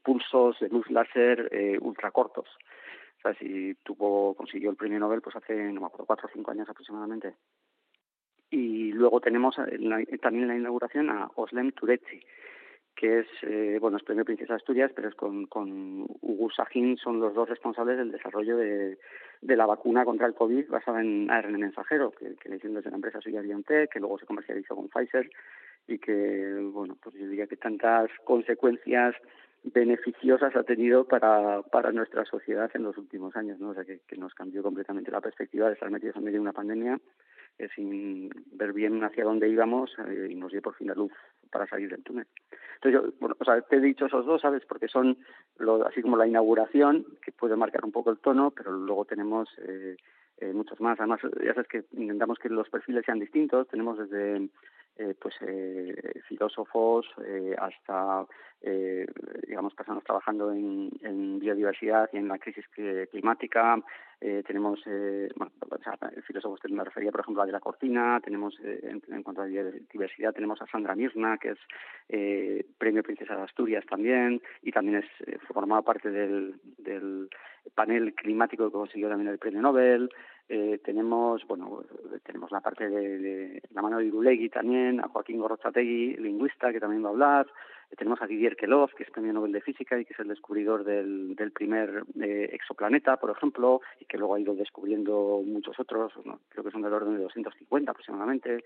pulsos 0.04 0.60
de 0.60 0.68
luz 0.68 0.90
láser 0.92 1.80
ultracortos. 1.80 2.50
O 2.50 3.22
sea, 3.22 3.34
si 3.36 3.74
tuvo, 3.84 4.34
consiguió 4.34 4.70
el 4.70 4.76
premio 4.76 5.00
Nobel, 5.00 5.22
pues 5.22 5.38
hace, 5.38 5.56
no 5.72 5.80
me 5.80 5.88
acuerdo, 5.88 6.08
cuatro 6.08 6.28
o 6.28 6.32
cinco 6.34 6.52
años 6.52 6.68
aproximadamente. 6.68 7.36
Y 8.50 8.92
luego 8.92 9.22
tenemos 9.22 9.56
también 9.56 10.44
en 10.44 10.48
la 10.50 10.58
inauguración 10.58 11.10
a 11.10 11.30
Oslem 11.36 11.72
Turetsi, 11.72 12.20
que 13.02 13.22
es, 13.22 13.28
eh, 13.42 13.80
bueno, 13.82 13.98
es 13.98 14.04
Premio 14.04 14.24
Princesa 14.24 14.54
de 14.54 14.58
Asturias, 14.58 14.92
pero 14.96 15.10
es 15.10 15.16
con, 15.16 15.48
con 15.48 16.06
Hugo 16.22 16.52
Sahin, 16.52 16.98
son 16.98 17.20
los 17.20 17.34
dos 17.34 17.50
responsables 17.50 17.98
del 17.98 18.12
desarrollo 18.12 18.58
de, 18.58 19.00
de 19.42 19.56
la 19.56 19.66
vacuna 19.66 20.06
contra 20.06 20.28
el 20.28 20.36
COVID 20.36 20.70
basada 20.70 21.02
en 21.02 21.28
ARN 21.32 21.60
mensajero, 21.60 22.12
que, 22.12 22.36
que 22.36 22.48
le 22.48 22.58
hicieron 22.58 22.76
desde 22.76 22.92
la 22.92 22.98
empresa 22.98 23.20
suya 23.20 23.42
BioNTech, 23.42 23.92
que 23.92 24.00
luego 24.00 24.20
se 24.20 24.28
comercializó 24.28 24.76
con 24.76 24.88
Pfizer 24.88 25.28
y 25.88 25.98
que, 25.98 26.70
bueno, 26.72 26.96
pues 27.02 27.16
yo 27.16 27.28
diría 27.28 27.48
que 27.48 27.58
tantas 27.58 28.12
consecuencias 28.24 29.16
beneficiosas 29.64 30.56
ha 30.56 30.62
tenido 30.62 31.06
para, 31.06 31.64
para 31.64 31.92
nuestra 31.92 32.24
sociedad 32.26 32.70
en 32.76 32.84
los 32.84 32.96
últimos 33.00 33.36
años, 33.36 33.60
¿no? 33.60 33.70
O 33.70 33.74
sea, 33.74 33.84
que, 33.84 34.02
que 34.08 34.16
nos 34.16 34.36
cambió 34.36 34.62
completamente 34.62 35.10
la 35.10 35.22
perspectiva 35.22 35.70
de 35.70 35.74
estar 35.74 35.90
metidos 35.90 36.18
en 36.18 36.24
medio 36.24 36.38
de 36.38 36.42
una 36.42 36.54
pandemia 36.54 37.00
eh, 37.62 37.70
sin 37.76 38.30
ver 38.54 38.74
bien 38.74 39.04
hacia 39.04 39.24
dónde 39.24 39.48
íbamos 39.48 39.92
eh, 40.08 40.28
y 40.32 40.36
nos 40.36 40.52
dio 40.52 40.62
por 40.62 40.76
fin 40.76 40.88
la 40.88 40.96
luz 40.96 41.12
para 41.52 41.68
salir 41.68 41.90
del 41.90 42.04
túnel. 42.04 42.26
Entonces, 42.76 43.02
yo, 43.02 43.14
bueno, 43.20 43.36
o 43.40 43.46
sea, 43.46 43.62
te 43.62 43.76
he 43.76 43.80
dicho 43.80 44.08
esos 44.08 44.26
dos, 44.26 44.42
¿sabes? 44.42 44.66
Porque 44.66 44.88
son 44.88 45.18
lo, 45.60 45.86
así 45.86 46.02
como 46.02 46.18
la 46.18 46.26
inauguración, 46.26 47.06
que 47.24 47.32
puede 47.32 47.56
marcar 47.56 47.86
un 47.86 47.92
poco 47.92 48.10
el 48.10 48.18
tono, 48.18 48.52
pero 48.52 48.72
luego 48.72 49.06
tenemos 49.06 49.48
eh, 49.60 49.96
eh, 50.38 50.54
muchos 50.54 50.82
más. 50.82 51.00
Además, 51.00 51.22
ya 51.44 51.54
sabes 51.54 51.68
que 51.68 51.84
intentamos 51.92 52.40
que 52.40 52.50
los 52.50 52.70
perfiles 52.70 53.06
sean 53.06 53.20
distintos. 53.20 53.68
Tenemos 53.68 54.00
desde 54.00 54.50
eh, 54.98 55.16
pues 55.20 55.36
eh, 55.42 56.22
filósofos 56.28 57.06
eh, 57.26 57.56
hasta 57.58 58.26
eh, 58.62 59.08
digamos 59.48 59.74
personas 59.74 60.04
trabajando 60.04 60.52
en, 60.52 61.40
biodiversidad 61.40 62.10
y 62.14 62.18
en 62.18 62.28
la 62.28 62.38
crisis 62.38 62.66
climática. 63.10 63.82
Eh, 64.20 64.44
tenemos 64.46 64.80
bueno, 65.36 65.52
o 65.68 65.78
sea, 65.82 65.98
filósofos 66.28 66.60
que 66.60 66.68
me 66.68 66.84
refería 66.84 67.12
por 67.12 67.22
ejemplo 67.22 67.42
a 67.42 67.48
de 67.48 67.54
la 67.54 67.60
Cortina 67.60 68.20
tenemos 68.24 68.56
en, 68.60 69.02
en, 69.12 69.24
cuanto 69.24 69.42
a 69.42 69.46
biodiversidad 69.46 70.34
tenemos 70.34 70.62
a 70.62 70.68
Sandra 70.68 70.94
Mirna 70.94 71.40
que 71.40 71.56
es 71.56 72.66
premio 72.78 73.02
Princesa 73.02 73.36
de 73.36 73.42
Asturias 73.42 73.84
también 73.90 74.40
y 74.62 74.72
también 74.72 74.98
es 75.04 75.40
formaba 75.48 75.82
parte 75.82 76.12
del, 76.12 76.60
del 76.78 77.30
panel 77.74 78.14
climático 78.14 78.66
que 78.66 78.74
consiguió 78.74 79.10
también 79.10 79.32
el 79.32 79.40
premio 79.40 79.62
Nobel 79.62 80.12
eh, 80.50 80.80
tenemos, 80.84 81.46
bueno, 81.48 81.84
tenemos 82.24 82.52
la 82.52 82.62
parte 82.62 82.90
de, 82.90 83.18
de 83.18 83.62
la 83.72 83.82
mano 83.82 83.98
de 83.98 84.06
Irulegui 84.06 84.50
también, 84.50 85.00
a 85.00 85.08
Joaquín 85.08 85.40
Gorrochategui, 85.40 86.18
lingüista, 86.18 86.72
que 86.72 86.80
también 86.80 87.04
va 87.04 87.08
a 87.08 87.12
hablar. 87.12 87.48
Eh, 87.90 87.96
tenemos 87.96 88.22
a 88.22 88.28
Didier 88.28 88.56
Queloz, 88.56 88.94
que 88.94 89.04
es 89.04 89.12
premio 89.12 89.34
Nobel 89.34 89.52
de 89.52 89.62
Física 89.62 90.00
y 90.00 90.06
que 90.06 90.14
es 90.14 90.20
el 90.20 90.28
descubridor 90.28 90.84
del, 90.84 91.36
primer 91.54 92.04
eh, 92.20 92.50
exoplaneta, 92.54 93.18
por 93.18 93.32
ejemplo, 93.32 93.82
y 94.00 94.06
que 94.06 94.18
luego 94.18 94.36
ha 94.36 94.40
ido 94.40 94.56
descubriendo 94.56 95.42
muchos 95.46 95.80
otros, 95.80 96.14
creo 96.50 96.64
que 96.64 96.72
son 96.72 96.82
del 96.82 96.94
orden 96.94 97.16
de 97.16 97.24
250 97.24 97.92
aproximadamente. 97.92 98.64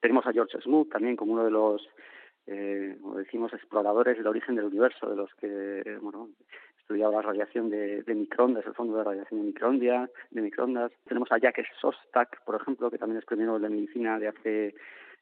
Tenemos 0.00 0.26
a 0.26 0.32
George 0.32 0.60
Smoot 0.60 0.90
también 0.90 1.16
como 1.16 1.32
uno 1.32 1.44
de 1.44 1.50
los 1.50 1.88
eh, 2.46 2.98
como 3.00 3.16
decimos, 3.16 3.52
exploradores 3.54 4.18
del 4.18 4.26
origen 4.26 4.54
del 4.54 4.66
universo, 4.66 5.08
de 5.08 5.16
los 5.16 5.34
que, 5.36 5.98
bueno, 6.02 6.28
estudiado 6.84 7.12
la 7.12 7.22
radiación 7.22 7.70
de, 7.70 8.04
microondas, 8.14 8.66
el 8.66 8.74
fondo 8.74 8.98
de 8.98 9.04
radiación 9.04 9.40
de 9.40 9.46
microondas, 9.46 10.10
de 10.30 10.42
microondas. 10.42 10.92
Tenemos 11.08 11.32
a 11.32 11.38
Jacques 11.38 11.66
Sostak, 11.80 12.44
por 12.44 12.56
ejemplo, 12.56 12.90
que 12.90 12.98
también 12.98 13.18
es 13.18 13.24
premio 13.24 13.46
Nobel 13.46 13.62
de 13.62 13.68
Medicina 13.70 14.18
de 14.18 14.28
hace 14.28 14.74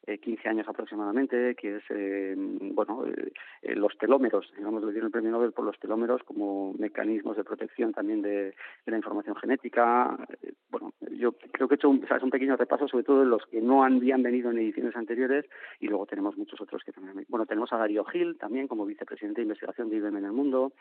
eh, 0.06 0.18
15 0.18 0.48
años 0.48 0.68
aproximadamente, 0.68 1.54
que 1.54 1.76
es, 1.76 1.84
eh, 1.90 2.34
bueno, 2.36 3.06
eh, 3.06 3.32
eh, 3.62 3.76
los 3.76 3.96
telómeros, 3.96 4.52
digamos, 4.56 4.82
le 4.82 4.90
dieron 4.90 5.06
el 5.06 5.12
premio 5.12 5.30
Nobel 5.30 5.52
por 5.52 5.64
los 5.64 5.78
telómeros 5.78 6.22
como 6.24 6.72
mecanismos 6.74 7.36
de 7.36 7.44
protección 7.44 7.92
también 7.92 8.22
de, 8.22 8.46
de 8.84 8.90
la 8.90 8.96
información 8.96 9.36
genética. 9.36 10.16
Eh, 10.42 10.54
bueno, 10.70 10.92
yo 11.12 11.32
creo 11.52 11.68
que 11.68 11.74
he 11.74 11.76
hecho 11.76 11.88
un, 11.88 12.04
un 12.22 12.30
pequeño 12.30 12.56
repaso 12.56 12.88
sobre 12.88 13.04
todo 13.04 13.20
de 13.20 13.26
los 13.26 13.46
que 13.46 13.60
no 13.60 13.84
habían 13.84 14.22
venido 14.22 14.50
en 14.50 14.58
ediciones 14.58 14.96
anteriores 14.96 15.44
y 15.78 15.86
luego 15.86 16.06
tenemos 16.06 16.36
muchos 16.36 16.60
otros 16.60 16.82
que 16.84 16.92
también. 16.92 17.24
Bueno, 17.28 17.46
tenemos 17.46 17.72
a 17.72 17.76
Darío 17.76 18.04
Gil 18.04 18.36
también 18.38 18.66
como 18.66 18.84
vicepresidente 18.84 19.40
de 19.40 19.44
investigación 19.44 19.88
de 19.88 19.96
IBM 19.96 20.18
en 20.18 20.24
el 20.24 20.32
mundo, 20.32 20.72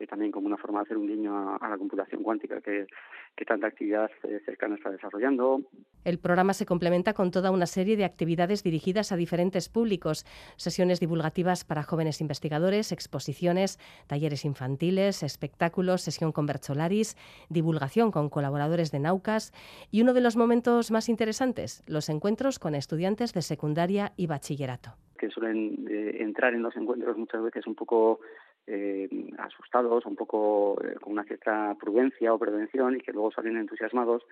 eh, 0.00 0.06
también 0.06 0.32
como 0.32 0.46
una 0.46 0.56
forma 0.56 0.80
de 0.80 0.84
hacer 0.84 0.96
un 0.96 1.06
guiño 1.06 1.36
a, 1.36 1.56
a 1.56 1.68
la 1.68 1.78
computación 1.78 2.22
cuántica 2.22 2.60
que, 2.60 2.86
que 3.36 3.44
tanta 3.44 3.66
actividad 3.66 4.10
eh, 4.24 4.40
cercana 4.44 4.76
está 4.76 4.90
desarrollando. 4.90 5.62
El 6.04 6.18
programa 6.18 6.54
se 6.54 6.66
complementa 6.66 7.12
con 7.12 7.30
toda 7.30 7.50
una 7.50 7.66
serie 7.66 7.96
de 7.96 8.04
actividades 8.04 8.62
dirigidas 8.62 9.12
a 9.12 9.16
diferentes 9.16 9.68
públicos, 9.68 10.24
sesiones 10.56 10.98
divulgativas 10.98 11.64
para 11.64 11.82
jóvenes 11.82 12.20
investigadores, 12.20 12.92
exposiciones, 12.92 13.78
talleres 14.06 14.44
infantiles, 14.44 15.22
espectáculos, 15.22 16.00
sesión 16.00 16.32
con 16.32 16.46
Bercholaris, 16.46 17.16
divulgación 17.50 18.10
con 18.10 18.30
colaboradores 18.30 18.90
de 18.90 19.00
Naucas 19.00 19.52
y 19.90 20.00
uno 20.00 20.14
de 20.14 20.22
los 20.22 20.36
momentos 20.36 20.90
más 20.90 21.08
interesantes, 21.08 21.82
los 21.86 22.08
encuentros 22.08 22.58
con 22.58 22.74
estudiantes 22.74 23.34
de 23.34 23.42
secundaria 23.42 24.12
y 24.16 24.26
bachillerato. 24.26 24.94
Que 25.18 25.28
suelen 25.28 25.86
eh, 25.90 26.16
entrar 26.20 26.54
en 26.54 26.62
los 26.62 26.74
encuentros 26.76 27.16
muchas 27.18 27.42
veces 27.42 27.66
un 27.66 27.74
poco 27.74 28.20
eh, 28.66 29.08
asustados, 29.38 30.06
un 30.06 30.16
poco 30.16 30.80
eh, 30.84 30.94
con 31.00 31.12
una 31.12 31.24
cierta 31.24 31.76
prudencia 31.78 32.32
o 32.32 32.38
prevención 32.38 32.96
y 32.96 33.00
que 33.00 33.12
luego 33.12 33.32
salen 33.32 33.56
entusiasmados. 33.56 34.22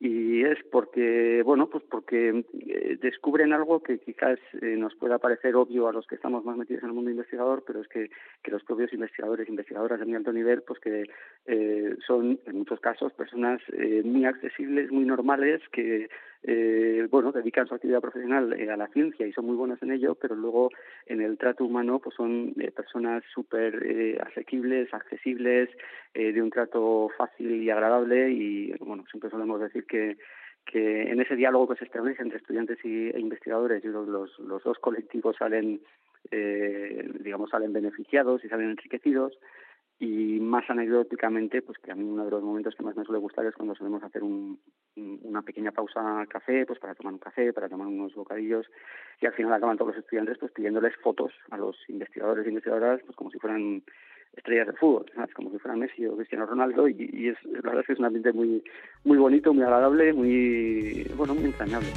Y 0.00 0.44
es 0.44 0.58
porque 0.70 1.42
bueno 1.44 1.68
pues 1.68 1.82
porque 1.90 2.44
eh, 2.68 2.98
descubren 3.02 3.52
algo 3.52 3.82
que 3.82 3.98
quizás 3.98 4.38
eh, 4.62 4.76
nos 4.76 4.94
pueda 4.94 5.18
parecer 5.18 5.56
obvio 5.56 5.88
a 5.88 5.92
los 5.92 6.06
que 6.06 6.14
estamos 6.14 6.44
más 6.44 6.56
metidos 6.56 6.84
en 6.84 6.90
el 6.90 6.94
mundo 6.94 7.10
investigador 7.10 7.64
pero 7.66 7.80
es 7.80 7.88
que, 7.88 8.08
que 8.44 8.52
los 8.52 8.62
propios 8.62 8.92
investigadores 8.92 9.48
investigadoras 9.48 9.98
de 9.98 10.06
muy 10.06 10.14
alto 10.14 10.32
nivel 10.32 10.62
pues 10.62 10.78
que 10.78 11.02
son 12.06 12.38
en 12.46 12.58
muchos 12.58 12.78
casos 12.78 13.12
personas 13.12 13.60
muy 14.04 14.24
accesibles 14.24 14.92
muy 14.92 15.04
normales 15.04 15.62
que 15.72 16.08
eh, 16.42 17.06
bueno 17.10 17.32
dedican 17.32 17.66
su 17.66 17.74
actividad 17.74 18.00
profesional 18.00 18.52
eh, 18.52 18.70
a 18.70 18.76
la 18.76 18.88
ciencia 18.88 19.26
y 19.26 19.32
son 19.32 19.46
muy 19.46 19.56
buenas 19.56 19.82
en 19.82 19.92
ello 19.92 20.14
pero 20.14 20.34
luego 20.34 20.70
en 21.06 21.20
el 21.20 21.36
trato 21.36 21.64
humano 21.64 21.98
pues 21.98 22.14
son 22.14 22.54
eh, 22.58 22.70
personas 22.70 23.24
súper 23.34 23.82
eh, 23.84 24.18
asequibles 24.24 24.92
accesibles 24.94 25.68
eh, 26.14 26.32
de 26.32 26.42
un 26.42 26.50
trato 26.50 27.10
fácil 27.16 27.62
y 27.62 27.70
agradable 27.70 28.30
y 28.30 28.72
bueno 28.80 29.04
siempre 29.10 29.30
solemos 29.30 29.60
decir 29.60 29.84
que 29.84 30.16
que 30.70 31.10
en 31.10 31.20
ese 31.20 31.34
diálogo 31.34 31.68
que 31.68 31.78
se 31.78 31.84
establece 31.86 32.22
entre 32.22 32.38
estudiantes 32.38 32.78
e 32.84 33.18
investigadores, 33.18 33.82
yo 33.82 33.90
los, 33.90 34.38
los 34.38 34.62
dos 34.62 34.78
colectivos 34.78 35.36
salen, 35.38 35.80
eh, 36.30 37.10
digamos, 37.20 37.50
salen 37.50 37.72
beneficiados 37.72 38.44
y 38.44 38.48
salen 38.48 38.70
enriquecidos. 38.70 39.38
Y 40.00 40.38
más 40.38 40.68
anecdóticamente, 40.70 41.60
pues 41.60 41.76
que 41.78 41.90
a 41.90 41.94
mí 41.96 42.04
uno 42.04 42.24
de 42.24 42.30
los 42.30 42.42
momentos 42.42 42.74
que 42.76 42.84
más 42.84 42.96
me 42.96 43.04
suele 43.04 43.18
gustar 43.18 43.44
es 43.46 43.54
cuando 43.54 43.74
solemos 43.74 44.02
hacer 44.04 44.22
un, 44.22 44.60
una 44.96 45.42
pequeña 45.42 45.72
pausa 45.72 46.24
café, 46.28 46.64
pues 46.66 46.78
para 46.78 46.94
tomar 46.94 47.14
un 47.14 47.18
café, 47.18 47.52
para 47.52 47.68
tomar 47.68 47.88
unos 47.88 48.14
bocadillos, 48.14 48.66
y 49.20 49.26
al 49.26 49.32
final 49.32 49.52
acaban 49.52 49.76
todos 49.76 49.94
los 49.94 50.04
estudiantes 50.04 50.38
pues 50.38 50.52
pidiéndoles 50.52 50.94
fotos 51.02 51.32
a 51.50 51.56
los 51.56 51.76
investigadores 51.88 52.46
e 52.46 52.50
investigadoras, 52.50 53.00
pues 53.04 53.16
como 53.16 53.30
si 53.30 53.38
fueran 53.38 53.82
estrellas 54.36 54.68
de 54.68 54.74
fútbol, 54.74 55.06
como 55.34 55.50
si 55.50 55.58
fuera 55.58 55.76
Messi 55.76 56.06
o 56.06 56.16
Cristiano 56.16 56.46
Ronaldo, 56.46 56.88
y, 56.88 57.28
es, 57.28 57.44
la 57.44 57.60
verdad 57.62 57.80
es 57.80 57.86
que 57.86 57.92
es 57.94 57.98
un 57.98 58.04
ambiente 58.04 58.32
muy, 58.32 58.62
muy 59.04 59.18
bonito, 59.18 59.52
muy 59.52 59.64
agradable, 59.64 60.12
muy, 60.12 61.10
bueno, 61.16 61.34
muy 61.34 61.46
entrañable. 61.46 61.88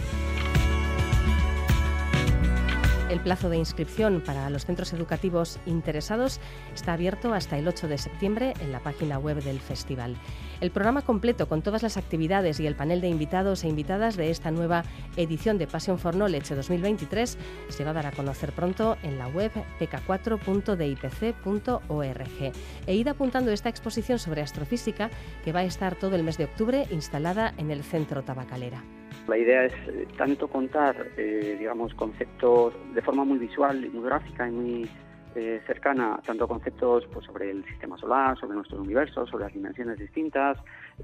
El 3.12 3.19
plazo 3.19 3.50
de 3.50 3.58
inscripción 3.58 4.24
para 4.26 4.50
los 4.50 4.65
centros 4.65 4.93
educativos 4.93 5.60
interesados 5.65 6.39
está 6.74 6.93
abierto 6.93 7.34
hasta 7.34 7.58
el 7.58 7.67
8 7.67 7.89
de 7.89 7.97
septiembre 7.97 8.54
en 8.62 8.71
la 8.71 8.80
página 8.80 9.19
web 9.19 9.43
del 9.43 9.60
festival. 9.60 10.15
El 10.62 10.71
programa 10.71 11.02
completo 11.02 11.50
con 11.50 11.62
todas 11.62 11.84
las 11.84 11.97
actividades 11.97 12.62
y 12.62 12.67
el 12.67 12.78
panel 12.78 13.02
de 13.02 13.10
invitados 13.10 13.65
e 13.65 13.67
invitadas 13.67 14.15
de 14.15 14.30
esta 14.30 14.50
nueva 14.50 14.86
edición 15.17 15.58
de 15.58 15.67
Passion 15.67 16.00
for 16.00 16.13
Knowledge 16.13 16.56
2023 16.56 17.38
se 17.67 17.84
va 17.84 17.89
a 17.89 17.95
dar 17.95 18.06
a 18.06 18.13
conocer 18.13 18.54
pronto 18.54 18.95
en 19.04 19.17
la 19.17 19.28
web 19.28 19.52
pk4.dipc.org. 19.82 22.54
E 22.88 22.95
id 22.95 23.08
apuntando 23.10 23.52
esta 23.52 23.67
exposición 23.67 24.19
sobre 24.19 24.41
astrofísica 24.41 25.10
que 25.43 25.52
va 25.52 25.60
a 25.60 25.65
estar 25.65 25.95
todo 25.95 26.15
el 26.15 26.24
mes 26.24 26.38
de 26.38 26.45
octubre 26.45 26.88
instalada 26.91 27.54
en 27.58 27.71
el 27.71 27.84
Centro 27.84 28.24
Tabacalera. 28.24 28.86
La 29.32 29.38
idea 29.38 29.63
es 29.63 29.74
eh, 29.88 30.06
tanto 30.17 30.50
contar, 30.50 31.08
eh, 31.15 31.56
digamos, 31.58 31.94
conceptos 31.94 32.74
de 32.94 33.02
forma 33.02 33.24
muy 33.24 33.38
visual, 33.38 33.89
muy 33.94 34.04
gráfica 34.04 34.46
y 34.46 34.52
muy 34.52 34.89
eh, 35.36 35.62
cercana, 35.65 36.20
tanto 36.26 36.50
conceptos 36.50 37.06
pues, 37.13 37.28
sobre 37.28 37.50
el 37.50 37.63
sistema 37.63 37.98
solar, 37.98 38.38
sobre 38.38 38.56
nuestro 38.56 38.82
universo, 38.82 39.26
sobre 39.28 39.46
las 39.46 39.54
dimensiones 39.54 40.00
distintas, 40.00 40.58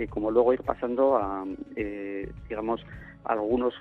como 0.10 0.30
luego 0.30 0.52
ir 0.52 0.62
pasando 0.62 1.16
a, 1.16 1.46
digamos, 2.50 2.86
algunos 3.28 3.74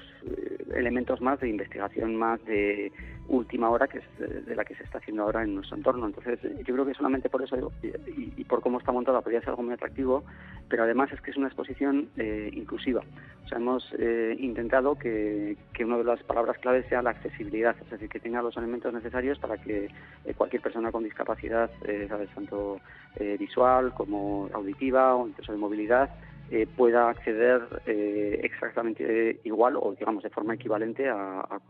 elementos 0.75 1.21
más 1.21 1.41
de 1.41 1.49
investigación 1.49 2.17
más 2.17 2.45
de 2.45 2.93
última 3.29 3.71
hora 3.71 3.89
que 3.89 3.99
es 3.99 4.47
de 4.47 4.55
la 4.55 4.65
que 4.65 4.75
se 4.75 4.85
está 4.85 4.99
haciendo 4.99 5.23
ahora 5.25 5.43
en 5.43 5.55
nuestro 5.55 5.77
entorno. 5.77 6.07
Entonces, 6.07 6.39
yo 6.43 6.75
creo 6.75 6.87
que 6.87 6.95
solamente 6.95 7.29
por 7.29 7.43
eso 7.43 7.73
y, 8.07 8.45
por 8.45 8.61
cómo 8.61 8.79
está 8.79 8.93
montada 8.93 9.21
podría 9.21 9.41
ser 9.41 9.51
algo 9.51 9.65
muy 9.65 9.75
atractivo, 9.75 10.25
pero 10.69 10.85
además 10.85 11.13
es 11.13 11.21
que 11.21 11.31
es 11.31 11.37
una 11.37 11.49
exposición 11.49 12.09
eh, 12.17 12.51
inclusiva. 12.53 13.03
O 13.45 13.49
sea, 13.49 13.59
hemos 13.59 13.93
eh, 13.99 14.37
intentado 14.39 14.97
que, 14.97 15.57
que, 15.73 15.85
una 15.85 15.99
de 15.99 16.05
las 16.05 16.23
palabras 16.23 16.59
claves 16.59 16.87
sea 16.89 17.03
la 17.03 17.11
accesibilidad, 17.11 17.77
es 17.81 17.91
decir, 17.91 18.09
que 18.09 18.21
tenga 18.21 18.43
los 18.43 18.57
elementos 18.57 18.93
necesarios 18.93 19.39
para 19.39 19.57
que 19.59 19.87
eh, 20.25 20.35
cualquier 20.37 20.63
persona 20.63 20.93
con 20.93 21.05
discapacidad, 21.05 21.71
tanto 22.35 22.81
visual 23.39 23.95
como 23.95 24.51
auditiva 24.53 25.15
o 25.17 25.27
incluso 25.27 25.53
de 25.53 25.59
movilidad, 25.59 26.11
pueda 26.77 27.11
acceder 27.11 27.63
exactamente 27.87 29.41
igual 29.45 29.77
o 29.77 29.95
digamos 29.99 30.23
de 30.23 30.31
forma 30.31 30.55
equivalente 30.55 31.09
a, 31.09 31.41
a, 31.41 31.61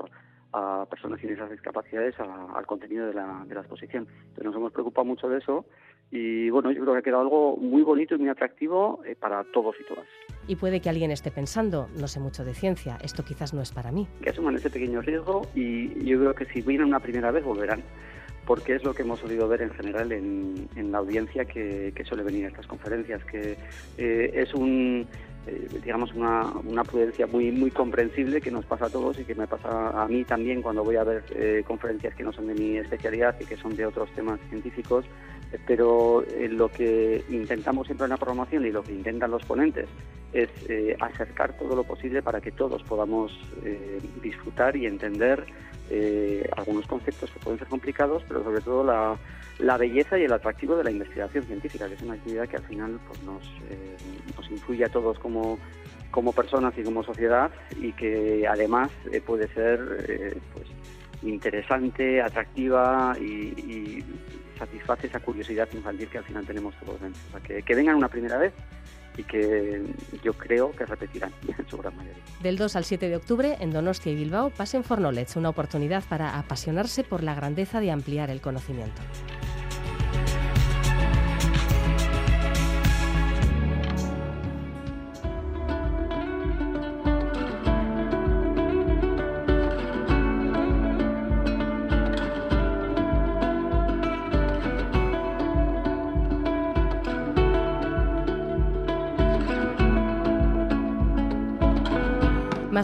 a 0.52 0.86
personas 0.86 1.20
sin 1.20 1.30
esas 1.30 1.50
discapacidades 1.50 2.14
al 2.18 2.66
contenido 2.66 3.06
de 3.06 3.14
la, 3.14 3.44
de 3.46 3.54
la 3.54 3.60
exposición. 3.60 4.06
Entonces 4.08 4.44
nos 4.44 4.56
hemos 4.56 4.72
preocupado 4.72 5.04
mucho 5.04 5.28
de 5.28 5.38
eso 5.38 5.66
y 6.10 6.50
bueno, 6.50 6.70
yo 6.70 6.82
creo 6.82 6.92
que 6.94 6.98
ha 7.00 7.02
quedado 7.02 7.22
algo 7.22 7.56
muy 7.56 7.82
bonito 7.82 8.14
y 8.14 8.18
muy 8.18 8.28
atractivo 8.28 9.00
eh, 9.04 9.16
para 9.18 9.42
todos 9.52 9.74
y 9.80 9.84
todas. 9.84 10.06
Y 10.46 10.56
puede 10.56 10.80
que 10.80 10.88
alguien 10.88 11.10
esté 11.10 11.30
pensando, 11.30 11.88
no 11.98 12.06
sé 12.06 12.20
mucho 12.20 12.44
de 12.44 12.54
ciencia, 12.54 12.96
esto 13.02 13.24
quizás 13.24 13.52
no 13.52 13.60
es 13.60 13.72
para 13.72 13.90
mí. 13.90 14.06
Que 14.22 14.30
asuman 14.30 14.54
ese 14.54 14.70
pequeño 14.70 15.00
riesgo 15.00 15.42
y 15.54 16.04
yo 16.04 16.18
creo 16.20 16.34
que 16.34 16.44
si 16.46 16.60
vienen 16.62 16.86
una 16.86 17.00
primera 17.00 17.32
vez 17.32 17.44
volverán 17.44 17.82
porque 18.46 18.76
es 18.76 18.84
lo 18.84 18.94
que 18.94 19.02
hemos 19.02 19.18
solido 19.18 19.48
ver 19.48 19.62
en 19.62 19.70
general 19.70 20.12
en, 20.12 20.68
la 20.92 20.98
audiencia 20.98 21.44
que, 21.44 21.92
suele 22.08 22.22
venir 22.22 22.46
a 22.46 22.48
estas 22.48 22.66
conferencias, 22.66 23.22
que 23.24 23.56
eh, 23.98 24.30
es 24.34 24.54
un, 24.54 25.06
eh, 25.46 25.68
digamos, 25.84 26.14
una, 26.14 26.46
una, 26.64 26.84
prudencia 26.84 27.26
muy, 27.26 27.50
muy 27.50 27.72
comprensible 27.72 28.40
que 28.40 28.52
nos 28.52 28.64
pasa 28.64 28.86
a 28.86 28.90
todos 28.90 29.18
y 29.18 29.24
que 29.24 29.34
me 29.34 29.48
pasa 29.48 30.00
a 30.00 30.06
mí 30.06 30.24
también 30.24 30.62
cuando 30.62 30.84
voy 30.84 30.94
a 30.94 31.02
ver 31.02 31.24
eh, 31.34 31.64
conferencias 31.66 32.14
que 32.14 32.22
no 32.22 32.32
son 32.32 32.46
de 32.46 32.54
mi 32.54 32.76
especialidad 32.76 33.34
y 33.40 33.46
que 33.46 33.56
son 33.56 33.74
de 33.74 33.84
otros 33.84 34.08
temas 34.14 34.38
científicos, 34.48 35.04
pero 35.66 36.24
lo 36.50 36.68
que 36.68 37.24
intentamos 37.28 37.86
siempre 37.86 38.04
en 38.04 38.10
la 38.10 38.16
programación 38.16 38.64
y 38.64 38.70
lo 38.70 38.82
que 38.82 38.92
intentan 38.92 39.30
los 39.30 39.44
ponentes 39.44 39.88
es 40.32 40.50
acercar 41.00 41.56
todo 41.56 41.76
lo 41.76 41.84
posible 41.84 42.20
para 42.20 42.40
que 42.40 42.50
todos 42.50 42.82
podamos 42.82 43.32
disfrutar 44.22 44.76
y 44.76 44.86
entender 44.86 45.46
algunos 46.56 46.86
conceptos 46.86 47.30
que 47.30 47.38
pueden 47.38 47.58
ser 47.58 47.68
complicados, 47.68 48.22
pero 48.28 48.42
sobre 48.42 48.60
todo 48.60 48.84
la, 48.84 49.16
la 49.58 49.76
belleza 49.76 50.18
y 50.18 50.24
el 50.24 50.32
atractivo 50.32 50.76
de 50.76 50.84
la 50.84 50.90
investigación 50.90 51.44
científica, 51.44 51.88
que 51.88 51.94
es 51.94 52.02
una 52.02 52.14
actividad 52.14 52.48
que 52.48 52.56
al 52.56 52.64
final 52.64 53.00
pues, 53.06 53.22
nos, 53.22 53.42
eh, 53.70 53.96
nos 54.36 54.50
influye 54.50 54.84
a 54.84 54.88
todos 54.88 55.18
como, 55.18 55.58
como 56.10 56.32
personas 56.32 56.74
y 56.76 56.82
como 56.82 57.02
sociedad 57.02 57.50
y 57.80 57.92
que 57.92 58.46
además 58.48 58.90
eh, 59.12 59.20
puede 59.20 59.48
ser 59.48 59.80
eh, 60.08 60.38
pues, 60.52 60.66
interesante, 61.22 62.20
atractiva 62.20 63.16
y, 63.18 64.04
satisface 64.58 65.08
esa 65.08 65.20
curiosidad 65.20 65.68
infantil 65.74 66.08
que 66.08 66.16
al 66.16 66.24
final 66.24 66.46
tenemos 66.46 66.74
todos 66.76 66.98
dentro. 66.98 67.20
O 67.28 67.30
sea, 67.38 67.62
que 67.62 67.74
vengan 67.74 67.94
una 67.94 68.08
primera 68.08 68.38
vez 68.38 68.54
y 69.16 69.24
que 69.24 69.82
yo 70.22 70.32
creo 70.34 70.72
que 70.72 70.84
repetirán 70.86 71.32
en 71.58 71.68
su 71.68 71.78
gran 71.78 71.96
mayoría. 71.96 72.22
Del 72.42 72.56
2 72.56 72.76
al 72.76 72.84
7 72.84 73.08
de 73.08 73.16
octubre, 73.16 73.56
en 73.60 73.72
Donostia 73.72 74.12
y 74.12 74.16
Bilbao, 74.16 74.50
pasen 74.50 74.84
for 74.84 74.98
Knowledge, 74.98 75.38
una 75.38 75.48
oportunidad 75.48 76.04
para 76.04 76.38
apasionarse 76.38 77.04
por 77.04 77.22
la 77.22 77.34
grandeza 77.34 77.80
de 77.80 77.90
ampliar 77.90 78.30
el 78.30 78.40
conocimiento. 78.40 79.02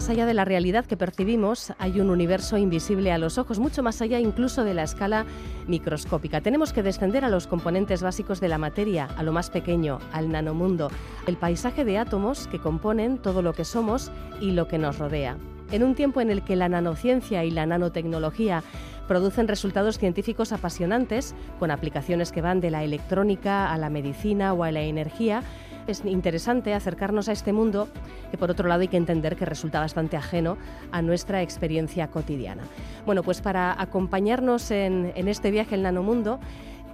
Más 0.03 0.09
allá 0.09 0.25
de 0.25 0.33
la 0.33 0.43
realidad 0.43 0.85
que 0.85 0.97
percibimos, 0.97 1.71
hay 1.79 2.01
un 2.01 2.09
universo 2.09 2.57
invisible 2.57 3.13
a 3.13 3.17
los 3.17 3.37
ojos, 3.37 3.57
mucho 3.57 3.83
más 3.83 4.01
allá 4.01 4.19
incluso 4.19 4.65
de 4.65 4.73
la 4.73 4.83
escala 4.83 5.25
microscópica. 5.65 6.41
Tenemos 6.41 6.73
que 6.73 6.83
descender 6.83 7.23
a 7.23 7.29
los 7.29 7.47
componentes 7.47 8.03
básicos 8.03 8.41
de 8.41 8.49
la 8.49 8.57
materia, 8.57 9.05
a 9.15 9.23
lo 9.23 9.31
más 9.31 9.49
pequeño, 9.49 9.99
al 10.11 10.29
nanomundo, 10.29 10.91
el 11.25 11.37
paisaje 11.37 11.85
de 11.85 11.99
átomos 11.99 12.47
que 12.47 12.59
componen 12.59 13.17
todo 13.17 13.41
lo 13.41 13.53
que 13.53 13.63
somos 13.63 14.11
y 14.41 14.51
lo 14.51 14.67
que 14.67 14.77
nos 14.77 14.99
rodea. 14.99 15.37
En 15.71 15.83
un 15.83 15.95
tiempo 15.95 16.19
en 16.19 16.31
el 16.31 16.43
que 16.43 16.57
la 16.57 16.67
nanociencia 16.67 17.45
y 17.45 17.51
la 17.51 17.65
nanotecnología 17.65 18.61
producen 19.07 19.47
resultados 19.47 19.99
científicos 19.99 20.51
apasionantes, 20.51 21.33
con 21.59 21.71
aplicaciones 21.71 22.33
que 22.33 22.41
van 22.41 22.59
de 22.59 22.71
la 22.71 22.83
electrónica 22.83 23.71
a 23.71 23.77
la 23.77 23.89
medicina 23.89 24.51
o 24.51 24.65
a 24.65 24.71
la 24.73 24.81
energía, 24.81 25.43
es 25.87 26.03
interesante 26.05 26.73
acercarnos 26.73 27.29
a 27.29 27.31
este 27.31 27.53
mundo 27.53 27.87
que 28.31 28.37
por 28.37 28.51
otro 28.51 28.67
lado 28.67 28.81
hay 28.81 28.87
que 28.87 28.97
entender 28.97 29.35
que 29.35 29.45
resulta 29.45 29.79
bastante 29.79 30.17
ajeno 30.17 30.57
a 30.91 31.01
nuestra 31.01 31.41
experiencia 31.41 32.07
cotidiana. 32.07 32.63
Bueno, 33.05 33.23
pues 33.23 33.41
para 33.41 33.79
acompañarnos 33.81 34.71
en, 34.71 35.11
en 35.15 35.27
este 35.27 35.51
viaje 35.51 35.75
al 35.75 35.83
nanomundo, 35.83 36.39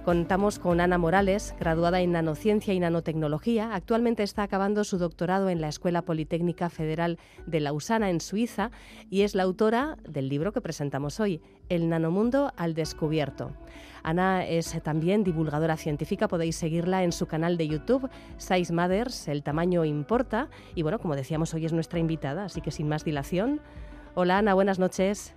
Contamos 0.04 0.58
con 0.58 0.80
Ana 0.80 0.96
Morales, 0.96 1.54
graduada 1.60 2.00
en 2.00 2.12
nanociencia 2.12 2.72
y 2.72 2.80
nanotecnología. 2.80 3.74
Actualmente 3.74 4.22
está 4.22 4.42
acabando 4.42 4.82
su 4.82 4.96
doctorado 4.96 5.50
en 5.50 5.60
la 5.60 5.68
Escuela 5.68 6.00
Politécnica 6.02 6.70
Federal 6.70 7.18
de 7.46 7.60
Lausana, 7.60 8.08
en 8.08 8.20
Suiza, 8.20 8.70
y 9.10 9.22
es 9.22 9.34
la 9.34 9.42
autora 9.42 9.98
del 10.08 10.30
libro 10.30 10.52
que 10.52 10.62
presentamos 10.62 11.20
hoy, 11.20 11.42
El 11.68 11.90
nanomundo 11.90 12.50
al 12.56 12.72
descubierto. 12.72 13.52
Ana 14.02 14.44
es 14.44 14.80
también 14.82 15.24
divulgadora 15.24 15.76
científica, 15.76 16.28
podéis 16.28 16.56
seguirla 16.56 17.04
en 17.04 17.12
su 17.12 17.26
canal 17.26 17.56
de 17.56 17.68
YouTube, 17.68 18.08
Size 18.36 18.72
Matters, 18.72 19.28
El 19.28 19.42
tamaño 19.42 19.84
importa. 19.84 20.48
Y 20.74 20.82
bueno, 20.82 20.98
como 20.98 21.16
decíamos, 21.16 21.54
hoy 21.54 21.66
es 21.66 21.72
nuestra 21.72 21.98
invitada, 21.98 22.44
así 22.44 22.60
que 22.60 22.70
sin 22.70 22.88
más 22.88 23.04
dilación. 23.04 23.60
Hola 24.14 24.38
Ana, 24.38 24.54
buenas 24.54 24.78
noches. 24.78 25.36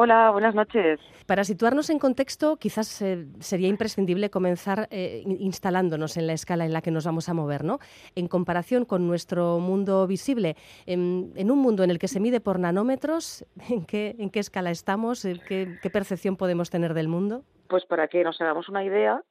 Hola, 0.00 0.30
buenas 0.30 0.54
noches. 0.54 1.00
Para 1.26 1.42
situarnos 1.42 1.90
en 1.90 1.98
contexto, 1.98 2.56
quizás 2.56 3.02
eh, 3.02 3.26
sería 3.40 3.66
imprescindible 3.66 4.30
comenzar 4.30 4.86
eh, 4.92 5.24
instalándonos 5.26 6.16
en 6.16 6.28
la 6.28 6.34
escala 6.34 6.64
en 6.64 6.72
la 6.72 6.82
que 6.82 6.92
nos 6.92 7.04
vamos 7.04 7.28
a 7.28 7.34
mover, 7.34 7.64
¿no? 7.64 7.80
En 8.14 8.28
comparación 8.28 8.84
con 8.84 9.08
nuestro 9.08 9.58
mundo 9.58 10.06
visible, 10.06 10.56
en, 10.86 11.32
un 11.50 11.58
mundo 11.58 11.82
en 11.82 11.90
el 11.90 11.98
que 11.98 12.06
se 12.06 12.20
mide 12.20 12.40
por 12.40 12.60
nanómetros, 12.60 13.44
¿en 13.68 13.84
qué, 13.86 14.14
en 14.20 14.30
qué 14.30 14.38
escala 14.38 14.70
estamos? 14.70 15.26
¿Qué, 15.48 15.78
¿Qué 15.82 15.90
percepción 15.90 16.36
podemos 16.36 16.70
tener 16.70 16.94
del 16.94 17.08
mundo? 17.08 17.42
Pues 17.68 17.84
para 17.86 18.08
que 18.08 18.24
nos 18.24 18.40
hagamos 18.40 18.68
una 18.68 18.84
idea, 18.84 19.22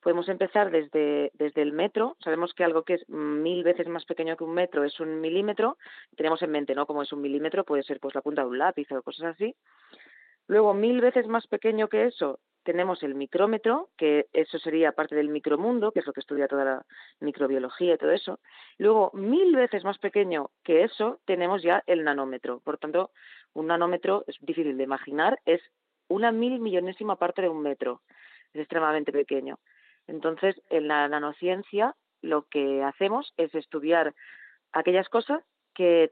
podemos 0.00 0.28
empezar 0.28 0.70
desde, 0.70 1.30
desde 1.34 1.62
el 1.62 1.72
metro. 1.72 2.16
Sabemos 2.24 2.54
que 2.54 2.64
algo 2.64 2.82
que 2.82 2.94
es 2.94 3.08
mil 3.08 3.62
veces 3.62 3.86
más 3.88 4.04
pequeño 4.04 4.36
que 4.36 4.44
un 4.44 4.54
metro 4.54 4.84
es 4.84 4.98
un 4.98 5.20
milímetro. 5.20 5.76
Tenemos 6.16 6.42
en 6.42 6.50
mente, 6.50 6.74
¿no? 6.74 6.86
Como 6.86 7.02
es 7.02 7.12
un 7.12 7.20
milímetro, 7.20 7.64
puede 7.64 7.82
ser 7.82 8.00
pues 8.00 8.14
la 8.14 8.22
punta 8.22 8.42
de 8.42 8.48
un 8.48 8.58
lápiz 8.58 8.90
o 8.92 9.02
cosas 9.02 9.34
así. 9.34 9.54
Luego, 10.48 10.74
mil 10.74 11.00
veces 11.00 11.28
más 11.28 11.46
pequeño 11.46 11.88
que 11.88 12.06
eso, 12.06 12.40
tenemos 12.64 13.02
el 13.02 13.14
micrómetro, 13.14 13.90
que 13.96 14.26
eso 14.32 14.58
sería 14.58 14.92
parte 14.92 15.14
del 15.14 15.28
micromundo, 15.28 15.92
que 15.92 16.00
es 16.00 16.06
lo 16.06 16.12
que 16.12 16.20
estudia 16.20 16.48
toda 16.48 16.64
la 16.64 16.86
microbiología 17.20 17.94
y 17.94 17.98
todo 17.98 18.10
eso. 18.10 18.40
Luego, 18.78 19.10
mil 19.14 19.54
veces 19.54 19.84
más 19.84 19.98
pequeño 19.98 20.50
que 20.64 20.82
eso, 20.82 21.20
tenemos 21.26 21.62
ya 21.62 21.82
el 21.86 22.04
nanómetro. 22.04 22.60
Por 22.60 22.78
tanto, 22.78 23.10
un 23.54 23.68
nanómetro 23.68 24.24
es 24.26 24.36
difícil 24.40 24.76
de 24.76 24.84
imaginar, 24.84 25.38
es 25.44 25.60
una 26.12 26.32
mil 26.32 26.60
millonésima 26.60 27.16
parte 27.16 27.42
de 27.42 27.48
un 27.48 27.62
metro. 27.62 28.02
Es 28.52 28.60
extremadamente 28.60 29.12
pequeño. 29.12 29.58
Entonces, 30.06 30.60
en 30.70 30.88
la 30.88 31.08
nanociencia 31.08 31.94
lo 32.20 32.42
que 32.42 32.82
hacemos 32.82 33.32
es 33.36 33.54
estudiar 33.54 34.14
aquellas 34.72 35.08
cosas 35.08 35.42
que, 35.74 36.10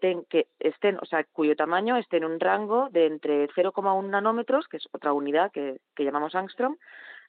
estén, 0.58 0.98
o 1.00 1.04
sea, 1.04 1.24
cuyo 1.24 1.54
tamaño 1.54 1.96
esté 1.96 2.16
en 2.16 2.24
un 2.24 2.40
rango 2.40 2.88
de 2.90 3.06
entre 3.06 3.48
0,1 3.48 4.08
nanómetros, 4.08 4.66
que 4.68 4.78
es 4.78 4.88
otra 4.92 5.12
unidad 5.12 5.52
que, 5.52 5.80
que 5.94 6.04
llamamos 6.04 6.34
angstrom, 6.34 6.76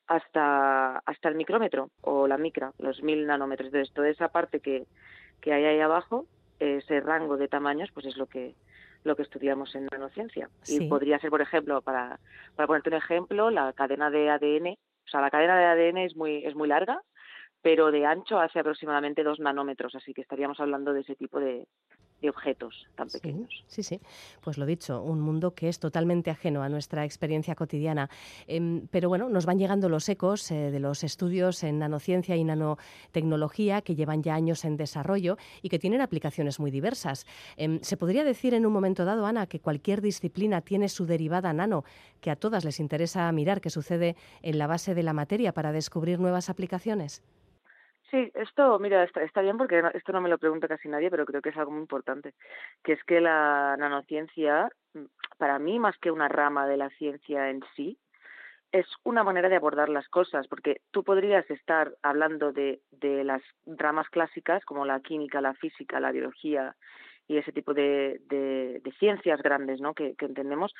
hasta, 0.08 0.98
hasta 1.00 1.30
el 1.30 1.36
micrómetro 1.36 1.90
o 2.02 2.28
la 2.28 2.38
micra, 2.38 2.74
los 2.80 3.04
mil 3.04 3.28
nanómetros. 3.28 3.68
Entonces, 3.68 3.94
toda 3.94 4.10
esa 4.10 4.30
parte 4.30 4.60
que, 4.60 4.86
que 5.42 5.54
hay 5.54 5.66
ahí 5.66 5.80
abajo, 5.80 6.26
ese 6.60 7.00
rango 7.02 7.38
de 7.38 7.48
tamaños, 7.48 7.92
pues 7.92 8.06
es 8.06 8.18
lo 8.18 8.28
que 8.28 8.56
lo 9.04 9.16
que 9.16 9.24
estudiamos 9.24 9.74
en 9.76 9.88
nanociencia. 9.92 10.50
Y 10.68 10.88
podría 10.88 11.20
ser, 11.20 11.30
por 11.30 11.42
ejemplo, 11.42 11.82
para, 11.82 12.20
para 12.56 12.68
ponerte 12.68 12.90
un 12.90 12.96
ejemplo, 12.96 13.50
la 13.50 13.74
cadena 13.74 14.10
de 14.10 14.30
ADN. 14.30 14.78
O 15.06 15.10
sea, 15.10 15.22
la 15.22 15.32
cadena 15.32 15.58
de 15.58 15.66
ADN 15.66 15.98
es 15.98 16.16
muy, 16.16 16.46
es 16.46 16.56
muy 16.56 16.68
larga, 16.68 17.02
pero 17.62 17.92
de 17.92 18.06
ancho 18.06 18.40
hace 18.40 18.60
aproximadamente 18.60 19.24
dos 19.24 19.40
nanómetros, 19.40 19.96
así 19.96 20.14
que 20.14 20.22
estaríamos 20.22 20.60
hablando 20.60 20.94
de 20.94 21.02
ese 21.02 21.16
tipo 21.16 21.40
de, 21.40 21.68
de 22.22 22.30
objetos 22.30 22.88
tan 22.96 23.10
pequeños. 23.10 23.64
Sí, 23.68 23.84
sí, 23.84 24.00
pues 24.42 24.58
lo 24.58 24.66
dicho, 24.66 25.02
un 25.02 25.20
mundo 25.20 25.54
que 25.56 25.70
es 25.70 25.80
totalmente 25.80 26.30
ajeno 26.30 26.62
a 26.62 26.70
nuestra 26.70 27.04
experiencia 27.04 27.56
cotidiana. 27.56 28.10
Em, 28.48 28.88
pero 28.88 29.10
bueno, 29.10 29.30
nos 29.30 29.46
van 29.46 29.58
llegando 29.58 29.90
los 29.90 30.08
ecos 30.08 30.50
eh, 30.52 30.72
de 30.72 30.80
los 30.80 31.04
estudios 31.04 31.64
en 31.64 31.80
nanociencia 31.80 32.36
y 32.36 32.44
nanotecnología 32.44 33.82
que 33.82 33.96
llevan 33.96 34.22
ya 34.22 34.36
años 34.36 34.66
en 34.66 34.78
desarrollo 34.78 35.38
y 35.62 35.70
que 35.70 35.80
tienen 35.80 36.02
aplicaciones 36.02 36.60
muy 36.60 36.72
diversas. 36.72 37.26
Em, 37.58 37.80
¿Se 37.82 37.98
podría 37.98 38.24
decir 38.24 38.54
en 38.54 38.66
un 38.66 38.74
momento 38.74 39.06
dado, 39.06 39.26
Ana, 39.26 39.48
que 39.48 39.60
cualquier 39.60 40.02
disciplina 40.02 40.62
tiene 40.62 40.90
su 40.90 41.06
derivada 41.06 41.54
nano, 41.54 41.84
que 42.20 42.32
a 42.32 42.36
todas 42.36 42.66
les 42.66 42.80
interesa 42.80 43.32
mirar 43.32 43.62
qué 43.62 43.70
sucede 43.70 44.16
en 44.42 44.58
la 44.58 44.68
base 44.68 44.94
de 44.94 45.04
la 45.04 45.14
materia 45.14 45.54
para 45.54 45.72
descubrir 45.72 46.20
nuevas 46.20 46.50
aplicaciones? 46.50 47.24
Sí, 48.12 48.30
esto, 48.36 48.78
mira, 48.78 49.06
está, 49.06 49.42
bien 49.42 49.58
porque 49.58 49.82
esto 49.94 50.12
no 50.12 50.20
me 50.20 50.28
lo 50.28 50.38
pregunta 50.38 50.68
casi 50.68 50.90
nadie, 50.90 51.10
pero 51.10 51.26
creo 51.26 51.42
que 51.42 51.50
es 51.50 51.58
algo 51.58 51.72
muy 51.72 51.80
importante, 51.80 52.34
que 52.84 52.92
es 52.92 53.04
que 53.06 53.22
la 53.22 53.78
nanociencia, 53.80 54.70
mm, 54.94 55.06
para 55.38 55.60
mí, 55.60 55.80
más 55.80 55.98
que 55.98 56.12
una 56.12 56.28
rama 56.28 56.68
de 56.68 56.76
la 56.76 56.90
ciencia 56.90 57.50
en 57.50 57.62
sí, 57.74 57.98
es 58.74 58.86
una 59.04 59.24
manera 59.24 59.48
de 59.48 59.56
abordar 59.56 59.88
las 59.88 60.10
cosas, 60.10 60.48
porque 60.50 60.82
tú 60.92 61.06
podrías 61.06 61.50
estar 61.50 61.94
hablando 62.04 62.52
de, 62.52 62.82
de 62.92 63.24
las 63.24 63.42
ramas 63.66 64.10
clásicas 64.10 64.66
como 64.66 64.86
la 64.86 65.00
química, 65.00 65.40
la 65.40 65.54
física, 65.54 66.02
la 66.02 66.12
biología 66.12 66.76
y 67.28 67.38
ese 67.38 67.54
tipo 67.54 67.74
de, 67.74 68.20
de, 68.28 68.94
ciencias 69.00 69.42
grandes 69.42 69.80
¿no? 69.80 69.94
que 69.94 70.16
entendemos, 70.20 70.74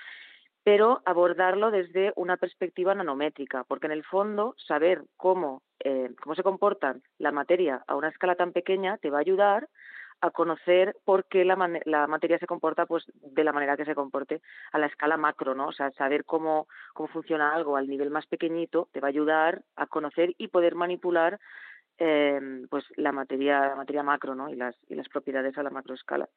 pero 0.64 1.02
abordarlo 1.06 1.72
desde 1.72 2.14
una 2.16 2.38
perspectiva 2.38 2.94
nanométrica, 2.94 3.64
porque 3.64 3.88
en 3.88 3.94
el 3.94 4.04
fondo 4.04 4.56
saber 4.68 5.04
cómo, 5.18 5.64
eh, 5.80 6.12
cómo 6.22 6.36
se 6.36 6.44
comporta 6.44 6.96
la 7.18 7.32
materia 7.32 7.84
a 7.88 7.96
una 7.96 8.10
escala 8.10 8.36
tan 8.36 8.52
pequeña 8.52 8.98
te 8.98 9.10
va 9.10 9.18
a 9.18 9.22
ayudar 9.22 9.68
a 10.22 10.30
conocer 10.30 10.96
por 11.04 11.26
qué 11.26 11.44
la, 11.44 11.56
la, 11.86 12.06
materia 12.06 12.38
se 12.38 12.46
comporta 12.46 12.86
pues 12.86 13.06
de 13.16 13.44
la 13.44 13.54
manera 13.54 13.76
que 13.76 13.86
se 13.86 13.96
comporte 13.96 14.42
a 14.72 14.78
la 14.78 14.86
escala 14.86 15.18
macro, 15.18 15.56
¿no? 15.56 15.70
O 15.70 15.72
sea, 15.72 15.90
saber 15.92 16.26
cómo, 16.26 16.68
cómo 16.94 17.10
funciona 17.10 17.56
algo 17.56 17.76
al 17.76 17.88
nivel 17.88 18.12
más 18.12 18.28
pequeñito 18.28 18.88
te 18.92 19.00
va 19.00 19.08
a 19.08 19.10
ayudar 19.10 19.64
a 19.76 19.88
conocer 19.88 20.36
y 20.38 20.50
poder 20.50 20.76
manipular 20.76 21.40
eh, 21.98 22.40
pues 22.70 22.86
la 22.98 23.12
materia, 23.12 23.70
la 23.70 23.76
materia 23.76 24.04
macro, 24.04 24.36
¿no? 24.36 24.50
Y 24.50 24.56
las, 24.56 24.76
y 24.90 24.96
las 24.96 25.10
propiedades 25.10 25.58
a 25.58 25.64
la 25.64 25.72
macroescala. 25.72 26.30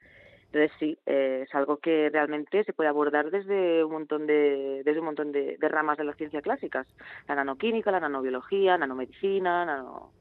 Entonces 0.54 0.76
sí, 0.78 0.96
eh, 1.04 1.46
es 1.48 1.54
algo 1.56 1.78
que 1.78 2.10
realmente 2.10 2.62
se 2.62 2.72
puede 2.72 2.88
abordar 2.88 3.28
desde 3.32 3.82
un 3.82 3.90
montón 3.90 4.24
de 4.28 4.82
desde 4.84 5.00
un 5.00 5.06
montón 5.06 5.32
de, 5.32 5.56
de 5.58 5.68
ramas 5.68 5.98
de 5.98 6.04
las 6.04 6.16
ciencias 6.16 6.44
clásicas, 6.44 6.86
la 7.26 7.34
nanoquímica, 7.34 7.90
la 7.90 7.98
nanobiología, 7.98 8.78
nanomedicina, 8.78 9.64
nano 9.64 10.12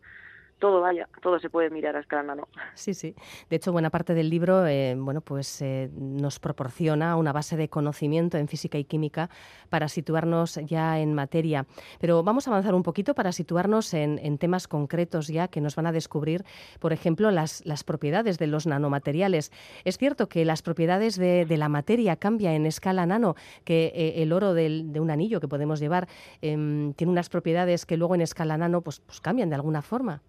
todo 0.59 0.81
vaya, 0.81 1.09
todo 1.21 1.39
se 1.39 1.49
puede 1.49 1.69
mirar 1.69 1.95
a 1.95 1.99
escala 1.99 2.23
nano. 2.23 2.47
Sí, 2.73 2.93
sí. 2.93 3.15
De 3.49 3.57
hecho, 3.57 3.71
buena 3.71 3.89
parte 3.89 4.13
del 4.13 4.29
libro, 4.29 4.65
eh, 4.65 4.95
bueno, 4.97 5.21
pues 5.21 5.61
eh, 5.61 5.89
nos 5.93 6.39
proporciona 6.39 7.15
una 7.15 7.33
base 7.33 7.57
de 7.57 7.69
conocimiento 7.69 8.37
en 8.37 8.47
física 8.47 8.77
y 8.77 8.85
química 8.85 9.29
para 9.69 9.87
situarnos 9.87 10.55
ya 10.65 10.99
en 10.99 11.13
materia. 11.13 11.65
Pero 11.99 12.23
vamos 12.23 12.47
a 12.47 12.51
avanzar 12.51 12.75
un 12.75 12.83
poquito 12.83 13.13
para 13.13 13.31
situarnos 13.31 13.93
en, 13.93 14.37
temas 14.37 14.67
concretos 14.67 15.27
ya 15.27 15.47
que 15.47 15.61
nos 15.61 15.75
van 15.75 15.85
a 15.85 15.91
descubrir, 15.91 16.43
por 16.79 16.93
ejemplo, 16.93 17.29
las, 17.31 17.65
las 17.65 17.83
propiedades 17.83 18.37
de 18.39 18.47
los 18.47 18.65
nanomateriales. 18.65 19.51
Es 19.83 19.97
cierto 19.97 20.27
que 20.27 20.45
las 20.45 20.61
propiedades 20.61 21.17
de, 21.17 21.45
la 21.57 21.69
materia 21.69 22.15
cambian 22.15 22.53
en 22.53 22.65
escala 22.65 23.05
nano, 23.05 23.35
que 23.63 23.91
eh, 23.93 24.23
el 24.23 24.33
oro 24.33 24.53
de 24.53 24.99
un 24.99 25.11
anillo 25.11 25.39
que 25.39 25.47
podemos 25.47 25.79
llevar 25.79 26.07
em, 26.41 26.93
tiene 26.93 27.11
unas 27.11 27.29
propiedades 27.29 27.85
que 27.85 27.97
luego 27.97 28.15
en 28.15 28.21
escala 28.21 28.57
nano 28.57 28.81
pues, 28.81 28.99
pues 29.01 29.21
cambian 29.21 29.49
de 29.49 29.55
alguna 29.55 29.81
forma. 29.81 30.21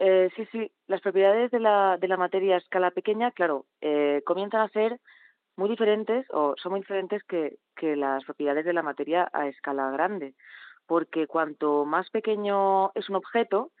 Sí, 0.00 0.06
eh, 0.06 0.30
sí, 0.36 0.46
sí. 0.52 0.72
Las 0.86 1.00
propiedades 1.00 1.50
de 1.50 1.60
la, 1.60 1.96
de 1.98 2.08
la 2.08 2.16
materia 2.16 2.54
a 2.56 2.58
escala 2.58 2.90
pequeña, 2.90 3.30
claro, 3.32 3.66
eh, 3.80 4.22
comienzan 4.24 4.62
a 4.62 4.68
ser 4.68 4.98
muy 5.56 5.68
diferentes 5.68 6.26
o 6.30 6.54
son 6.56 6.72
muy 6.72 6.80
diferentes 6.80 7.22
que, 7.24 7.58
que 7.76 7.96
las 7.96 8.24
propiedades 8.24 8.64
de 8.64 8.72
la 8.72 8.82
materia 8.82 9.28
a 9.32 9.48
escala 9.48 9.90
grande, 9.90 10.34
porque 10.86 11.26
cuanto 11.26 11.84
más 11.84 12.10
pequeño 12.10 12.92
es 12.94 13.08
un 13.10 13.16
objeto, 13.16 13.72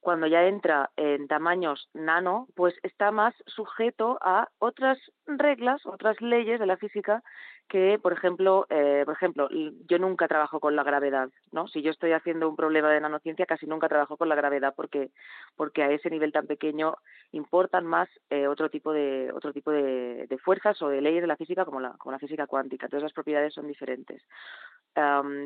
cuando 0.00 0.26
ya 0.26 0.44
entra 0.46 0.90
en 0.96 1.28
tamaños 1.28 1.90
nano, 1.92 2.48
pues 2.56 2.74
está 2.82 3.10
más 3.12 3.34
sujeto 3.46 4.18
a 4.22 4.48
otras 4.58 4.98
reglas, 5.38 5.84
otras 5.86 6.20
leyes 6.20 6.60
de 6.60 6.66
la 6.66 6.76
física 6.76 7.22
que, 7.70 8.00
por 8.02 8.12
ejemplo, 8.12 8.66
eh, 8.68 9.02
por 9.04 9.14
ejemplo, 9.14 9.48
yo 9.88 9.98
nunca 10.00 10.26
trabajo 10.26 10.58
con 10.58 10.74
la 10.74 10.82
gravedad, 10.82 11.30
¿no? 11.52 11.68
Si 11.68 11.82
yo 11.82 11.92
estoy 11.92 12.12
haciendo 12.12 12.48
un 12.48 12.56
problema 12.56 12.90
de 12.90 13.00
nanociencia, 13.00 13.46
casi 13.46 13.66
nunca 13.66 13.88
trabajo 13.88 14.16
con 14.16 14.28
la 14.28 14.34
gravedad 14.34 14.74
porque, 14.76 15.10
porque 15.54 15.84
a 15.84 15.90
ese 15.90 16.10
nivel 16.10 16.32
tan 16.32 16.48
pequeño 16.48 16.96
importan 17.30 17.86
más 17.86 18.08
eh, 18.28 18.48
otro 18.48 18.70
tipo 18.70 18.92
de 18.92 19.30
otro 19.32 19.52
tipo 19.52 19.70
de, 19.70 20.26
fuerzas 20.44 20.82
o 20.82 20.88
de 20.88 21.00
leyes 21.00 21.20
de 21.20 21.28
la 21.28 21.36
física 21.36 21.64
como 21.64 21.80
la, 21.80 21.90
como 21.92 22.10
la 22.10 22.18
física 22.18 22.48
cuántica. 22.48 22.86
Entonces 22.86 23.04
las 23.04 23.12
propiedades 23.12 23.54
son 23.54 23.68
diferentes. 23.68 24.22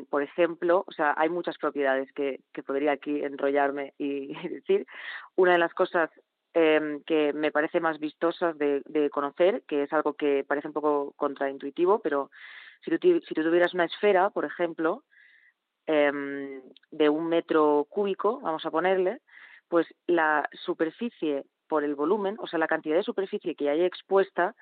por 0.09 0.23
ejemplo, 0.23 0.83
o 0.87 0.91
sea, 0.91 1.13
hay 1.17 1.29
muchas 1.29 1.57
propiedades 1.59 2.11
que, 2.13 2.39
que 2.53 2.63
podría 2.63 2.93
aquí 2.93 3.23
enrollarme 3.23 3.93
y 3.99 4.33
decir. 4.49 4.87
Una 5.35 5.51
de 5.51 5.59
las 5.59 5.73
cosas 5.73 6.09
eh, 6.57 7.01
que 7.05 7.33
me 7.33 7.51
parece 7.51 7.81
más 7.81 7.99
vistosas 7.99 8.57
de, 8.57 9.09
conocer, 9.11 9.63
que 9.67 9.83
es 9.83 9.91
algo 9.91 10.13
que 10.13 10.45
parece 10.47 10.69
un 10.69 10.73
poco 10.73 11.13
contraintuitivo, 11.17 11.99
pero 11.99 12.31
si 12.81 12.97
tú, 12.97 13.19
si 13.27 13.35
tú 13.35 13.43
tuvieras 13.43 13.73
una 13.73 13.83
esfera, 13.83 14.29
por 14.29 14.45
ejemplo, 14.45 15.03
eh, 15.85 16.61
de 16.91 17.09
un 17.09 17.27
metro 17.27 17.85
cúbico, 17.89 18.39
vamos 18.39 18.65
a 18.65 18.71
ponerle, 18.71 19.19
pues 19.67 19.85
la 20.07 20.47
superficie 20.53 21.43
por 21.67 21.83
el 21.83 21.93
volumen, 21.93 22.37
o 22.39 22.47
sea, 22.47 22.57
la 22.57 22.67
cantidad 22.67 22.95
de 22.95 23.03
superficie 23.03 23.55
que 23.55 23.69
hay 23.69 23.83
expuesta 23.83 24.55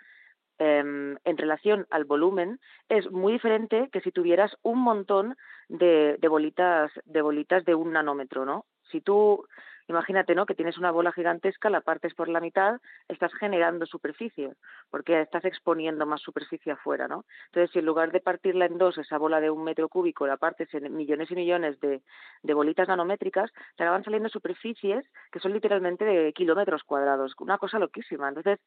eh, 0.58 0.80
en 0.80 1.38
relación 1.38 1.86
al 1.92 2.06
volumen 2.06 2.60
es 2.90 3.12
muy 3.12 3.34
diferente 3.34 3.90
que 3.92 4.02
si 4.02 4.12
tuvieras 4.12 4.58
un 4.64 4.80
montón 4.80 5.36
de, 5.68 6.18
de 6.20 6.28
bolitas 6.28 6.92
de 7.06 7.22
bolitas 7.22 7.64
de 7.66 7.76
un 7.76 7.92
nanómetro, 7.94 8.46
¿no? 8.46 8.66
Si 8.94 9.02
tú 9.02 9.44
imagínate, 9.88 10.36
¿no? 10.36 10.46
Que 10.46 10.56
tienes 10.56 10.78
una 10.78 10.92
bola 10.92 11.12
gigantesca, 11.12 11.70
la 11.70 11.82
partes 11.82 12.14
por 12.14 12.30
la 12.30 12.40
mitad, 12.40 12.80
estás 13.08 13.34
generando 13.34 13.86
superficie, 13.86 14.54
porque 14.90 15.22
estás 15.22 15.46
exponiendo 15.46 16.06
más 16.06 16.22
superficie 16.22 16.72
afuera, 16.72 17.08
¿no? 17.08 17.26
Entonces, 17.48 17.72
si 17.72 17.80
en 17.80 17.86
lugar 17.86 18.12
de 18.12 18.22
partirla 18.22 18.66
en 18.66 18.78
dos, 18.78 18.98
esa 18.98 19.18
bola 19.18 19.42
de 19.42 19.50
un 19.50 19.64
metro 19.64 19.90
cúbico, 19.90 20.28
la 20.28 20.38
partes 20.38 20.74
en 20.74 20.96
millones 20.96 21.32
y 21.32 21.36
millones 21.36 21.80
de, 21.80 22.02
de 22.44 22.54
bolitas 22.54 22.88
nanométricas, 22.88 23.52
te 23.76 23.84
acaban 23.84 24.04
saliendo 24.04 24.30
superficies 24.30 25.06
que 25.32 25.40
son 25.40 25.54
literalmente 25.54 26.06
de 26.06 26.34
kilómetros 26.34 26.84
cuadrados, 26.84 27.34
una 27.40 27.58
cosa 27.58 27.80
loquísima. 27.80 28.30
Entonces, 28.30 28.60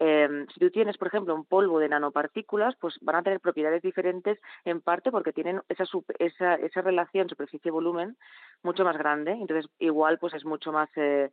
eh, 0.00 0.46
si 0.52 0.60
tú 0.60 0.70
tienes, 0.70 0.96
por 0.96 1.08
ejemplo, 1.08 1.34
un 1.34 1.44
polvo 1.44 1.78
de 1.78 1.88
nanopartículas, 1.88 2.76
pues 2.80 2.96
van 3.00 3.16
a 3.16 3.22
tener 3.22 3.40
propiedades 3.40 3.82
diferentes 3.82 4.38
en 4.64 4.80
parte 4.80 5.10
porque 5.10 5.32
tienen 5.32 5.60
esa, 5.68 5.84
esa, 6.18 6.54
esa 6.54 6.82
relación 6.82 7.28
superficie-volumen 7.28 8.16
mucho 8.62 8.84
más 8.84 8.96
grande. 8.96 9.32
Entonces, 9.32 9.70
igual, 9.78 10.18
pues 10.18 10.34
es 10.34 10.44
mucho 10.44 10.72
más, 10.72 10.88
eh, 10.96 11.30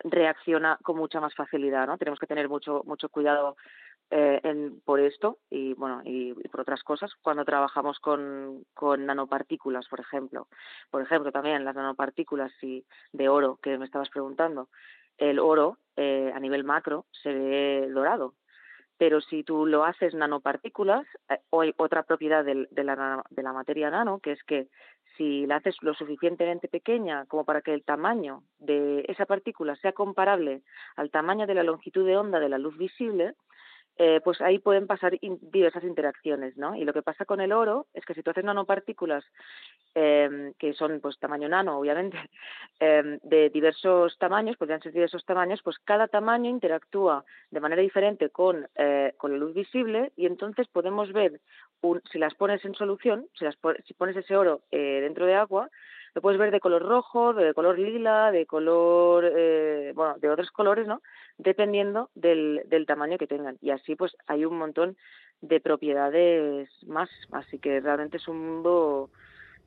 reacciona 0.00 0.78
con 0.82 0.96
mucha 0.96 1.20
más 1.20 1.34
facilidad, 1.34 1.86
¿no? 1.86 1.98
Tenemos 1.98 2.18
que 2.18 2.26
tener 2.26 2.48
mucho, 2.48 2.82
mucho 2.84 3.08
cuidado 3.08 3.56
eh, 4.10 4.40
en, 4.42 4.80
por 4.82 5.00
esto 5.00 5.38
y, 5.50 5.72
bueno, 5.74 6.02
y, 6.04 6.34
por 6.48 6.60
otras 6.60 6.82
cosas 6.82 7.12
cuando 7.22 7.44
trabajamos 7.44 7.98
con, 8.00 8.64
con 8.74 9.06
nanopartículas, 9.06 9.88
por 9.88 10.00
ejemplo. 10.00 10.48
Por 10.90 11.02
ejemplo, 11.02 11.32
también 11.32 11.64
las 11.64 11.74
nanopartículas 11.74 12.52
y 12.62 12.84
de 13.12 13.28
oro 13.28 13.58
que 13.62 13.78
me 13.78 13.86
estabas 13.86 14.10
preguntando 14.10 14.68
el 15.18 15.38
oro 15.38 15.78
eh, 15.96 16.32
a 16.34 16.40
nivel 16.40 16.64
macro 16.64 17.06
se 17.22 17.32
ve 17.32 17.88
dorado. 17.92 18.34
Pero 18.96 19.20
si 19.20 19.42
tú 19.42 19.66
lo 19.66 19.84
haces 19.84 20.14
nanopartículas, 20.14 21.04
eh, 21.28 21.38
hay 21.52 21.74
otra 21.76 22.04
propiedad 22.04 22.44
de, 22.44 22.68
la, 22.84 23.24
de 23.30 23.42
la 23.42 23.52
materia 23.52 23.90
nano, 23.90 24.20
que 24.20 24.32
es 24.32 24.42
que 24.44 24.68
si 25.16 25.46
la 25.46 25.56
haces 25.56 25.76
lo 25.80 25.94
suficientemente 25.94 26.68
pequeña 26.68 27.26
como 27.26 27.44
para 27.44 27.62
que 27.62 27.74
el 27.74 27.84
tamaño 27.84 28.42
de 28.58 29.04
esa 29.08 29.26
partícula 29.26 29.76
sea 29.76 29.92
comparable 29.92 30.62
al 30.96 31.10
tamaño 31.10 31.46
de 31.46 31.54
la 31.54 31.62
longitud 31.62 32.06
de 32.06 32.16
onda 32.16 32.40
de 32.40 32.48
la 32.48 32.58
luz 32.58 32.76
visible, 32.76 33.34
eh, 33.96 34.20
pues 34.24 34.40
ahí 34.40 34.58
pueden 34.58 34.88
pasar 34.88 35.16
diversas 35.20 35.84
interacciones, 35.84 36.56
¿no? 36.56 36.74
Y 36.74 36.84
lo 36.84 36.92
que 36.92 37.02
pasa 37.02 37.24
con 37.24 37.40
el 37.40 37.52
oro 37.52 37.86
es 37.94 38.04
que 38.04 38.14
si 38.14 38.22
tú 38.22 38.30
haces 38.30 38.44
nanopartículas 38.44 39.24
em, 39.94 40.52
que 40.54 40.74
son 40.74 41.00
pues 41.00 41.18
tamaño 41.20 41.48
nano, 41.48 41.78
obviamente, 41.78 42.18
em, 42.80 43.20
de 43.22 43.50
diversos 43.50 44.18
tamaños, 44.18 44.56
podrían 44.56 44.82
ser 44.82 44.92
diversos 44.92 45.24
tamaños, 45.24 45.60
pues 45.62 45.78
cada 45.78 46.08
tamaño 46.08 46.50
interactúa 46.50 47.24
de 47.50 47.60
manera 47.60 47.82
diferente 47.82 48.30
con, 48.30 48.66
eh, 48.74 49.14
con 49.16 49.30
la 49.30 49.38
luz 49.38 49.54
visible 49.54 50.12
y 50.16 50.26
entonces 50.26 50.66
podemos 50.68 51.12
ver, 51.12 51.40
un, 51.80 52.02
si 52.10 52.18
las 52.18 52.34
pones 52.34 52.64
en 52.64 52.74
solución, 52.74 53.28
si, 53.38 53.44
las, 53.44 53.56
si 53.86 53.94
pones 53.94 54.16
ese 54.16 54.36
oro 54.36 54.62
eh, 54.72 55.00
dentro 55.02 55.24
de 55.26 55.34
agua, 55.34 55.70
lo 56.14 56.22
puedes 56.22 56.38
ver 56.38 56.50
de 56.50 56.60
color 56.60 56.82
rojo, 56.82 57.34
de 57.34 57.54
color 57.54 57.78
lila, 57.78 58.30
de 58.30 58.46
color, 58.46 59.24
eh, 59.36 59.92
bueno, 59.94 60.14
de 60.18 60.30
otros 60.30 60.50
colores, 60.50 60.86
¿no? 60.86 61.02
Dependiendo 61.38 62.10
del, 62.14 62.62
del 62.66 62.86
tamaño 62.86 63.18
que 63.18 63.26
tengan. 63.26 63.58
Y 63.60 63.70
así 63.70 63.96
pues 63.96 64.16
hay 64.26 64.44
un 64.44 64.56
montón 64.56 64.96
de 65.40 65.60
propiedades 65.60 66.68
más. 66.86 67.10
Así 67.32 67.58
que 67.58 67.80
realmente 67.80 68.18
es 68.18 68.28
un 68.28 68.38
mundo 68.38 69.10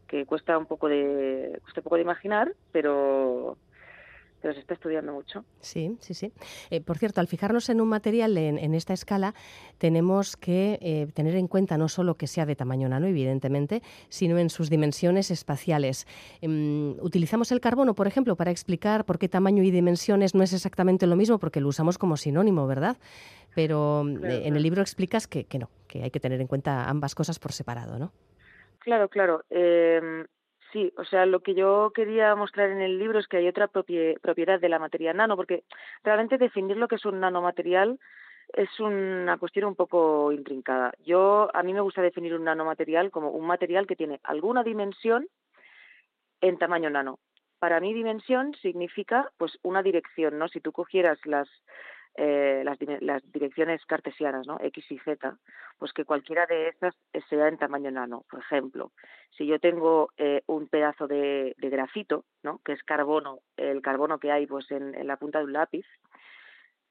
que 0.08 0.26
cuesta 0.26 0.58
un 0.58 0.66
poco 0.66 0.88
de, 0.88 1.60
cuesta 1.62 1.82
un 1.82 1.84
poco 1.84 1.95
de 1.98 2.02
imaginar, 2.04 2.54
pero 2.72 3.58
pero 4.41 4.53
se 4.53 4.59
está 4.59 4.73
estudiando 4.75 5.13
mucho. 5.13 5.43
Sí, 5.59 5.97
sí, 5.99 6.13
sí. 6.13 6.31
Eh, 6.69 6.81
por 6.81 6.97
cierto, 6.97 7.21
al 7.21 7.27
fijarnos 7.27 7.69
en 7.69 7.81
un 7.81 7.89
material 7.89 8.38
en, 8.38 8.73
esta 8.73 8.93
escala, 8.93 9.33
tenemos 9.77 10.38
que 10.38 10.77
eh, 10.81 11.07
tener 11.13 11.35
en 11.35 11.47
cuenta 11.47 11.77
no 11.77 11.88
solo 11.88 12.15
que 12.15 12.27
sea 12.27 12.45
de 12.45 12.55
tamaño 12.55 12.88
nano, 12.89 13.07
evidentemente, 13.07 13.81
sino 14.09 14.38
en 14.38 14.49
sus 14.49 14.69
dimensiones 14.69 15.31
espaciales. 15.31 16.07
Em, 16.41 16.91
utilizamos 17.01 17.51
el 17.51 17.59
carbono, 17.59 17.95
por 17.95 18.07
ejemplo, 18.07 18.35
para 18.35 18.51
explicar 18.51 19.05
por 19.05 19.17
qué 19.17 19.27
tamaño 19.27 19.63
y 19.63 19.71
dimensiones 19.71 20.35
no 20.35 20.43
es 20.43 20.53
exactamente 20.53 21.07
lo 21.07 21.15
mismo, 21.15 21.39
porque 21.39 21.61
lo 21.61 21.67
usamos 21.67 21.97
como 21.97 22.17
sinónimo, 22.17 22.67
¿verdad? 22.67 22.97
Pero 23.55 24.05
eh, 24.23 24.43
en 24.45 24.55
el 24.55 24.61
libro 24.61 24.81
explicas 24.81 25.27
que, 25.27 25.45
que 25.45 25.57
no, 25.57 25.69
que 25.88 26.03
hay 26.03 26.11
que 26.11 26.19
tener 26.19 26.39
en 26.41 26.47
cuenta 26.47 26.88
ambas 26.89 27.15
cosas 27.15 27.39
por 27.39 27.53
separado, 27.53 27.97
¿no? 27.97 28.11
Claro, 28.79 29.09
claro. 29.09 29.43
Em, 29.49 30.25
Sí, 30.72 30.91
o 30.97 31.05
sea, 31.05 31.26
lo 31.26 31.39
que 31.39 31.53
yo 31.53 31.91
quería 31.95 32.36
mostrar 32.36 32.70
en 32.70 32.82
el 32.82 32.99
libro 32.99 33.20
es 33.20 33.28
que 33.28 33.38
hay 33.38 33.47
otra 33.47 33.68
propiedad 33.68 34.59
de 34.59 34.70
la 34.70 34.80
materia 34.80 35.13
nano, 35.13 35.38
porque 35.38 35.63
realmente 36.03 36.38
definir 36.38 36.76
lo 36.76 36.88
que 36.88 36.95
es 36.95 37.05
un 37.05 37.20
nanomaterial 37.22 37.99
es 38.53 38.80
una 38.80 39.38
cuestión 39.38 39.65
un 39.65 39.76
poco 39.76 40.32
intrincada. 40.32 40.93
Yo, 41.05 41.49
a 41.53 41.63
mí 41.63 41.74
me 41.74 41.82
gusta 41.82 42.01
definir 42.01 42.34
un 42.34 42.43
nanomaterial 42.43 43.11
como 43.11 43.32
un 43.32 43.45
material 43.45 43.88
que 43.88 43.95
tiene 43.95 44.20
alguna 44.24 44.63
dimensión 44.63 45.28
en 46.41 46.57
tamaño 46.57 46.89
nano. 46.89 47.20
Para 47.59 47.80
mí 47.80 47.93
dimensión 47.93 48.53
significa 48.61 49.32
pues 49.38 49.57
una 49.63 49.82
dirección, 49.82 50.38
¿no? 50.38 50.47
Si 50.47 50.61
tú 50.61 50.72
cogieras 50.72 51.18
las 51.26 51.49
eh, 52.18 52.63
las, 52.65 52.78
direcciones 53.32 53.86
cartesianas, 53.86 54.47
¿no? 54.47 54.57
X 54.59 54.91
y 54.91 54.97
Z, 54.99 55.38
pues 55.78 55.93
que 55.93 56.03
cualquiera 56.03 56.45
de 56.47 56.70
estas 56.70 56.95
sea 57.30 57.47
en 57.47 57.57
tamaño 57.57 57.91
nano. 57.91 58.26
Por 58.30 58.39
ejemplo, 58.39 58.91
si 59.38 59.45
yo 59.45 59.59
tengo 59.59 60.09
eh, 60.18 60.41
un 60.47 60.68
pedazo 60.68 61.07
de, 61.07 61.55
grafito, 61.57 62.26
¿no? 62.41 62.59
Que 62.65 62.74
es 62.74 62.84
carbono, 62.84 63.39
el 63.55 63.82
carbono 63.82 64.20
que 64.20 64.32
hay 64.32 64.47
pues 64.47 64.70
en 64.72 65.05
la 65.05 65.18
punta 65.18 65.39
de 65.39 65.45
un 65.45 65.53
lápiz, 65.53 65.86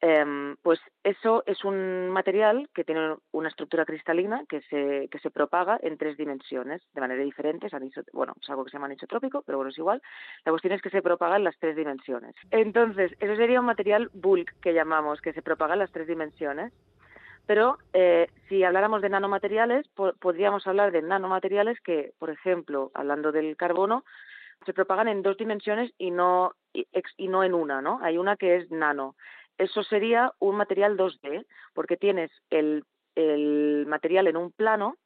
Em, 0.03 0.57
pues 0.63 0.79
eso 1.03 1.43
es 1.47 1.65
un 1.65 2.11
material 2.11 2.69
que 2.75 2.85
tiene 2.85 3.17
una 3.33 3.49
estructura 3.49 3.87
cristalina 3.87 4.45
que 4.47 4.61
se, 4.63 5.09
que 5.11 5.19
se 5.21 5.31
propaga 5.31 5.79
en 5.83 5.97
tres 5.97 6.19
dimensiones 6.19 6.83
de 6.93 7.01
manera 7.01 7.23
diferente. 7.23 7.69
bueno, 8.13 8.35
es 8.41 8.51
algo 8.51 8.65
que 8.65 8.71
se 8.71 8.77
llama 8.77 8.87
anisotrópico, 8.87 9.43
pero 9.43 9.57
bueno, 9.57 9.71
es 9.71 9.79
igual. 9.79 10.03
La 10.45 10.53
cuestión 10.53 10.75
es 10.75 10.83
que 10.83 10.91
se 10.91 11.01
propaga 11.01 11.37
en 11.37 11.45
las 11.45 11.59
tres 11.59 11.77
dimensiones. 11.77 12.35
Entonces, 12.51 13.13
eso 13.21 13.37
sería 13.37 13.61
un 13.61 13.67
material 13.67 14.11
bulk 14.13 14.53
que 14.61 14.75
llamamos, 14.75 15.21
que 15.23 15.33
se 15.33 15.43
propaga 15.43 15.73
en 15.73 15.81
las 15.81 15.93
tres 15.93 16.07
dimensiones. 16.07 16.73
Pero 17.47 17.79
eh, 17.93 18.29
si 18.49 18.65
habláramos 18.65 19.01
de 19.01 19.09
nanomateriales, 19.09 19.89
podríamos 20.21 20.67
hablar 20.67 20.93
de 20.93 21.01
nanomateriales 21.01 21.81
que, 21.81 22.13
por 22.19 22.29
ejemplo, 22.29 22.91
hablando 22.93 23.33
del 23.33 23.57
carbono, 23.57 24.05
se 24.67 24.75
propagan 24.75 25.09
en 25.09 25.23
dos 25.23 25.37
dimensiones 25.37 25.93
y 25.97 26.11
no, 26.11 26.53
y, 26.73 26.87
y 27.17 27.29
no 27.29 27.45
en 27.45 27.55
una, 27.55 27.81
¿no? 27.81 28.01
Hay 28.03 28.19
una 28.19 28.37
que 28.37 28.57
es 28.57 28.71
nano 28.71 29.15
eso 29.59 29.83
sería 29.83 30.33
un 30.39 30.57
material 30.57 30.97
2D, 30.97 31.47
porque 31.75 31.97
tienes 31.97 32.31
el, 32.51 32.85
material 33.87 34.27
en 34.27 34.37
un 34.37 34.53
plano, 34.53 34.97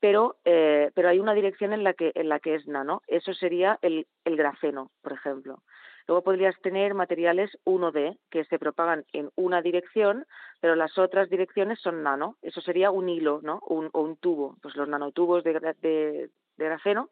pero, 0.00 0.36
eh, 0.44 0.90
pero 0.94 1.08
hay 1.08 1.18
una 1.18 1.34
dirección 1.34 1.72
en 1.72 1.84
la 1.84 1.92
que, 1.92 2.12
en 2.14 2.28
la 2.28 2.40
que 2.40 2.54
es 2.54 2.66
nano. 2.66 3.02
Eso 3.06 3.34
sería 3.34 3.78
el, 3.82 4.06
el 4.24 4.36
grafeno, 4.36 4.90
por 5.02 5.12
ejemplo. 5.12 5.62
Luego 6.08 6.22
podrías 6.22 6.58
tener 6.62 6.94
materiales 6.94 7.50
1D 7.66 8.18
que 8.30 8.44
se 8.44 8.58
propagan 8.58 9.04
en 9.12 9.30
una 9.36 9.60
dirección, 9.60 10.24
pero 10.58 10.74
las 10.74 10.96
otras 10.96 11.28
direcciones 11.28 11.80
son 11.80 12.02
nano. 12.02 12.36
Eso 12.40 12.62
sería 12.62 12.90
un 12.90 13.10
hilo, 13.10 13.40
¿no? 13.42 13.60
Un, 13.66 13.90
o 13.92 14.00
un 14.00 14.16
tubo. 14.16 14.56
Pues 14.62 14.74
los 14.74 14.88
nanotubos 14.88 15.44
de, 15.44 15.52
de, 15.52 16.30
de 16.56 16.64
grafeno, 16.64 17.10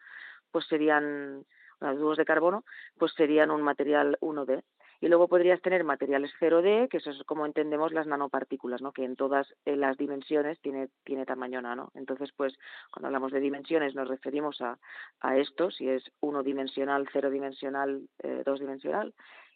pues 0.51 0.67
serían, 0.67 1.45
los 1.81 1.97
tubos 1.99 2.17
de 2.17 2.25
carbono, 2.25 2.65
pues 2.99 3.13
serían 3.13 3.51
un 3.51 3.61
material 3.61 4.17
1D. 4.23 4.63
Y 5.01 5.09
luego 5.09 5.29
podrías 5.29 5.61
tener 5.61 5.85
materiales 5.85 6.33
0D, 6.41 6.89
que 6.89 6.99
eso 6.99 7.11
es 7.11 7.23
como 7.25 7.47
entendemos 7.47 7.93
las 7.93 8.07
nanopartículas, 8.07 8.83
¿no? 8.83 8.93
que 8.93 9.05
en 9.05 9.17
todas 9.17 9.47
las 9.65 9.97
dimensiones 9.97 10.61
tiene, 10.61 10.89
tiene 11.05 11.27
tamaño 11.27 11.61
nano. 11.61 11.91
Entonces, 11.95 12.31
pues 12.37 12.55
cuando 12.91 13.09
hablamos 13.09 13.33
de 13.33 13.41
dimensiones 13.41 13.95
nos 13.95 14.09
referimos 14.09 14.61
a, 14.61 14.79
a 15.21 15.37
esto, 15.37 15.71
si 15.71 15.89
es 15.89 16.11
uno 16.21 16.43
dimensional, 16.43 17.09
cero 17.13 17.31
dimensional, 17.31 18.09
eh, 18.23 18.43
dos 18.45 18.61
dimensional. 18.61 19.15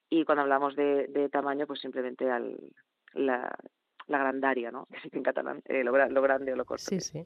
Y 0.09 0.24
cuando 0.24 0.43
hablamos 0.43 0.76
de, 0.76 1.07
de 1.09 1.28
tamaño, 1.28 1.66
pues 1.66 1.80
simplemente 1.80 2.30
al, 2.30 2.59
la, 3.14 3.57
la 4.11 4.18
grandaria, 4.18 4.70
¿no? 4.70 4.86
Que 4.86 5.00
se 5.08 5.16
en 5.16 5.22
catalán, 5.22 5.62
eh, 5.66 5.82
lo, 5.84 5.92
grande 5.92 6.52
o 6.52 6.56
lo 6.56 6.64
corto. 6.64 6.84
Sí, 6.84 7.00
sí. 7.00 7.24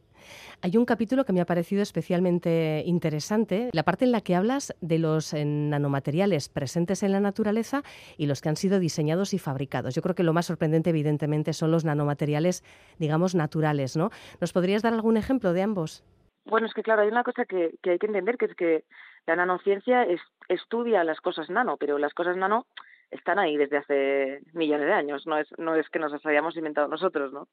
Hay 0.63 0.77
un 0.77 0.85
capítulo 0.85 1.25
que 1.25 1.33
me 1.33 1.41
ha 1.41 1.47
parecido 1.47 1.83
especialmente 1.83 2.83
interesante, 2.87 3.71
la 3.73 3.83
parte 3.83 4.05
en 4.05 4.13
la 4.13 4.21
que 4.21 4.35
hablas 4.35 4.75
de 4.81 4.99
los 4.99 5.33
eh, 5.35 5.45
nanomateriales 5.45 6.49
presentes 6.49 7.03
en 7.03 7.13
la 7.13 7.21
naturaleza 7.21 7.83
y 8.17 8.27
los 8.27 8.41
que 8.41 8.49
han 8.49 8.57
sido 8.57 8.79
diseñados 8.79 9.35
y 9.35 9.39
fabricados. 9.39 9.95
Yo 9.95 10.03
creo 10.03 10.15
que 10.15 10.23
lo 10.23 10.33
más 10.33 10.47
sorprendente, 10.47 10.91
evidentemente, 10.91 11.53
son 11.53 11.71
los 11.71 11.85
nanomateriales, 11.85 12.63
digamos, 12.99 13.35
naturales, 13.35 13.97
¿no? 13.97 14.11
¿Nos 14.41 14.53
podrías 14.53 14.83
dar 14.83 14.93
algún 14.93 15.17
ejemplo 15.17 15.53
de 15.53 15.63
ambos? 15.63 16.05
Bueno, 16.45 16.67
es 16.67 16.75
que 16.75 16.83
claro, 16.83 17.03
hay 17.03 17.09
una 17.09 17.25
cosa 17.25 17.47
que, 17.47 17.75
que 17.83 17.93
hay 17.93 17.99
que 17.99 18.07
entender, 18.07 18.37
que 18.37 18.45
es 18.45 18.55
que 18.55 18.85
la 19.27 19.37
nanociencia 19.37 20.07
estudia 20.49 21.03
las 21.05 21.21
cosas 21.21 21.49
nano, 21.49 21.79
pero 21.79 21.97
las 21.97 22.13
cosas 22.13 22.37
nano 22.37 22.67
están 23.15 23.39
ahí 23.39 23.57
desde 23.57 23.79
hace 23.79 24.41
millones 24.53 24.87
de 24.87 24.93
años, 24.93 25.27
no 25.27 25.39
es, 25.39 25.49
no 25.59 25.75
es 25.77 25.89
que 25.89 25.99
nos 25.99 26.13
las 26.13 26.25
hayamos 26.27 26.57
inventado 26.57 26.89
nosotros, 26.89 27.33
¿no? 27.33 27.49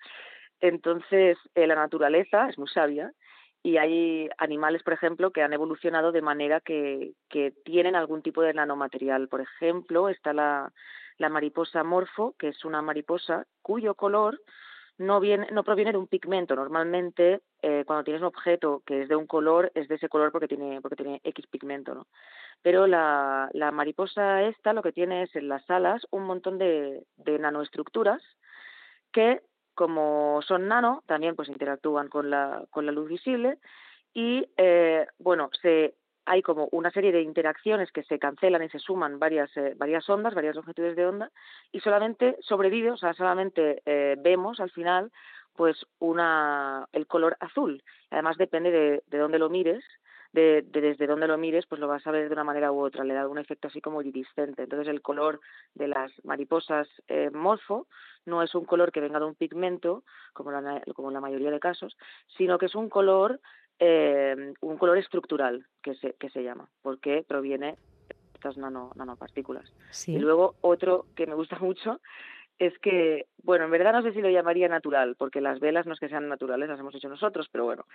Entonces, 0.59 1.38
eh, 1.55 1.68
la 1.68 1.76
naturaleza 1.76 2.49
es 2.49 2.57
muy 2.57 2.68
sabia 2.68 3.12
y 3.64 3.78
hay 3.78 4.30
animales, 4.38 4.84
por 4.84 4.93
ejemplo, 4.93 5.32
que 5.32 5.43
han 5.43 5.53
evolucionado 5.53 6.12
de 6.12 6.22
manera 6.22 6.62
que, 6.62 7.14
que 7.30 7.51
tienen 7.64 7.95
algún 7.95 8.22
tipo 8.22 8.41
de 8.41 8.53
nanomaterial. 8.53 9.28
Por 9.28 9.41
ejemplo, 9.41 10.09
está 10.09 10.34
la, 10.34 10.72
la 11.18 11.30
mariposa 11.30 11.84
morfo, 11.84 12.36
que 12.38 12.49
es 12.49 12.66
una 12.66 12.82
mariposa 12.82 13.45
cuyo 13.62 13.95
color 13.95 14.41
no, 15.02 15.20
viene, 15.20 15.47
no 15.52 15.64
proviene 15.64 15.91
de 15.91 15.97
un 15.97 16.08
pigmento. 16.08 16.56
Normalmente, 16.56 17.41
eh, 17.62 17.84
cuando 17.86 18.04
tienes 18.04 18.22
un 18.22 18.28
objeto 18.28 18.84
que 18.86 19.02
es 19.02 19.10
de 19.10 19.16
un 19.16 19.28
color, 19.28 19.72
es 19.76 19.88
de 19.88 19.95
ese 19.95 20.10
color 20.10 20.32
porque 20.32 20.47
tiene, 20.47 20.82
porque 20.82 20.95
tiene 20.95 21.22
X 21.24 21.47
pigmento, 21.47 21.93
¿no? 21.93 22.08
Pero 22.62 22.88
la, 22.88 23.49
la 23.54 23.72
mariposa 23.72 24.43
esta 24.43 24.74
lo 24.74 24.84
que 24.84 24.91
tiene 24.91 25.24
es 25.24 25.36
en 25.36 25.47
las 25.47 25.68
alas 25.70 26.06
un 26.12 26.24
montón 26.24 26.58
de, 26.58 27.04
nanoestructuras 27.18 28.22
que, 29.12 29.41
como 29.74 30.41
son 30.43 30.68
nano, 30.68 31.04
también 31.08 31.36
pues 31.36 31.49
interactúan 31.49 32.08
con 32.08 32.30
la, 32.30 32.64
con 32.70 32.86
la 32.86 32.91
luz 32.91 33.10
visible 33.10 33.58
y, 34.14 34.47
eh, 34.58 35.08
bueno, 35.18 35.49
se 35.62 35.95
hay 36.26 36.41
como 36.41 36.67
una 36.72 36.91
serie 36.91 37.11
de 37.11 37.22
interacciones 37.22 37.91
que 37.91 38.03
se 38.03 38.19
cancelan 38.19 38.63
y 38.63 38.69
se 38.69 38.80
suman 38.80 39.19
varias, 39.19 39.55
eh, 39.57 39.74
varias 39.78 40.09
ondas, 40.09 40.34
varias 40.34 40.55
longitudes 40.55 40.95
de 40.95 41.05
onda, 41.05 41.32
y 41.72 41.80
solamente 41.80 42.38
sobrevive, 42.41 42.91
o 42.91 42.97
sea, 42.97 43.13
solamente 43.13 43.82
eh, 43.86 44.15
vemos 44.19 44.59
al 44.59 44.72
final 44.72 45.11
pues 45.55 45.86
una 45.99 46.88
el 46.93 47.07
color 47.07 47.36
azul. 47.39 47.84
Además 48.09 48.38
depende 48.38 48.72
de, 48.72 49.03
de 49.07 49.17
dónde 49.17 49.39
lo 49.39 49.49
mires, 49.49 49.84
de, 50.34 50.63
desde 50.67 51.07
dónde 51.07 51.28
lo 51.28 51.38
mires, 51.38 51.65
pues 51.65 51.80
lo 51.80 51.88
vas 51.88 52.05
a 52.07 52.11
ver 52.11 52.28
de 52.28 52.34
una 52.34 52.43
manera 52.43 52.72
u 52.72 52.80
otra, 52.80 53.03
le 53.03 53.13
da 53.13 53.28
un 53.28 53.38
efecto 53.38 53.67
así 53.67 53.82
como 53.82 54.01
iridiscente. 54.01 54.63
Entonces 54.63 54.88
el 54.88 55.01
color 55.01 55.39
de 55.74 55.88
las 55.88 56.11
mariposas 56.24 56.88
eh, 57.07 57.30
morfo 57.32 57.88
no 58.26 58.41
es 58.41 58.55
un 58.55 58.65
color 58.65 58.91
que 58.91 59.01
venga 59.01 59.19
de 59.19 59.26
un 59.26 59.36
pigmento, 59.36 60.03
como 60.34 60.51
la, 60.51 60.82
como 60.95 61.11
la 61.11 61.22
mayoría 61.22 61.51
de 61.51 61.59
casos, 61.59 61.97
sino 62.38 62.57
que 62.57 62.67
es 62.67 62.76
un 62.76 62.89
color 62.89 63.39
eh, 63.84 64.53
un 64.61 64.77
color 64.77 64.99
estructural 64.99 65.65
que 65.82 65.95
se, 65.95 66.13
que 66.13 66.29
se 66.29 66.43
llama, 66.43 66.69
porque 66.84 67.25
proviene 67.27 67.77
de 68.07 68.15
estas 68.36 68.55
nano, 68.55 68.91
nanopartículas. 68.95 69.73
Y 70.05 70.19
luego 70.19 70.53
otro 70.61 71.07
que 71.15 71.25
me 71.25 71.34
gusta 71.34 71.57
mucho 71.59 71.99
es 72.59 72.77
que, 72.77 73.25
bueno, 73.41 73.65
en 73.65 73.71
verdad 73.71 73.91
no 73.91 74.03
sé 74.03 74.13
si 74.13 74.21
lo 74.21 74.29
llamaría 74.29 74.67
natural, 74.67 75.15
porque 75.17 75.41
las 75.41 75.59
velas 75.59 75.88
no 75.88 75.93
es 75.93 75.99
que 75.99 76.09
sean 76.09 76.29
naturales, 76.29 76.69
las 76.69 76.79
hemos 76.79 76.93
hecho 76.93 77.09
nosotros, 77.09 77.49
pero 77.51 77.65
bueno. 77.65 77.86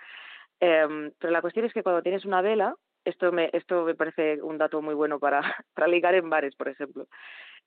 Eh, 0.59 1.09
pero 1.17 1.31
la 1.31 1.41
cuestión 1.41 1.65
es 1.65 1.71
que 1.71 1.83
cuando 1.83 2.01
tienes 2.01 2.25
una 2.25 2.41
vela, 2.41 2.75
esto 3.05 3.31
me, 3.31 3.49
esto 3.53 3.85
me 3.85 3.95
parece 3.95 4.41
un 4.41 4.57
dato 4.57 4.81
muy 4.81 4.93
bueno 4.93 5.19
para, 5.19 5.39
para 5.73 5.87
ligar 5.87 6.15
en 6.15 6.29
bares, 6.29 6.53
por 6.57 6.67
ejemplo. 6.67 7.07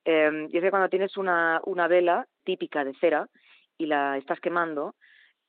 Eh, 0.04 0.46
y 0.50 0.58
es 0.58 0.62
que 0.62 0.70
cuando 0.70 0.90
tienes 0.90 1.16
una, 1.16 1.62
una 1.64 1.88
vela 1.88 2.26
típica 2.44 2.84
de 2.84 2.92
cera 2.96 3.28
y 3.78 3.86
la 3.86 4.18
estás 4.18 4.40
quemando, 4.40 4.94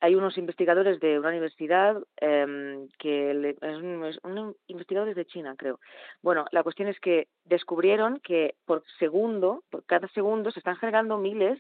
hay 0.02 0.16
unos 0.16 0.38
investigadores 0.38 0.99
de 0.99 1.20
una 1.20 1.30
universidad 1.30 1.95
em, 2.18 2.88
que 2.97 3.56
es 3.62 3.78
un, 4.24 4.56
investigadores 4.68 5.16
de 5.16 5.26
China, 5.26 5.54
creo. 5.56 5.80
Bueno, 6.24 6.45
la 6.52 6.64
cuestión 6.64 6.89
es 6.89 6.99
que 6.99 7.28
descubrieron 7.45 8.20
que 8.20 8.56
por 8.66 8.84
segundo, 8.97 9.64
por 9.70 9.86
cada 9.86 10.08
segundo, 10.10 10.49
se 10.52 10.60
están 10.60 10.76
generando 10.78 11.20
miles 11.20 11.60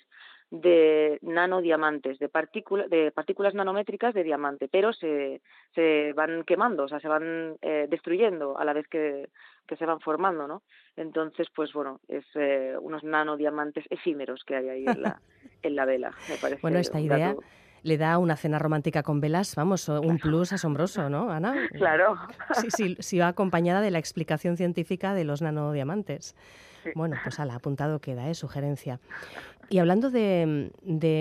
de 0.49 1.19
nanodiamantes, 1.21 2.17
de, 2.17 2.27
partículas 2.29 2.89
de 2.89 3.11
partículas 3.11 3.53
nanométricas 3.53 4.13
de 4.13 4.23
diamante, 4.23 4.67
pero 4.67 4.91
se, 4.91 5.41
se 5.75 6.11
van 6.13 6.43
quemando, 6.43 6.83
o 6.83 6.87
sea, 6.89 6.99
se 6.99 7.07
van 7.07 7.55
eh, 7.61 7.85
destruyendo 7.89 8.57
a 8.57 8.65
la 8.65 8.73
vez 8.73 8.87
que, 8.87 9.29
que, 9.65 9.77
se 9.77 9.85
van 9.85 10.01
formando, 10.01 10.47
¿no? 10.47 10.63
Entonces, 10.97 11.47
pues 11.55 11.71
bueno, 11.71 12.01
es 12.09 12.25
eh, 12.35 12.75
unos 12.81 13.03
nanodiamantes 13.03 13.85
efímeros 13.89 14.43
que 14.43 14.55
hay 14.55 14.69
ahí 14.69 14.85
en 14.87 15.01
la, 15.03 15.21
en 15.61 15.75
la 15.75 15.85
vela, 15.85 16.11
me 16.27 16.35
parece. 16.35 16.61
Bueno, 16.61 16.79
esta 16.79 16.99
idea 16.99 17.35
le 17.83 17.97
da 17.97 18.17
una 18.17 18.35
cena 18.35 18.59
romántica 18.59 19.03
con 19.03 19.21
velas, 19.21 19.55
vamos, 19.55 19.87
un 19.89 20.17
plus 20.17 20.53
asombroso, 20.53 21.09
¿no, 21.09 21.31
Ana? 21.31 21.55
Claro. 21.73 22.17
Sí, 22.53 22.67
sí, 22.69 22.97
sí 22.99 23.19
va 23.19 23.27
acompañada 23.27 23.81
de 23.81 23.91
la 23.91 23.99
explicación 23.99 24.57
científica 24.57 25.13
de 25.13 25.23
los 25.23 25.41
nanodiamantes. 25.41 26.35
Bueno, 26.95 27.15
pues 27.23 27.39
ala, 27.39 27.55
apuntado 27.55 27.99
queda, 27.99 28.29
¿eh? 28.29 28.33
sugerencia. 28.33 28.99
Y 29.69 29.79
hablando 29.79 30.09
de, 30.09 30.71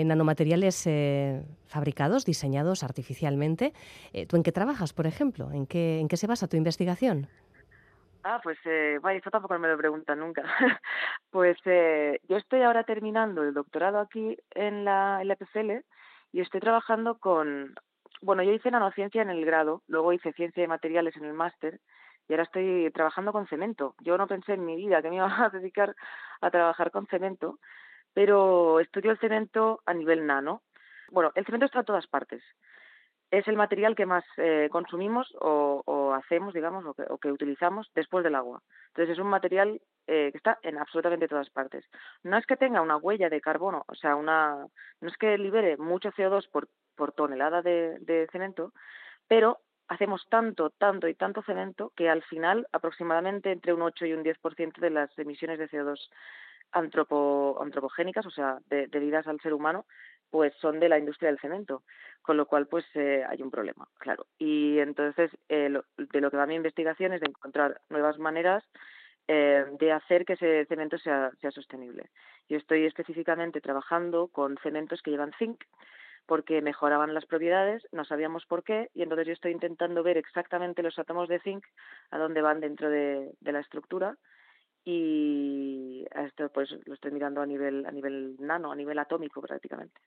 nanomateriales 0.05 0.85
eh, 0.87 1.43
fabricados, 1.67 2.25
diseñados 2.25 2.83
artificialmente, 2.83 3.73
eh, 4.13 4.25
¿tú 4.25 4.35
en 4.35 4.43
qué 4.43 4.51
trabajas, 4.51 4.91
por 4.93 5.07
ejemplo? 5.07 5.51
¿En 5.51 5.67
qué, 5.67 5.99
¿En 5.99 6.07
qué 6.07 6.17
se 6.17 6.27
basa 6.27 6.47
tu 6.47 6.57
investigación? 6.57 7.27
Ah, 8.23 8.39
pues 8.43 8.57
eh, 8.65 8.99
vaya, 9.01 9.17
esto 9.17 9.31
tampoco 9.31 9.57
me 9.57 9.67
lo 9.67 9.77
preguntan 9.77 10.19
nunca. 10.19 10.43
pues 11.31 11.57
eh, 11.65 12.19
yo 12.29 12.37
estoy 12.37 12.61
ahora 12.61 12.83
terminando 12.83 13.43
el 13.43 13.53
doctorado 13.53 13.99
aquí 13.99 14.37
en 14.51 14.85
la, 14.85 15.19
en 15.21 15.27
la 15.27 15.35
PCL 15.35 15.83
y 16.31 16.41
estoy 16.41 16.59
trabajando 16.59 17.17
con, 17.17 17.75
bueno, 18.21 18.43
yo 18.43 18.51
hice 18.51 18.71
nanociencia 18.71 19.21
en 19.21 19.29
el 19.29 19.45
grado, 19.45 19.81
luego 19.87 20.13
hice 20.13 20.33
ciencia 20.33 20.61
de 20.61 20.67
materiales 20.67 21.15
en 21.17 21.25
el 21.25 21.33
máster 21.33 21.79
y 22.27 22.33
ahora 22.33 22.43
estoy 22.43 22.89
trabajando 22.93 23.31
con 23.33 23.47
cemento. 23.47 23.95
Yo 23.99 24.17
no 24.17 24.27
pensé 24.27 24.53
en 24.53 24.65
mi 24.65 24.75
vida 24.75 25.01
que 25.01 25.09
me 25.09 25.15
iba 25.17 25.45
a 25.45 25.49
dedicar 25.49 25.95
a 26.41 26.51
trabajar 26.51 26.91
con 26.91 27.07
cemento, 27.07 27.59
pero 28.13 28.79
estudio 28.79 29.11
el 29.11 29.19
cemento 29.19 29.81
a 29.85 29.93
nivel 29.93 30.25
nano. 30.25 30.61
Bueno, 31.09 31.31
el 31.35 31.45
cemento 31.45 31.65
está 31.65 31.79
en 31.79 31.85
todas 31.85 32.07
partes. 32.07 32.43
Es 33.31 33.47
el 33.47 33.55
material 33.55 33.95
que 33.95 34.05
más 34.05 34.25
eh, 34.37 34.67
consumimos 34.71 35.33
o, 35.39 36.13
hacemos, 36.13 36.53
digamos, 36.53 36.85
o 36.85 36.93
que, 36.93 37.03
o 37.09 37.17
que, 37.17 37.31
utilizamos 37.31 37.89
después 37.95 38.25
del 38.25 38.35
agua. 38.35 38.61
Entonces 38.89 39.13
es 39.13 39.19
un 39.19 39.29
material 39.29 39.81
eh, 40.13 40.29
que 40.31 40.37
está 40.37 40.59
en 40.61 40.77
absolutamente 40.77 41.29
todas 41.29 41.49
partes. 41.49 41.85
No 42.23 42.37
es 42.37 42.45
que 42.45 42.57
tenga 42.57 42.81
una 42.81 42.97
huella 42.97 43.29
de 43.29 43.39
carbono, 43.39 43.85
o 43.87 43.95
sea, 43.95 44.17
una, 44.17 44.67
no 44.99 45.07
es 45.07 45.15
que 45.15 45.37
libere 45.37 45.77
mucho 45.77 46.11
CO2 46.11 46.49
por, 46.49 46.67
tonelada 47.13 47.61
de, 47.61 47.97
de 48.01 48.27
cemento, 48.29 48.73
pero 49.29 49.59
hacemos 49.87 50.27
tanto, 50.27 50.69
tanto 50.71 51.07
y 51.07 51.15
tanto 51.15 51.41
cemento 51.43 51.93
que 51.95 52.09
al 52.09 52.23
final 52.23 52.67
aproximadamente 52.73 53.53
entre 53.53 53.73
un 53.73 53.81
8 53.83 54.05
y 54.05 54.13
un 54.13 54.23
10% 54.23 54.81
de 54.81 54.89
las 54.89 55.17
emisiones 55.17 55.57
de 55.57 55.69
CO2 55.69 56.09
antropo, 56.73 57.57
antropogénicas, 57.61 58.25
o 58.25 58.31
sea, 58.31 58.59
debidas 58.67 59.27
al 59.27 59.39
ser 59.39 59.53
humano, 59.53 59.85
pues 60.29 60.53
son 60.55 60.81
de 60.81 60.89
la 60.89 60.99
industria 60.99 61.29
del 61.29 61.39
cemento, 61.39 61.83
con 62.21 62.35
lo 62.35 62.47
cual 62.47 62.67
pues 62.67 62.85
eh, 62.95 63.23
hay 63.29 63.41
un 63.41 63.51
problema, 63.51 63.87
claro. 63.97 64.27
Y 64.37 64.79
entonces 64.79 65.31
eh, 65.47 65.69
de 65.97 66.21
lo 66.21 66.31
que 66.31 66.37
va 66.37 66.45
mi 66.45 66.55
investigación 66.55 67.13
es 67.13 67.21
de 67.21 67.27
encontrar 67.27 67.79
nuevas 67.89 68.19
maneras 68.19 68.63
eh, 69.27 69.65
de 69.79 69.91
hacer 69.91 70.25
que 70.25 70.33
ese 70.33 70.65
cemento 70.65 70.97
sea, 70.97 71.31
sea 71.39 71.51
sostenible. 71.51 72.09
Yo 72.49 72.57
estoy 72.57 72.85
específicamente 72.85 73.61
trabajando 73.61 74.27
con 74.27 74.57
cementos 74.61 75.01
que 75.01 75.11
llevan 75.11 75.31
zinc, 75.37 75.63
porque 76.25 76.61
mejoraban 76.61 77.13
las 77.13 77.25
propiedades, 77.25 77.83
no 77.91 78.05
sabíamos 78.05 78.45
por 78.45 78.63
qué, 78.63 78.89
y 78.93 79.01
entonces 79.01 79.27
yo 79.27 79.33
estoy 79.33 79.51
intentando 79.51 80.03
ver 80.03 80.17
exactamente 80.17 80.83
los 80.83 80.97
átomos 80.97 81.27
de 81.27 81.39
zinc 81.39 81.65
a 82.09 82.17
dónde 82.17 82.41
van 82.41 82.59
dentro 82.59 82.89
de, 82.89 83.33
la 83.41 83.59
estructura 83.59 84.17
y 84.83 86.05
esto 86.15 86.49
pues 86.49 86.69
lo 86.85 86.93
estoy 86.93 87.11
mirando 87.11 87.41
a 87.41 87.45
nivel 87.45 87.85
a 87.85 87.91
nivel 87.91 88.35
nano, 88.39 88.71
a 88.71 88.75
nivel 88.75 88.97
atómico 88.97 89.41
prácticamente. 89.41 89.99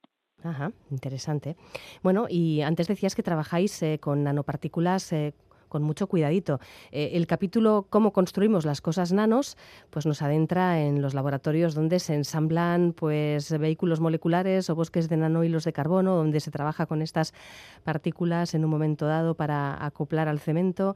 Ajá, 0.43 0.73
interesante. 0.91 1.57
Bueno, 2.03 2.27
y 2.29 2.63
antes 2.63 2.89
decías 2.89 3.15
que 3.15 3.23
trabajáis 3.23 3.83
eh, 3.83 3.99
con 4.01 4.25
nanopartículas 4.25 5.13
eh, 5.13 5.35
con 5.75 5.83
mucho 5.83 6.07
cuidadito. 6.07 6.61
Eh, 6.93 7.11
el 7.15 7.27
capítulo 7.27 7.89
Cómo 7.91 8.13
construimos 8.13 8.65
las 8.65 8.81
cosas 8.81 9.13
nanos, 9.13 9.57
pues 9.91 10.07
nos 10.07 10.23
adentra 10.23 10.81
en 10.81 11.03
los 11.03 11.15
laboratorios 11.15 11.75
donde 11.75 11.99
se 11.99 12.15
ensamblan 12.15 12.93
pues 12.93 13.51
vehículos 13.59 13.99
moleculares 13.99 14.71
o 14.71 14.77
bosques 14.77 15.09
de 15.09 15.17
nanohilos 15.17 15.65
de 15.65 15.73
carbono, 15.73 16.15
donde 16.15 16.39
se 16.39 16.53
trabaja 16.53 16.87
con 16.87 17.03
estas 17.03 17.35
partículas 17.83 18.55
en 18.55 18.65
un 18.65 18.71
momento 18.71 19.07
dado 19.07 19.35
para 19.35 19.85
acoplar 19.85 20.29
al 20.29 20.39
cemento. 20.39 20.95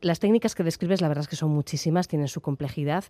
Las 0.00 0.20
técnicas 0.20 0.54
que 0.54 0.62
describes, 0.62 1.00
la 1.00 1.08
verdad 1.08 1.22
es 1.22 1.28
que 1.28 1.34
son 1.34 1.50
muchísimas, 1.50 2.06
tienen 2.06 2.28
su 2.28 2.40
complejidad. 2.40 3.02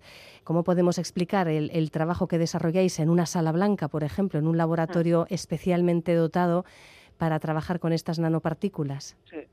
¿Cómo 0.42 0.64
podemos 0.64 0.96
explicar 0.96 1.48
el, 1.48 1.90
trabajo 1.90 2.28
que 2.28 2.38
desarrolláis 2.38 2.98
en 2.98 3.10
una 3.10 3.26
sala 3.26 3.52
blanca, 3.52 3.88
por 3.88 4.04
ejemplo, 4.04 4.38
en 4.38 4.46
un 4.46 4.56
laboratorio 4.56 5.26
mm. 5.28 5.34
especialmente 5.34 6.14
dotado 6.14 6.64
para 7.18 7.38
trabajar 7.40 7.78
con 7.78 7.92
estas 7.92 8.18
nanopartículas? 8.18 9.18
Sí. 9.28 9.46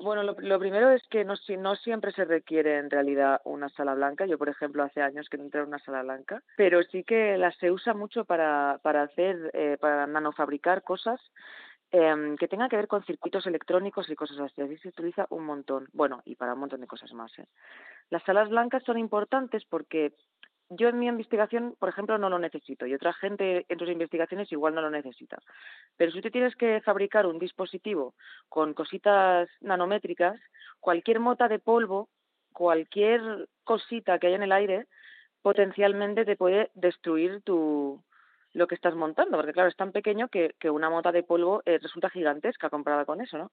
Bueno, 0.00 0.22
lo, 0.22 0.58
primero 0.58 0.90
es 0.90 1.02
que 1.08 1.24
no, 1.24 1.34
no 1.58 1.76
siempre 1.76 2.12
se 2.12 2.24
requiere 2.24 2.78
en 2.78 2.90
realidad 2.90 3.40
una 3.44 3.68
sala 3.70 3.94
blanca. 3.94 4.26
Yo, 4.26 4.38
por 4.38 4.48
ejemplo, 4.48 4.82
hace 4.82 5.02
años 5.02 5.28
que 5.28 5.36
no 5.36 5.44
entré 5.44 5.60
en 5.60 5.68
una 5.68 5.78
sala 5.80 6.02
blanca, 6.02 6.42
pero 6.56 6.82
sí 6.84 7.04
que 7.04 7.36
la 7.36 7.52
se 7.52 7.70
usa 7.70 7.94
mucho 7.94 8.24
para, 8.24 8.80
para 8.82 9.02
hacer, 9.02 9.50
eh, 9.52 9.76
para 9.80 10.06
nanofabricar 10.06 10.82
cosas 10.82 11.20
eh, 11.92 12.36
que 12.38 12.48
tengan 12.48 12.70
que 12.70 12.76
ver 12.76 12.88
con 12.88 13.04
circuitos 13.04 13.46
electrónicos 13.46 14.08
y 14.08 14.16
cosas 14.16 14.40
así. 14.40 14.62
Así 14.62 14.78
se 14.78 14.88
utiliza 14.88 15.26
un 15.28 15.44
montón. 15.44 15.88
Bueno, 15.92 16.22
y 16.24 16.36
para 16.36 16.54
un 16.54 16.60
montón 16.60 16.80
de 16.80 16.86
cosas 16.86 17.12
más. 17.12 17.38
¿eh? 17.38 17.46
Las 18.08 18.22
salas 18.24 18.48
blancas 18.48 18.82
son 18.84 18.98
importantes 18.98 19.64
porque 19.66 20.14
yo 20.68 20.88
en 20.88 20.98
mi 20.98 21.06
investigación, 21.06 21.74
por 21.78 21.88
ejemplo, 21.88 22.18
no 22.18 22.28
lo 22.28 22.38
necesito 22.38 22.86
y 22.86 22.94
otra 22.94 23.12
gente 23.12 23.66
en 23.68 23.78
sus 23.78 23.88
investigaciones 23.88 24.50
igual 24.52 24.74
no 24.74 24.80
lo 24.80 24.90
necesita. 24.90 25.38
Pero 25.96 26.12
si 26.12 26.20
tú 26.20 26.30
tienes 26.30 26.56
que 26.56 26.80
fabricar 26.80 27.26
un 27.26 27.38
dispositivo 27.38 28.14
con 28.48 28.74
cositas 28.74 29.48
nanométricas, 29.60 30.40
cualquier 30.80 31.20
mota 31.20 31.48
de 31.48 31.58
polvo, 31.58 32.08
cualquier 32.52 33.48
cosita 33.64 34.18
que 34.18 34.28
haya 34.28 34.36
en 34.36 34.42
el 34.44 34.52
aire, 34.52 34.86
potencialmente 35.42 36.24
te 36.24 36.36
puede 36.36 36.70
destruir 36.74 37.42
tu 37.42 38.02
lo 38.54 38.66
que 38.66 38.74
estás 38.74 38.94
montando, 38.94 39.38
porque 39.38 39.54
claro, 39.54 39.70
es 39.70 39.76
tan 39.76 39.92
pequeño 39.92 40.28
que, 40.28 40.54
que 40.58 40.68
una 40.68 40.90
mota 40.90 41.10
de 41.10 41.22
polvo 41.22 41.62
eh, 41.64 41.78
resulta 41.78 42.10
gigantesca 42.10 42.68
comparada 42.68 43.06
con 43.06 43.22
eso, 43.22 43.38
¿no? 43.38 43.50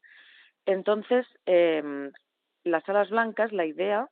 Entonces, 0.66 1.26
eh, 1.46 2.12
las 2.66 2.88
alas 2.90 3.10
blancas, 3.10 3.54
la 3.54 3.66
idea 3.66 4.10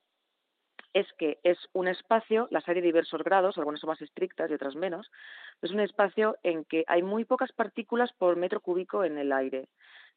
es 0.99 1.13
que 1.13 1.37
es 1.43 1.59
un 1.73 1.87
espacio, 1.87 2.47
las 2.49 2.67
hay 2.67 2.75
de 2.75 2.81
diversos 2.81 3.23
grados, 3.23 3.57
algunas 3.57 3.79
son 3.79 3.89
más 3.89 4.01
estrictas 4.01 4.49
y 4.49 4.55
otras 4.55 4.75
menos, 4.75 5.11
es 5.61 5.71
un 5.71 5.79
espacio 5.79 6.37
en 6.41 6.65
que 6.65 6.83
hay 6.87 7.03
muy 7.03 7.23
pocas 7.23 7.51
partículas 7.51 8.11
por 8.13 8.35
metro 8.35 8.61
cúbico 8.61 9.03
en 9.03 9.19
el 9.19 9.31
aire. 9.31 9.67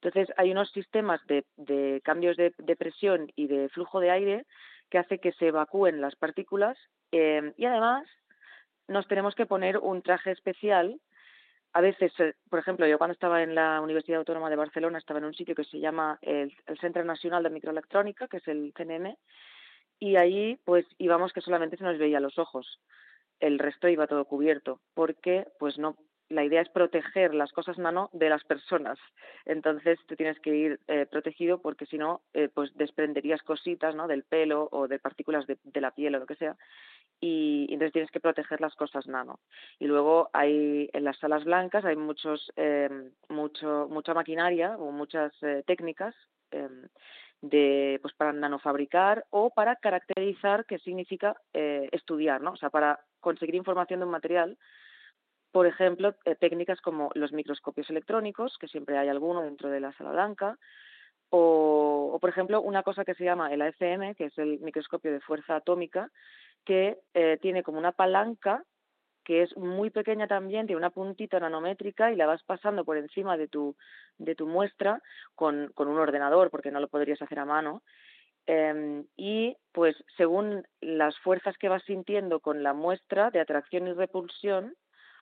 Entonces 0.01 0.35
hay 0.39 0.51
unos 0.51 0.71
sistemas 0.71 1.21
de, 1.27 2.01
cambios 2.03 2.39
de, 2.39 2.77
presión 2.79 3.31
y 3.37 3.47
de 3.47 3.69
flujo 3.69 4.01
de 4.01 4.11
aire 4.11 4.47
que 4.89 4.97
hace 4.97 5.19
que 5.19 5.33
se 5.33 5.49
evacúen 5.49 6.01
las 6.01 6.17
partículas 6.17 6.79
eh, 7.13 7.53
y 7.59 7.67
además 7.67 8.09
nos 8.89 9.07
tenemos 9.07 9.35
que 9.35 9.45
poner 9.45 9.77
un 9.77 10.01
traje 10.01 10.31
especial. 10.31 10.99
A 11.75 11.83
veces, 11.83 12.13
eh, 12.19 12.35
por 12.49 12.59
ejemplo, 12.59 12.87
yo 12.87 12.97
cuando 12.97 13.13
estaba 13.13 13.43
en 13.43 13.55
la 13.55 13.83
Universidad 13.83 14.21
Autónoma 14.21 14.49
de 14.49 14.57
Barcelona 14.57 14.99
estaba 14.99 15.19
en 15.19 15.27
un 15.27 15.35
sitio 15.35 15.55
que 15.55 15.65
se 15.65 15.79
llama 15.79 16.19
el, 16.23 16.51
el 16.67 16.79
Centro 16.79 17.05
Nacional 17.05 17.43
de 17.43 17.51
Microelectrónica, 17.51 18.27
que 18.27 18.39
es 18.39 18.49
el 18.49 18.73
CNM, 18.75 19.15
y 20.01 20.17
ahí 20.17 20.59
pues 20.65 20.85
íbamos 20.99 21.33
que 21.33 21.43
solamente 21.43 21.77
se 21.77 21.85
nos 21.85 21.99
veía 21.99 22.19
los 22.19 22.39
ojos, 22.39 22.81
el 23.39 23.59
resto 23.59 23.89
iba 23.89 24.07
todo 24.07 24.25
cubierto, 24.25 24.81
porque 24.95 25.47
pues 25.59 25.79
no 25.79 25.97
la 26.31 26.45
idea 26.45 26.63
es 26.63 26.69
proteger 26.69 27.35
las 27.35 27.53
cosas 27.53 27.77
nano 27.77 28.09
de 28.13 28.29
las 28.29 28.45
personas. 28.45 28.99
Entonces 29.45 29.99
tú 30.07 30.15
tienes 30.15 30.39
que 30.39 30.55
ir 30.55 30.81
eh, 30.87 31.07
protegido 31.11 31.61
porque 31.61 31.87
si 31.87 31.99
no, 31.99 32.23
eh, 32.33 32.49
pues 32.49 32.73
desprenderías 32.77 33.43
cositas 33.43 33.97
¿no? 33.97 34.07
del 34.07 34.23
pelo 34.23 34.69
o 34.71 34.87
de 34.87 35.01
partículas 35.01 35.45
de, 35.49 35.81
la 35.81 35.91
piel 35.91 36.15
o 36.15 36.21
lo 36.21 36.27
que 36.27 36.37
sea. 36.37 36.57
Y, 37.21 37.67
entonces 37.71 37.93
tienes 37.93 38.13
que 38.13 38.21
proteger 38.21 38.61
las 38.61 38.77
cosas 38.77 39.09
nano. 39.09 39.41
Y 39.81 39.89
luego 39.89 40.31
hay 40.33 40.89
en 40.93 41.03
las 41.03 41.19
salas 41.19 41.45
blancas 41.45 41.85
hay 41.85 41.97
muchos, 41.97 42.53
eh, 42.55 43.11
mucho, 43.29 43.89
mucha 43.91 44.15
maquinaria 44.15 44.77
o 44.79 44.93
muchas 44.93 45.33
técnicas 45.67 46.15
de 47.43 47.99
pues 48.03 48.15
para 48.15 48.33
nanofabricar 48.33 49.25
o 49.31 49.51
para 49.51 49.77
caracterizar 49.77 50.67
qué 50.67 50.79
significa 50.79 51.35
eh, 51.55 51.89
estudiar, 51.93 52.41
¿no? 52.41 52.53
O 52.53 52.57
sea, 52.57 52.71
para 52.71 53.01
conseguir 53.21 53.55
información 53.55 54.01
de 54.01 54.07
un 54.07 54.13
material, 54.13 54.59
por 55.53 55.67
ejemplo, 55.67 56.15
eh, 56.25 56.35
técnicas 56.37 56.81
como 56.81 57.11
los 57.15 57.33
microscopios 57.33 57.89
electrónicos, 57.91 58.57
que 58.59 58.69
siempre 58.69 58.99
hay 58.99 59.09
alguno 59.09 59.43
dentro 59.43 59.71
de 59.71 59.81
la 59.81 59.93
sala 59.93 60.13
blanca, 60.13 60.59
o, 61.31 62.19
por 62.21 62.29
ejemplo, 62.29 62.61
una 62.61 62.83
cosa 62.83 63.05
que 63.05 63.15
se 63.15 63.25
llama 63.25 63.53
el 63.53 63.63
AFM, 63.63 64.17
que 64.17 64.27
es 64.27 64.39
el 64.39 64.59
microscopio 64.61 65.13
de 65.13 65.21
fuerza 65.21 65.57
atómica, 65.57 66.11
que 66.65 66.99
eh, 67.15 67.39
tiene 67.41 67.63
como 67.63 67.79
una 67.79 67.93
palanca 67.93 68.65
que 69.31 69.43
es 69.43 69.57
muy 69.57 69.91
pequeña 69.91 70.27
también, 70.27 70.67
tiene 70.67 70.79
una 70.79 70.91
puntita 70.91 71.39
nanométrica 71.39 72.11
y 72.11 72.17
la 72.17 72.27
vas 72.27 72.43
pasando 72.43 72.85
por 72.85 72.97
encima 72.97 73.37
de 73.37 73.47
tu, 73.47 73.77
de 74.19 74.35
tu 74.35 74.45
muestra 74.45 75.01
con, 75.37 75.71
con 75.73 75.87
un 75.87 76.01
ordenador, 76.01 76.51
porque 76.51 76.73
no 76.73 76.81
lo 76.81 76.89
podrías 76.89 77.23
hacer 77.23 77.39
a 77.39 77.45
mano. 77.45 77.85
Em, 78.47 79.07
y 79.17 79.57
pues 79.71 79.95
según 80.17 80.67
las 80.81 81.17
fuerzas 81.21 81.57
que 81.59 81.69
vas 81.69 81.85
sintiendo 81.85 82.41
con 82.41 82.65
la 82.65 82.73
muestra 82.73 83.31
de 83.31 83.39
atracción 83.39 83.87
y 83.87 83.93
repulsión, 83.93 84.75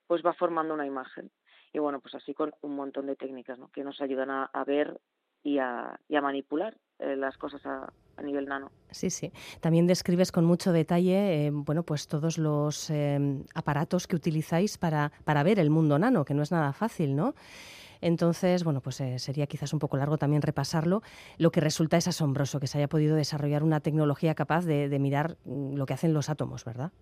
pues 0.06 0.22
va 0.24 0.32
formando 0.32 0.72
una 0.72 0.86
imagen. 0.86 1.30
Y 1.74 1.78
bueno, 1.78 2.00
pues 2.00 2.14
así 2.14 2.32
con 2.32 2.54
un 2.62 2.76
montón 2.76 3.08
de 3.08 3.14
técnicas 3.14 3.58
que 3.74 3.84
nos 3.84 4.00
ayudan 4.00 4.30
a, 4.30 4.44
a 4.44 4.64
ver 4.64 4.98
y 5.42 5.58
a, 5.58 6.00
y 6.08 6.16
a 6.16 6.22
manipular 6.22 6.74
eh, 6.98 7.16
las 7.16 7.36
cosas 7.38 7.64
a, 7.64 7.92
nivel 8.22 8.46
nano. 8.46 8.72
Sí, 8.90 9.10
sí. 9.10 9.32
También 9.60 9.86
describes 9.86 10.32
con 10.32 10.44
mucho 10.44 10.72
detalle, 10.72 11.46
eh, 11.46 11.50
bueno, 11.52 11.84
pues 11.84 12.08
todos 12.08 12.36
los 12.36 12.90
eh, 12.90 13.44
aparatos 13.54 14.08
que 14.08 14.16
utilizáis 14.16 14.76
para, 14.76 15.12
para 15.24 15.44
ver 15.44 15.60
el 15.60 15.70
mundo 15.70 16.00
nano, 16.00 16.24
que 16.24 16.34
no 16.34 16.42
es 16.42 16.50
nada 16.50 16.72
fácil, 16.72 17.14
¿no? 17.14 17.34
Entonces, 18.00 18.64
bueno, 18.64 18.80
pues 18.80 19.02
sería 19.16 19.46
quizás 19.46 19.72
un 19.72 19.78
poco 19.78 19.96
largo 19.96 20.18
también 20.18 20.42
repasarlo. 20.42 21.02
Lo 21.36 21.50
que 21.52 21.60
resulta 21.60 21.96
es 21.96 22.08
asombroso 22.08 22.58
que 22.60 22.66
se 22.66 22.78
haya 22.78 22.88
podido 22.88 23.16
desarrollar 23.16 23.62
una 23.62 23.80
tecnología 23.80 24.34
capaz 24.34 24.64
de, 24.64 24.88
de 24.88 24.98
mirar 24.98 25.36
mm, 25.44 25.74
lo 25.74 25.86
que 25.86 25.94
hacen 25.94 26.12
los 26.12 26.28
átomos, 26.28 26.64
¿verdad? 26.64 26.92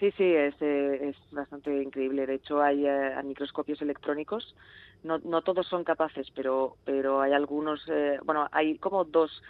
Sí, 0.00 0.10
sí, 0.16 0.24
es, 0.24 0.54
eh, 0.60 1.10
es 1.10 1.16
bastante 1.30 1.70
increíble. 1.82 2.26
De 2.26 2.36
hecho, 2.36 2.62
hay 2.62 2.86
eh, 2.86 3.14
microscopios 3.22 3.82
electrónicos. 3.82 4.56
No, 5.04 5.18
no 5.18 5.42
todos 5.42 5.66
son 5.68 5.84
capaces, 5.84 6.26
pero, 6.34 6.76
pero 6.86 7.20
hay 7.20 7.32
algunos, 7.32 7.86
eh, 7.88 8.18
bueno, 8.24 8.48
hay 8.50 8.78
como 8.78 9.04
dos 9.04 9.42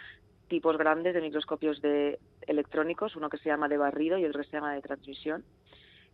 tipos 0.49 0.77
grandes 0.77 1.13
de 1.13 1.21
microscopios 1.21 1.81
de 1.81 2.19
electrónicos, 2.41 3.15
uno 3.15 3.29
que 3.29 3.37
se 3.37 3.47
llama 3.47 3.69
de 3.69 3.77
barrido 3.77 4.17
y 4.17 4.25
otro 4.25 4.41
que 4.41 4.47
se 4.49 4.57
llama 4.57 4.73
de 4.73 4.81
transmisión. 4.81 5.45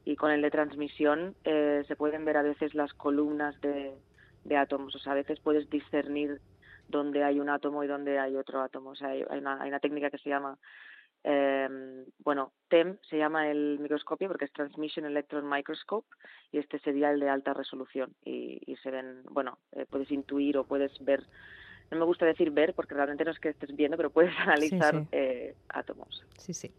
Y 0.05 0.15
con 0.15 0.29
el 0.29 0.43
de 0.43 0.51
transmisión 0.51 1.35
eh, 1.43 1.83
se 1.87 1.95
pueden 1.95 2.23
ver 2.23 2.37
a 2.37 2.43
veces 2.43 2.75
las 2.75 2.93
columnas 2.93 3.59
de, 3.61 3.95
átomos. 4.55 4.95
O 4.95 4.99
sea, 4.99 5.13
a 5.13 5.15
veces 5.15 5.39
puedes 5.39 5.67
discernir 5.71 6.39
dónde 6.87 7.23
hay 7.23 7.39
un 7.39 7.49
átomo 7.49 7.83
y 7.83 7.87
dónde 7.87 8.19
hay 8.19 8.35
otro 8.35 8.61
átomo. 8.61 8.91
O 8.91 8.95
sea, 8.95 9.09
hay, 9.09 9.23
una, 9.23 9.59
hay 9.59 9.69
una 9.69 9.79
técnica 9.79 10.11
que 10.11 10.19
se 10.19 10.29
llama, 10.29 10.59
eh, 11.29 12.05
bueno, 12.19 12.53
TEM 12.69 12.97
se 13.09 13.17
llama 13.17 13.51
el 13.51 13.79
microscopio 13.79 14.29
porque 14.29 14.45
es 14.45 14.53
Transmission 14.53 15.05
Electron 15.05 15.47
Microscope 15.49 16.07
y 16.53 16.57
este 16.57 16.79
sería 16.79 17.11
el 17.11 17.19
de 17.19 17.27
alta 17.29 17.53
resolución. 17.53 18.15
Y, 18.23 18.61
y 18.65 18.77
se 18.77 18.91
ven, 18.91 19.23
bueno, 19.29 19.59
eh, 19.73 19.85
puedes 19.89 20.09
intuir 20.09 20.57
o 20.57 20.63
puedes 20.63 20.97
ver 21.03 21.23
no 21.91 21.97
me 21.97 22.05
gusta 22.05 22.25
decir 22.25 22.51
ver 22.51 22.73
porque 22.73 22.95
realmente 22.95 23.23
no 23.23 23.31
es 23.31 23.39
que 23.39 23.49
estés 23.49 23.75
viendo, 23.75 23.97
pero 23.97 24.09
puedes 24.09 24.33
analizar 24.39 24.93
sí, 24.93 25.01
sí. 25.01 25.07
Eh, 25.11 25.55
átomos. 25.69 26.23
Sí, 26.37 26.53
sí. 26.53 26.71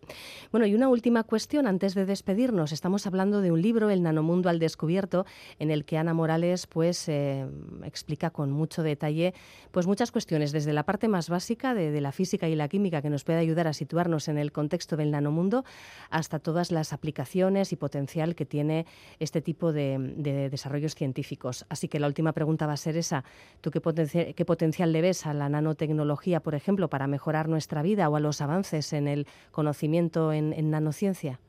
Bueno, 0.51 0.67
y 0.67 0.75
una 0.75 0.89
última 0.89 1.25
cuestión 1.25 1.67
antes 1.67 1.95
de 1.95 2.07
despedirnos. 2.07 2.73
Estamos 2.73 3.07
hablando 3.07 3.41
de 3.41 3.51
un 3.51 3.61
libro, 3.61 3.91
El 3.91 4.03
Nanomundo 4.03 4.49
al 4.49 4.59
Descubierto, 4.59 5.27
en 5.59 5.71
el 5.71 5.85
que 5.85 5.99
Ana 5.99 6.15
Morales 6.15 6.67
pues 6.67 7.09
eh, 7.09 7.47
explica 7.85 8.31
con 8.31 8.51
mucho 8.51 8.83
detalle 8.83 9.35
pues 9.71 9.87
muchas 9.87 10.11
cuestiones, 10.11 10.53
desde 10.53 10.73
la 10.73 10.85
parte 10.85 11.09
más 11.09 11.29
básica 11.29 11.75
de, 11.75 11.91
de, 11.91 12.01
la 12.01 12.13
física 12.13 12.49
y 12.49 12.55
la 12.55 12.69
química 12.69 13.03
que 13.03 13.11
nos 13.11 13.25
puede 13.25 13.39
ayudar 13.39 13.67
a 13.67 13.73
situarnos 13.73 14.29
en 14.29 14.39
el 14.39 14.53
contexto 14.53 14.97
del 14.97 15.11
nanomundo, 15.11 15.65
hasta 16.11 16.39
todas 16.39 16.73
las 16.73 16.93
aplicaciones 16.93 17.73
y 17.73 17.77
potencial 17.77 18.35
que 18.35 18.47
tiene 18.47 18.87
este 19.19 19.41
tipo 19.41 19.73
de, 19.73 19.97
de 20.17 20.51
desarrollos 20.51 20.95
científicos. 20.95 21.67
Así 21.69 21.89
que 21.89 22.01
la 22.01 22.07
última 22.07 22.33
pregunta 22.33 22.67
va 22.67 22.73
a 22.73 22.77
ser 22.77 22.97
esa. 22.97 23.25
¿Tú 23.61 23.71
qué, 23.71 23.81
potencia, 23.81 24.33
qué 24.33 24.45
potencial 24.45 24.93
le 24.93 24.98
ves 25.01 25.27
a 25.27 25.35
la 25.35 25.49
nanotecnología, 25.49 26.41
por 26.41 26.55
ejemplo, 26.55 26.89
para 26.89 27.07
mejorar 27.07 27.49
nuestra 27.49 27.83
vida 27.83 28.09
o 28.09 28.17
a 28.17 28.21
los 28.21 28.41
avances 28.41 28.93
en 28.93 29.09
el 29.09 29.27
conocimiento 29.51 30.33
en, 30.33 30.53
en 30.53 30.71
nanociencia? 30.71 31.41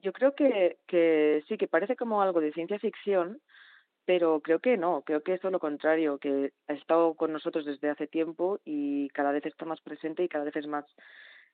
Yo 0.00 0.12
creo 0.12 0.34
que, 0.34 1.42
sí, 1.48 1.56
que 1.56 1.66
parece 1.66 1.96
como 1.96 2.22
algo 2.22 2.40
de 2.40 2.52
ciencia 2.52 2.78
ficción, 2.78 3.40
pero 4.08 4.40
creo 4.40 4.58
que 4.58 4.78
no, 4.78 5.02
creo 5.02 5.22
que 5.22 5.34
es 5.34 5.40
todo 5.42 5.52
lo 5.52 5.60
contrario, 5.60 6.16
que 6.16 6.54
ha 6.66 6.72
estado 6.72 7.12
con 7.12 7.30
nosotros 7.30 7.66
desde 7.66 7.90
hace 7.90 8.06
tiempo 8.06 8.58
y 8.64 9.10
cada 9.10 9.32
vez 9.32 9.44
está 9.44 9.66
más 9.66 9.82
presente 9.82 10.24
y 10.24 10.30
cada 10.30 10.46
vez 10.46 10.56
es 10.56 10.66
más 10.66 10.86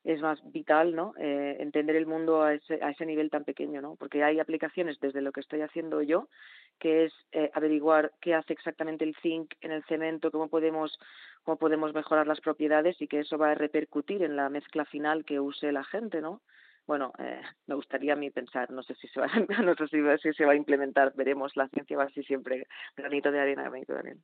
es 0.04 0.20
más 0.20 0.38
vital, 0.52 0.94
¿no? 0.94 1.14
Eh, 1.18 1.56
entender 1.58 1.96
el 1.96 2.06
mundo 2.06 2.44
a 2.44 2.54
ese, 2.54 2.78
a 2.80 2.90
ese 2.90 3.06
nivel 3.06 3.28
tan 3.28 3.42
pequeño, 3.42 3.80
¿no? 3.80 3.96
Porque 3.96 4.22
hay 4.22 4.38
aplicaciones 4.38 5.00
desde 5.00 5.20
lo 5.20 5.32
que 5.32 5.40
estoy 5.40 5.62
haciendo 5.62 6.00
yo, 6.00 6.28
que 6.78 7.06
es 7.06 7.12
eh, 7.32 7.50
averiguar 7.54 8.12
qué 8.20 8.34
hace 8.34 8.52
exactamente 8.52 9.02
el 9.02 9.16
zinc 9.20 9.52
en 9.60 9.72
el 9.72 9.82
cemento, 9.86 10.30
cómo 10.30 10.46
podemos 10.46 10.96
cómo 11.42 11.56
podemos 11.56 11.92
mejorar 11.92 12.28
las 12.28 12.40
propiedades 12.40 13.02
y 13.02 13.08
que 13.08 13.18
eso 13.18 13.36
va 13.36 13.50
a 13.50 13.54
repercutir 13.56 14.22
en 14.22 14.36
la 14.36 14.48
mezcla 14.48 14.84
final 14.84 15.24
que 15.24 15.40
use 15.40 15.72
la 15.72 15.82
gente, 15.82 16.20
¿no? 16.20 16.40
Bueno, 16.86 17.12
eh, 17.18 17.40
me 17.66 17.74
gustaría 17.74 18.12
a 18.12 18.16
mí 18.16 18.30
pensar, 18.30 18.70
no 18.70 18.82
sé 18.82 18.94
si 18.96 19.08
se 19.08 19.20
va, 19.20 19.26
no 19.64 19.74
sé 19.74 19.88
si, 19.88 20.32
se 20.32 20.44
va 20.44 20.52
a 20.52 20.56
implementar, 20.56 21.12
veremos, 21.14 21.56
la 21.56 21.68
ciencia 21.68 21.96
va 21.96 22.04
así 22.04 22.22
siempre, 22.24 22.66
granito 22.96 23.30
de 23.32 23.40
arena, 23.40 23.62
granito 23.64 23.94
de 23.94 23.98
arena. 24.00 24.20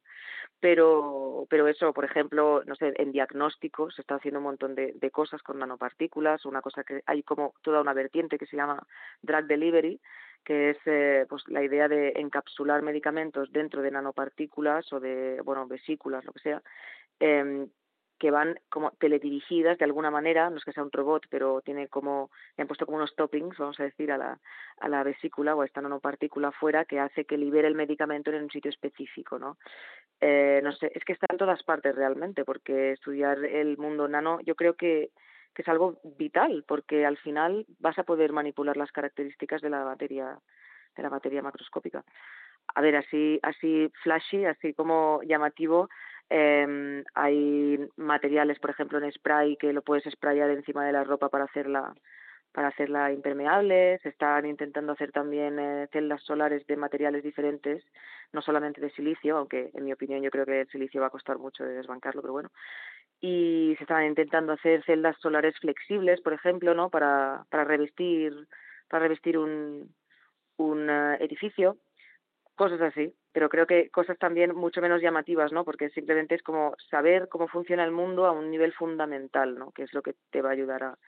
Pero, 0.61 1.47
pero 1.49 1.69
eso, 1.69 1.93
por 1.93 2.05
ejemplo, 2.05 2.63
no 2.67 2.75
sé, 2.75 2.93
en 2.97 3.13
diagnóstico 3.13 3.91
se 3.91 4.03
está 4.03 4.17
haciendo 4.17 4.41
un 4.41 4.45
montón 4.45 4.75
de, 4.75 4.93
de 4.95 5.11
cosas 5.11 5.43
con 5.43 5.59
nanopartículas, 5.59 6.45
una 6.45 6.61
cosa 6.61 6.85
que 6.85 7.03
hay 7.07 7.23
como 7.23 7.55
toda 7.63 7.81
una 7.81 7.95
vertiente 7.95 8.39
que 8.39 8.47
se 8.47 8.57
llama 8.57 8.87
drug 9.23 9.47
delivery, 9.47 10.01
que 10.45 10.71
es 10.71 10.79
eh, 10.87 11.27
pues 11.29 11.43
la 11.49 11.63
idea 11.63 11.89
de 11.89 12.13
encapsular 12.17 12.83
medicamentos 12.83 13.53
dentro 13.53 13.83
de 13.83 13.91
nanopartículas 13.91 14.93
o 14.93 15.01
de, 15.01 15.41
bueno, 15.45 15.67
vesículas, 15.67 16.25
lo 16.25 16.33
que 16.33 16.41
sea, 16.41 16.63
eh, 17.21 17.67
que 18.21 18.31
van 18.31 18.61
como 18.68 18.93
teledirigidas 18.93 19.79
de 19.79 19.87
alguna 19.87 20.11
manera, 20.11 20.51
no 20.51 20.59
es 20.59 20.64
que 20.64 20.73
sea 20.73 20.83
un 20.83 20.93
robot, 20.93 21.25
pero 21.31 21.62
tiene 21.62 21.89
como, 21.89 22.31
le 22.57 22.62
han 22.62 22.68
puesto 22.68 22.85
como 22.85 22.99
unos 22.99 23.16
toppings, 23.16 23.57
vamos 23.57 23.81
a 23.81 23.85
decir, 23.85 24.12
a 24.12 24.18
la, 24.18 24.39
a 24.79 24.89
la 24.91 25.03
vesícula 25.03 25.57
o 25.57 25.62
a 25.62 25.64
esta 25.64 25.81
nanopartícula 25.81 26.53
fuera 26.53 26.85
que 26.85 27.01
hace 27.01 27.25
que 27.25 27.39
libere 27.39 27.66
el 27.66 27.75
medicamento 27.75 28.31
en 28.31 28.43
un 28.43 28.51
sitio 28.51 28.68
específico, 28.68 29.39
¿no? 29.39 29.57
Eh, 30.21 30.61
no 30.62 30.71
sé, 30.73 30.93
es 30.95 31.03
que 31.03 31.14
está 31.14 31.27
en 31.31 31.39
todas 31.39 31.62
partes 31.62 31.95
realmente, 31.95 32.45
porque 32.45 32.93
estudiar 32.93 33.43
el 33.43 33.79
mundo 33.79 34.07
nano 34.07 34.39
yo 34.43 34.55
creo 34.55 34.75
que, 34.75 35.09
que 35.55 35.62
es 35.62 35.68
algo 35.68 35.99
vital, 36.18 36.62
porque 36.68 37.07
al 37.07 37.16
final 37.16 37.64
vas 37.79 37.99
a 37.99 38.05
poder 38.05 38.33
manipular 38.35 38.77
las 38.77 38.93
características 38.93 39.62
de 39.62 39.71
la 39.71 39.83
materia, 39.83 40.39
de 40.95 41.03
la 41.03 41.09
materia 41.09 41.41
macroscópica. 41.41 42.05
A 42.75 42.83
ver, 42.83 42.97
así, 42.97 43.41
así 43.43 43.91
flashy, 44.03 44.45
así 44.45 44.75
como 44.75 45.23
llamativo, 45.23 45.89
Eh, 46.31 47.05
hay 47.14 47.89
materiales, 47.97 48.59
por 48.61 48.70
ejemplo, 48.70 48.99
en 48.99 49.11
spray 49.12 49.57
que 49.57 49.72
lo 49.72 49.83
puedes 49.83 50.05
sprayar 50.12 50.51
encima 50.51 50.87
de 50.87 50.93
la 50.93 51.05
ropa 51.05 51.28
para 51.28 51.45
hacerla 51.45 51.95
para 52.53 52.68
hacerla 52.68 53.12
impermeable. 53.12 53.99
Se 54.03 54.09
están 54.09 54.45
intentando 54.47 54.93
hacer 54.93 55.12
también 55.12 55.59
eh, 55.59 55.89
celdas 55.93 56.22
solares 56.22 56.66
de 56.66 56.76
materiales 56.76 57.22
diferentes, 57.22 57.85
no 58.33 58.43
solamente 58.43 58.81
de 58.81 58.91
silicio, 58.91 59.37
aunque 59.37 59.70
en 59.72 59.85
mi 59.85 59.93
opinión 59.93 60.20
yo 60.22 60.31
creo 60.31 60.47
que 60.47 60.62
el 60.62 60.68
silicio 60.68 61.01
va 61.01 61.09
a 61.09 61.11
costar 61.11 61.39
mucho 61.39 61.64
de 61.64 61.74
desbancarlo, 61.74 62.22
pero 62.22 62.33
bueno. 62.33 62.51
Y 63.20 63.74
se 63.78 63.85
están 63.85 64.05
intentando 64.05 64.53
hacer 64.55 64.83
celdas 64.85 65.16
solares 65.20 65.57
flexibles, 65.61 66.20
por 66.22 66.33
ejemplo, 66.33 66.74
¿no? 66.74 66.91
Para, 66.91 67.45
para 67.51 67.64
revestir 67.64 68.49
para 68.89 69.05
revestir 69.05 69.39
un, 69.39 69.95
un 70.57 70.91
uh, 70.91 71.14
edificio 71.20 71.76
cosas 72.57 72.81
así, 72.83 73.14
pero 73.33 73.49
creo 73.49 73.66
que 73.66 73.91
cosas 73.91 74.18
también 74.18 74.55
mucho 74.55 74.81
menos 74.81 75.01
llamativas, 75.01 75.53
¿no? 75.53 75.64
Porque 75.64 75.91
simplemente 75.91 76.35
es 76.35 76.43
como 76.43 76.74
saber 76.91 77.28
cómo 77.28 77.49
funciona 77.49 77.85
el 77.85 77.93
mundo 77.93 78.26
a 78.26 78.33
un 78.33 78.51
nivel 78.51 78.72
fundamental, 78.72 79.59
¿no? 79.59 79.70
Que 79.70 79.85
es 79.85 79.93
lo 79.93 80.03
que 80.03 80.14
te 80.31 80.43
va 80.43 80.51
a 80.51 80.53
ayudar 80.53 80.83
a, 80.83 80.99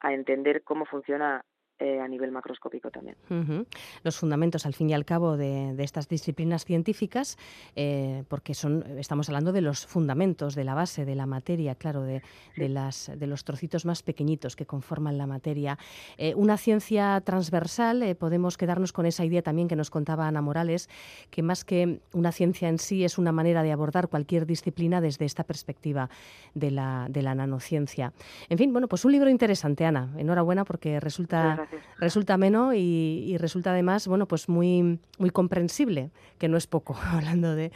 a 0.00 0.12
entender 0.12 0.62
cómo 0.62 0.84
funciona 0.84 1.44
eh, 1.80 1.98
a 2.00 2.06
nivel 2.06 2.30
macroscópico 2.30 2.90
también. 2.90 3.16
Uh 3.28 3.34
-huh. 3.34 3.66
Los 4.04 4.16
fundamentos, 4.18 4.66
al 4.66 4.74
fin 4.74 4.90
y 4.90 4.94
al 4.94 5.04
cabo, 5.04 5.36
de, 5.36 5.74
de 5.74 5.82
estas 5.82 6.08
disciplinas 6.08 6.64
científicas, 6.64 7.38
eh, 7.74 8.22
porque 8.28 8.54
son, 8.54 8.84
estamos 8.98 9.28
hablando 9.28 9.52
de 9.52 9.62
los 9.62 9.86
fundamentos, 9.86 10.54
de 10.54 10.64
la 10.64 10.74
base, 10.74 11.04
de 11.04 11.14
la 11.14 11.26
materia, 11.26 11.74
claro, 11.74 12.02
de, 12.02 12.22
de, 12.56 12.68
las, 12.68 13.10
de 13.16 13.26
los 13.26 13.44
trocitos 13.44 13.84
más 13.84 14.02
pequeñitos 14.02 14.54
que 14.56 14.66
conforman 14.66 15.18
la 15.18 15.26
materia. 15.26 15.78
Eh, 16.18 16.34
una 16.36 16.56
ciencia 16.56 17.20
transversal, 17.24 18.16
podemos 18.16 18.56
quedarnos 18.56 18.92
con 18.92 19.06
esa 19.06 19.24
idea 19.24 19.42
también 19.42 19.68
que 19.68 19.76
nos 19.76 19.90
contaba 19.90 20.28
Ana 20.28 20.42
Morales, 20.42 20.88
que 21.30 21.42
más 21.42 21.64
que 21.64 22.00
una 22.12 22.32
ciencia 22.32 22.68
en 22.68 22.78
sí 22.78 23.04
es 23.04 23.18
una 23.18 23.32
manera 23.32 23.62
de 23.62 23.72
abordar 23.72 24.08
cualquier 24.08 24.46
disciplina 24.46 25.00
desde 25.00 25.24
esta 25.24 25.44
perspectiva 25.44 26.10
de 26.54 26.70
la, 26.70 27.06
de 27.08 27.22
la 27.22 27.34
nanociencia. 27.34 28.12
En 28.48 28.58
fin, 28.58 28.72
bueno, 28.72 28.88
pues 28.88 29.04
un 29.04 29.12
libro 29.12 29.30
interesante, 29.30 29.84
Ana. 29.86 30.12
Enhorabuena 30.18 30.64
porque 30.64 31.00
resulta 31.00 31.68
resulta 31.98 32.34
ameno 32.34 32.74
y, 32.74 32.78
y, 33.26 33.36
resulta 33.38 33.70
además, 33.70 34.06
bueno, 34.06 34.26
pues 34.26 34.48
muy, 34.48 34.98
muy 35.18 35.30
comprensible, 35.30 36.10
que 36.38 36.48
no 36.48 36.56
es 36.56 36.66
poco, 36.66 36.96
hablando 37.12 37.54
de, 37.54 37.70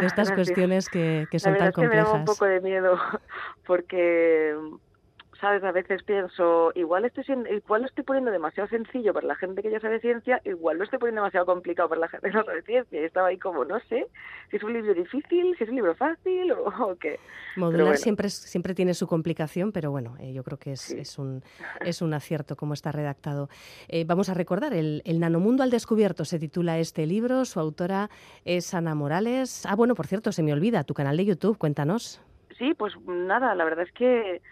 de 0.00 0.06
estas 0.06 0.32
cuestiones 0.32 0.88
que, 0.88 1.26
que, 1.30 1.38
son 1.38 1.56
tan 1.56 1.72
complejas. 1.72 2.06
Que 2.06 2.12
me 2.12 2.18
da 2.18 2.20
un 2.20 2.24
poco 2.24 2.44
de 2.44 2.60
miedo, 2.60 2.98
porque 3.66 4.54
¿sabes? 5.40 5.64
A 5.64 5.72
veces 5.72 6.02
pienso, 6.02 6.72
igual 6.74 7.04
estoy, 7.04 7.24
igual 7.50 7.82
lo 7.82 7.88
estoy 7.88 8.04
poniendo 8.04 8.30
demasiado 8.30 8.68
sencillo 8.68 9.12
para 9.14 9.26
la 9.26 9.34
gente 9.34 9.62
que 9.62 9.70
ya 9.70 9.80
sabe 9.80 10.00
ciencia, 10.00 10.40
igual 10.44 10.78
lo 10.78 10.84
estoy 10.84 10.98
poniendo 10.98 11.22
demasiado 11.22 11.46
complicado 11.46 11.88
para 11.88 12.02
la 12.02 12.08
gente 12.08 12.30
que 12.30 12.36
no 12.36 12.44
sabe 12.44 12.62
ciencia. 12.62 13.00
Y 13.00 13.04
estaba 13.04 13.28
ahí 13.28 13.38
como, 13.38 13.64
no 13.64 13.80
sé, 13.88 14.06
si 14.50 14.56
es 14.56 14.62
un 14.62 14.72
libro 14.72 14.92
difícil, 14.94 15.56
si 15.56 15.64
es 15.64 15.70
un 15.70 15.76
libro 15.76 15.94
fácil 15.94 16.52
o, 16.52 16.96
qué. 17.00 17.18
Modular 17.56 17.96
siempre, 17.96 18.28
siempre 18.28 18.74
tiene 18.74 18.94
su 18.94 19.06
complicación, 19.06 19.72
pero 19.72 19.90
bueno, 19.90 20.16
eh, 20.20 20.32
yo 20.32 20.44
creo 20.44 20.58
que 20.58 20.72
es, 20.72 20.90
es, 20.90 21.18
un, 21.18 21.42
es 21.80 22.02
un 22.02 22.12
acierto 22.12 22.56
como 22.56 22.74
está 22.74 22.92
redactado. 22.92 23.48
Eh, 23.88 24.04
vamos 24.06 24.28
a 24.28 24.34
recordar, 24.34 24.74
el, 24.74 25.02
el 25.04 25.20
Nanomundo 25.20 25.62
al 25.62 25.70
Descubierto 25.70 26.24
se 26.24 26.38
titula 26.38 26.78
este 26.78 27.06
libro, 27.06 27.44
su 27.44 27.60
autora 27.60 28.10
es 28.44 28.74
Ana 28.74 28.94
Morales. 28.94 29.64
Ah, 29.66 29.74
bueno, 29.74 29.94
por 29.94 30.06
cierto, 30.06 30.32
se 30.32 30.42
me 30.42 30.52
olvida, 30.52 30.84
tu 30.84 30.94
canal 30.94 31.16
de 31.16 31.24
YouTube, 31.24 31.56
cuéntanos. 31.56 32.20
Sí, 32.58 32.74
pues 32.74 32.92
nada, 33.06 33.54
la 33.54 33.64
verdad 33.64 33.86
es 33.86 33.92
que 33.92 34.42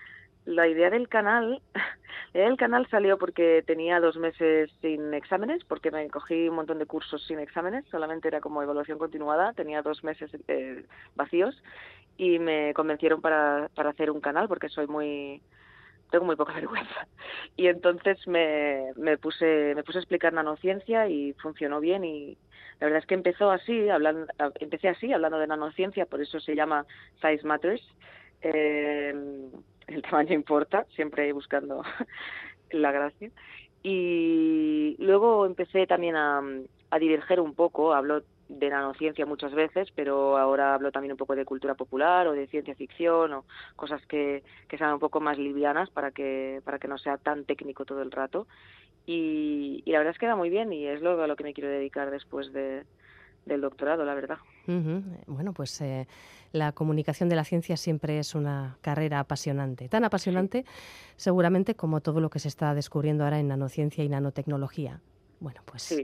la 0.49 0.67
idea 0.67 0.89
del 0.91 1.09
canal, 1.09 1.61
la 2.33 2.41
idea 2.41 2.49
del 2.49 2.57
canal 2.57 2.87
salió 2.89 3.19
porque 3.19 3.63
tenía 3.67 4.01
dos 4.01 4.17
meses 4.17 4.71
sin 4.81 5.13
exámenes, 5.13 5.63
porque 5.65 5.91
me 5.91 6.09
cogí 6.09 6.49
un 6.49 6.57
montón 6.57 6.79
de 6.79 6.87
cursos 6.87 7.25
sin 7.27 7.39
exámenes, 7.39 7.85
solamente 7.91 8.29
era 8.29 8.41
como 8.41 8.63
evaluación 8.63 8.99
continuada, 8.99 9.53
tenía 9.53 9.83
dos 9.83 10.03
meses 10.03 10.31
eh, 10.49 10.85
vacíos 11.15 11.63
y 12.17 12.39
me 12.39 12.73
convencieron 12.75 13.21
para, 13.21 13.69
para 13.75 13.91
hacer 13.91 14.11
un 14.11 14.21
canal 14.21 14.49
porque 14.49 14.69
soy 14.69 14.87
muy 14.87 15.43
tengo 16.11 16.25
muy 16.25 16.37
poca 16.37 16.55
vergüenza. 16.55 17.07
Y 17.55 17.67
entonces 17.67 18.27
me, 18.27 18.93
me 18.97 19.19
puse 19.19 19.75
me 19.77 19.85
puse 19.85 19.99
a 19.99 20.01
explicar 20.01 20.33
nanociencia 20.33 21.09
y 21.09 21.35
funcionó 21.35 21.79
bien 21.81 22.05
y 22.05 22.39
la 22.81 22.87
verdad 22.87 23.01
es 23.01 23.07
que 23.07 23.15
empezó 23.15 23.51
así 23.51 23.91
hablando 23.91 24.27
empecé 24.61 24.89
así 24.89 25.13
hablando 25.13 25.39
de 25.39 25.47
nanociencia 25.47 26.07
por 26.07 26.23
eso 26.23 26.41
se 26.41 26.55
llama 26.55 26.87
Size 27.21 27.45
Matters 27.47 27.83
eh, 28.41 29.13
el 29.89 30.03
tamaño 30.03 30.35
importa, 30.35 30.87
siempre 30.95 31.33
buscando 31.33 31.83
la 32.71 32.93
gracia. 32.93 33.31
Y 33.83 34.97
luego 34.99 35.47
empecé 35.47 35.87
también 35.87 36.17
a, 36.17 36.43
a 36.91 36.99
diverger 36.99 37.41
un 37.41 37.55
poco, 37.55 37.95
hablo 37.95 38.23
de 38.49 38.71
nanociencia 38.71 39.27
muchas 39.27 39.53
veces, 39.53 39.91
pero 39.95 40.39
ahora 40.39 40.75
hablo 40.75 40.91
también 40.91 41.13
un 41.13 41.19
poco 41.19 41.37
de 41.37 41.45
cultura 41.45 41.75
popular 41.75 42.27
o 42.27 42.33
de 42.33 42.47
ciencia 42.47 42.75
ficción 42.75 43.33
o 43.35 43.45
cosas 43.77 44.05
que, 44.07 44.43
que 44.69 44.79
sean 44.79 44.95
un 44.95 44.99
poco 44.99 45.21
más 45.21 45.39
livianas 45.39 45.91
para 45.91 46.11
que, 46.11 46.63
para 46.65 46.79
que 46.79 46.89
no 46.89 46.99
sea 46.99 47.19
tan 47.19 47.45
técnico 47.45 47.85
todo 47.85 48.03
el 48.03 48.11
rato. 48.11 48.47
Y, 49.07 49.83
la 49.87 49.99
verdad 49.99 50.13
es 50.13 50.19
que 50.19 50.27
da 50.27 50.37
muy 50.37 50.51
bien 50.51 50.73
y 50.73 50.87
es 50.87 51.01
lo 51.01 51.23
a 51.23 51.27
lo 51.27 51.37
que 51.37 51.45
me 51.45 51.55
quiero 51.55 51.71
dedicar 51.71 52.11
después 52.11 52.53
de, 52.53 52.85
del 53.47 53.61
doctorado, 53.61 54.05
la 54.05 54.15
verdad. 54.15 54.39
Bueno, 55.27 55.53
pues 55.55 55.81
eh, 55.81 56.07
la 56.53 56.73
comunicación 56.73 57.29
de 57.29 57.37
la 57.37 57.45
ciencia 57.45 57.77
siempre 57.77 58.19
es 58.19 58.35
una 58.35 58.79
carrera 58.81 59.21
apasionante, 59.21 59.89
tan 59.89 60.05
apasionante 60.05 60.65
seguramente 61.17 61.75
como 61.75 62.01
todo 62.01 62.21
lo 62.21 62.31
que 62.31 62.39
se 62.39 62.49
está 62.49 62.75
descubriendo 62.75 63.25
ahora 63.25 63.39
en 63.39 63.49
nanociencia 63.49 64.05
y 64.05 64.09
nanotecnología. 64.09 65.01
Bueno, 65.41 65.61
pues 65.65 65.95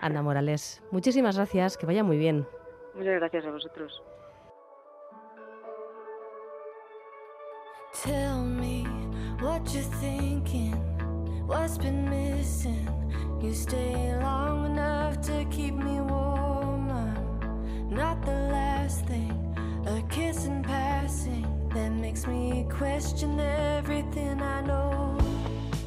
Ana 0.00 0.22
Morales, 0.22 0.82
muchísimas 0.90 1.36
gracias, 1.36 1.76
que 1.76 1.86
vaya 1.86 2.02
muy 2.02 2.18
bien. 2.18 2.46
Muchas 2.94 3.14
gracias 3.14 3.44
a 3.44 3.50
vosotros. 3.50 4.02
Tell 8.02 8.42
me 8.42 8.84
what 9.42 9.62
you're 9.72 9.82
thinking, 10.00 10.74
what's 11.46 11.78
been 11.78 12.08
missing. 12.08 12.88
You 13.40 13.52
stay 13.52 14.16
long 14.20 14.66
enough 14.66 15.20
to 15.26 15.44
keep 15.50 15.74
me 15.74 16.00
warm. 16.00 16.42
not 17.92 18.24
the 18.24 18.32
last 18.32 19.04
thing. 19.06 19.41
A 19.86 20.00
kiss 20.08 20.46
in 20.46 20.62
passing 20.62 21.44
that 21.74 21.90
makes 21.90 22.26
me 22.26 22.66
question 22.78 23.40
everything 23.40 24.40
I 24.40 24.62
know. 24.64 25.18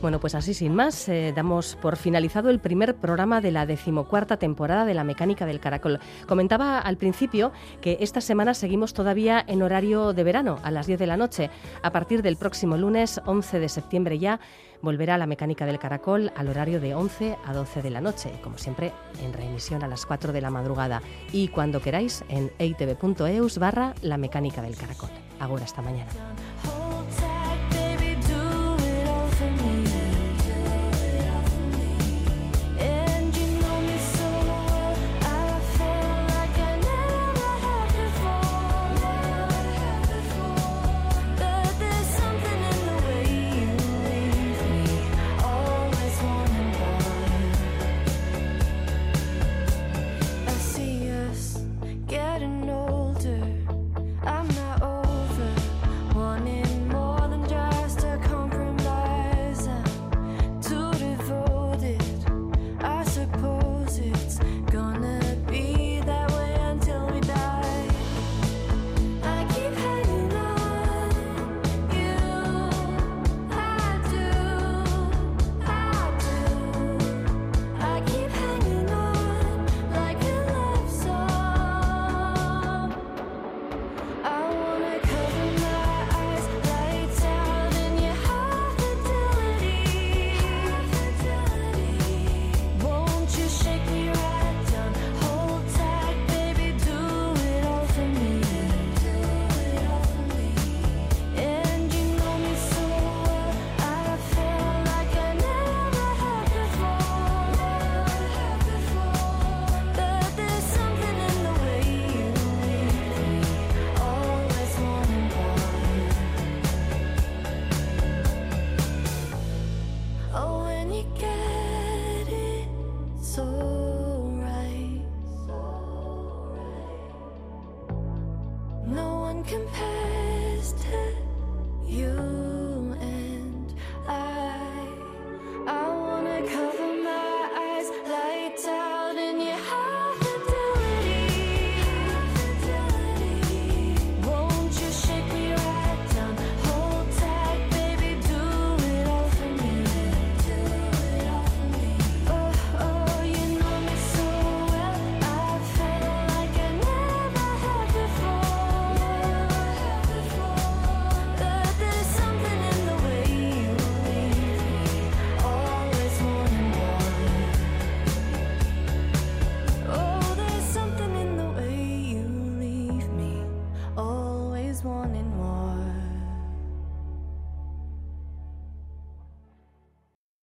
Bueno, 0.02 0.20
pues 0.20 0.36
así 0.36 0.54
sin 0.54 0.76
más, 0.76 1.10
eh, 1.10 1.34
damos 1.36 1.78
por 1.78 1.96
finalizado 1.96 2.50
el 2.52 2.60
primer 2.60 2.96
programa 2.96 3.42
de 3.42 3.52
la 3.52 3.66
decimocuarta 3.66 4.38
temporada 4.38 4.86
de 4.86 4.94
La 4.94 5.04
Mecánica 5.04 5.46
del 5.48 5.60
Caracol. 5.60 6.00
Comentaba 6.28 6.78
al 6.78 6.98
principio 6.98 7.52
que 7.82 7.98
esta 8.02 8.22
semana 8.22 8.54
seguimos 8.54 8.94
todavía 8.94 9.44
en 9.48 9.64
horario 9.64 10.14
de 10.14 10.24
verano, 10.24 10.60
a 10.62 10.70
las 10.70 10.86
10 10.86 11.00
de 11.00 11.08
la 11.08 11.18
noche. 11.18 11.50
A 11.82 11.92
partir 11.92 12.22
del 12.22 12.38
próximo 12.38 12.78
lunes, 12.78 13.20
11 13.26 13.60
de 13.60 13.70
septiembre 13.70 14.20
ya, 14.20 14.40
volverá 14.86 15.18
La 15.18 15.26
Mecánica 15.26 15.66
del 15.66 15.80
Caracol 15.80 16.32
al 16.38 16.48
horario 16.48 16.80
de 16.80 16.96
11 16.96 17.36
a 17.44 17.54
12 17.54 17.82
de 17.82 17.90
la 17.90 18.00
noche, 18.00 18.32
como 18.42 18.58
siempre 18.58 18.94
en 19.22 19.34
reemisión 19.34 19.84
a 19.84 19.88
las 19.90 20.06
4 20.06 20.32
de 20.32 20.40
la 20.40 20.50
madrugada. 20.50 21.02
Y 21.34 21.50
cuando 21.50 21.82
queráis, 21.82 22.24
en 22.30 22.54
eitv.eus 22.60 23.58
barra 23.58 23.94
La 24.02 24.18
Mecánica 24.18 24.62
del 24.62 24.78
Caracol. 24.78 25.10
Ahora, 25.40 25.66
hasta 25.66 25.82
mañana. 25.82 26.12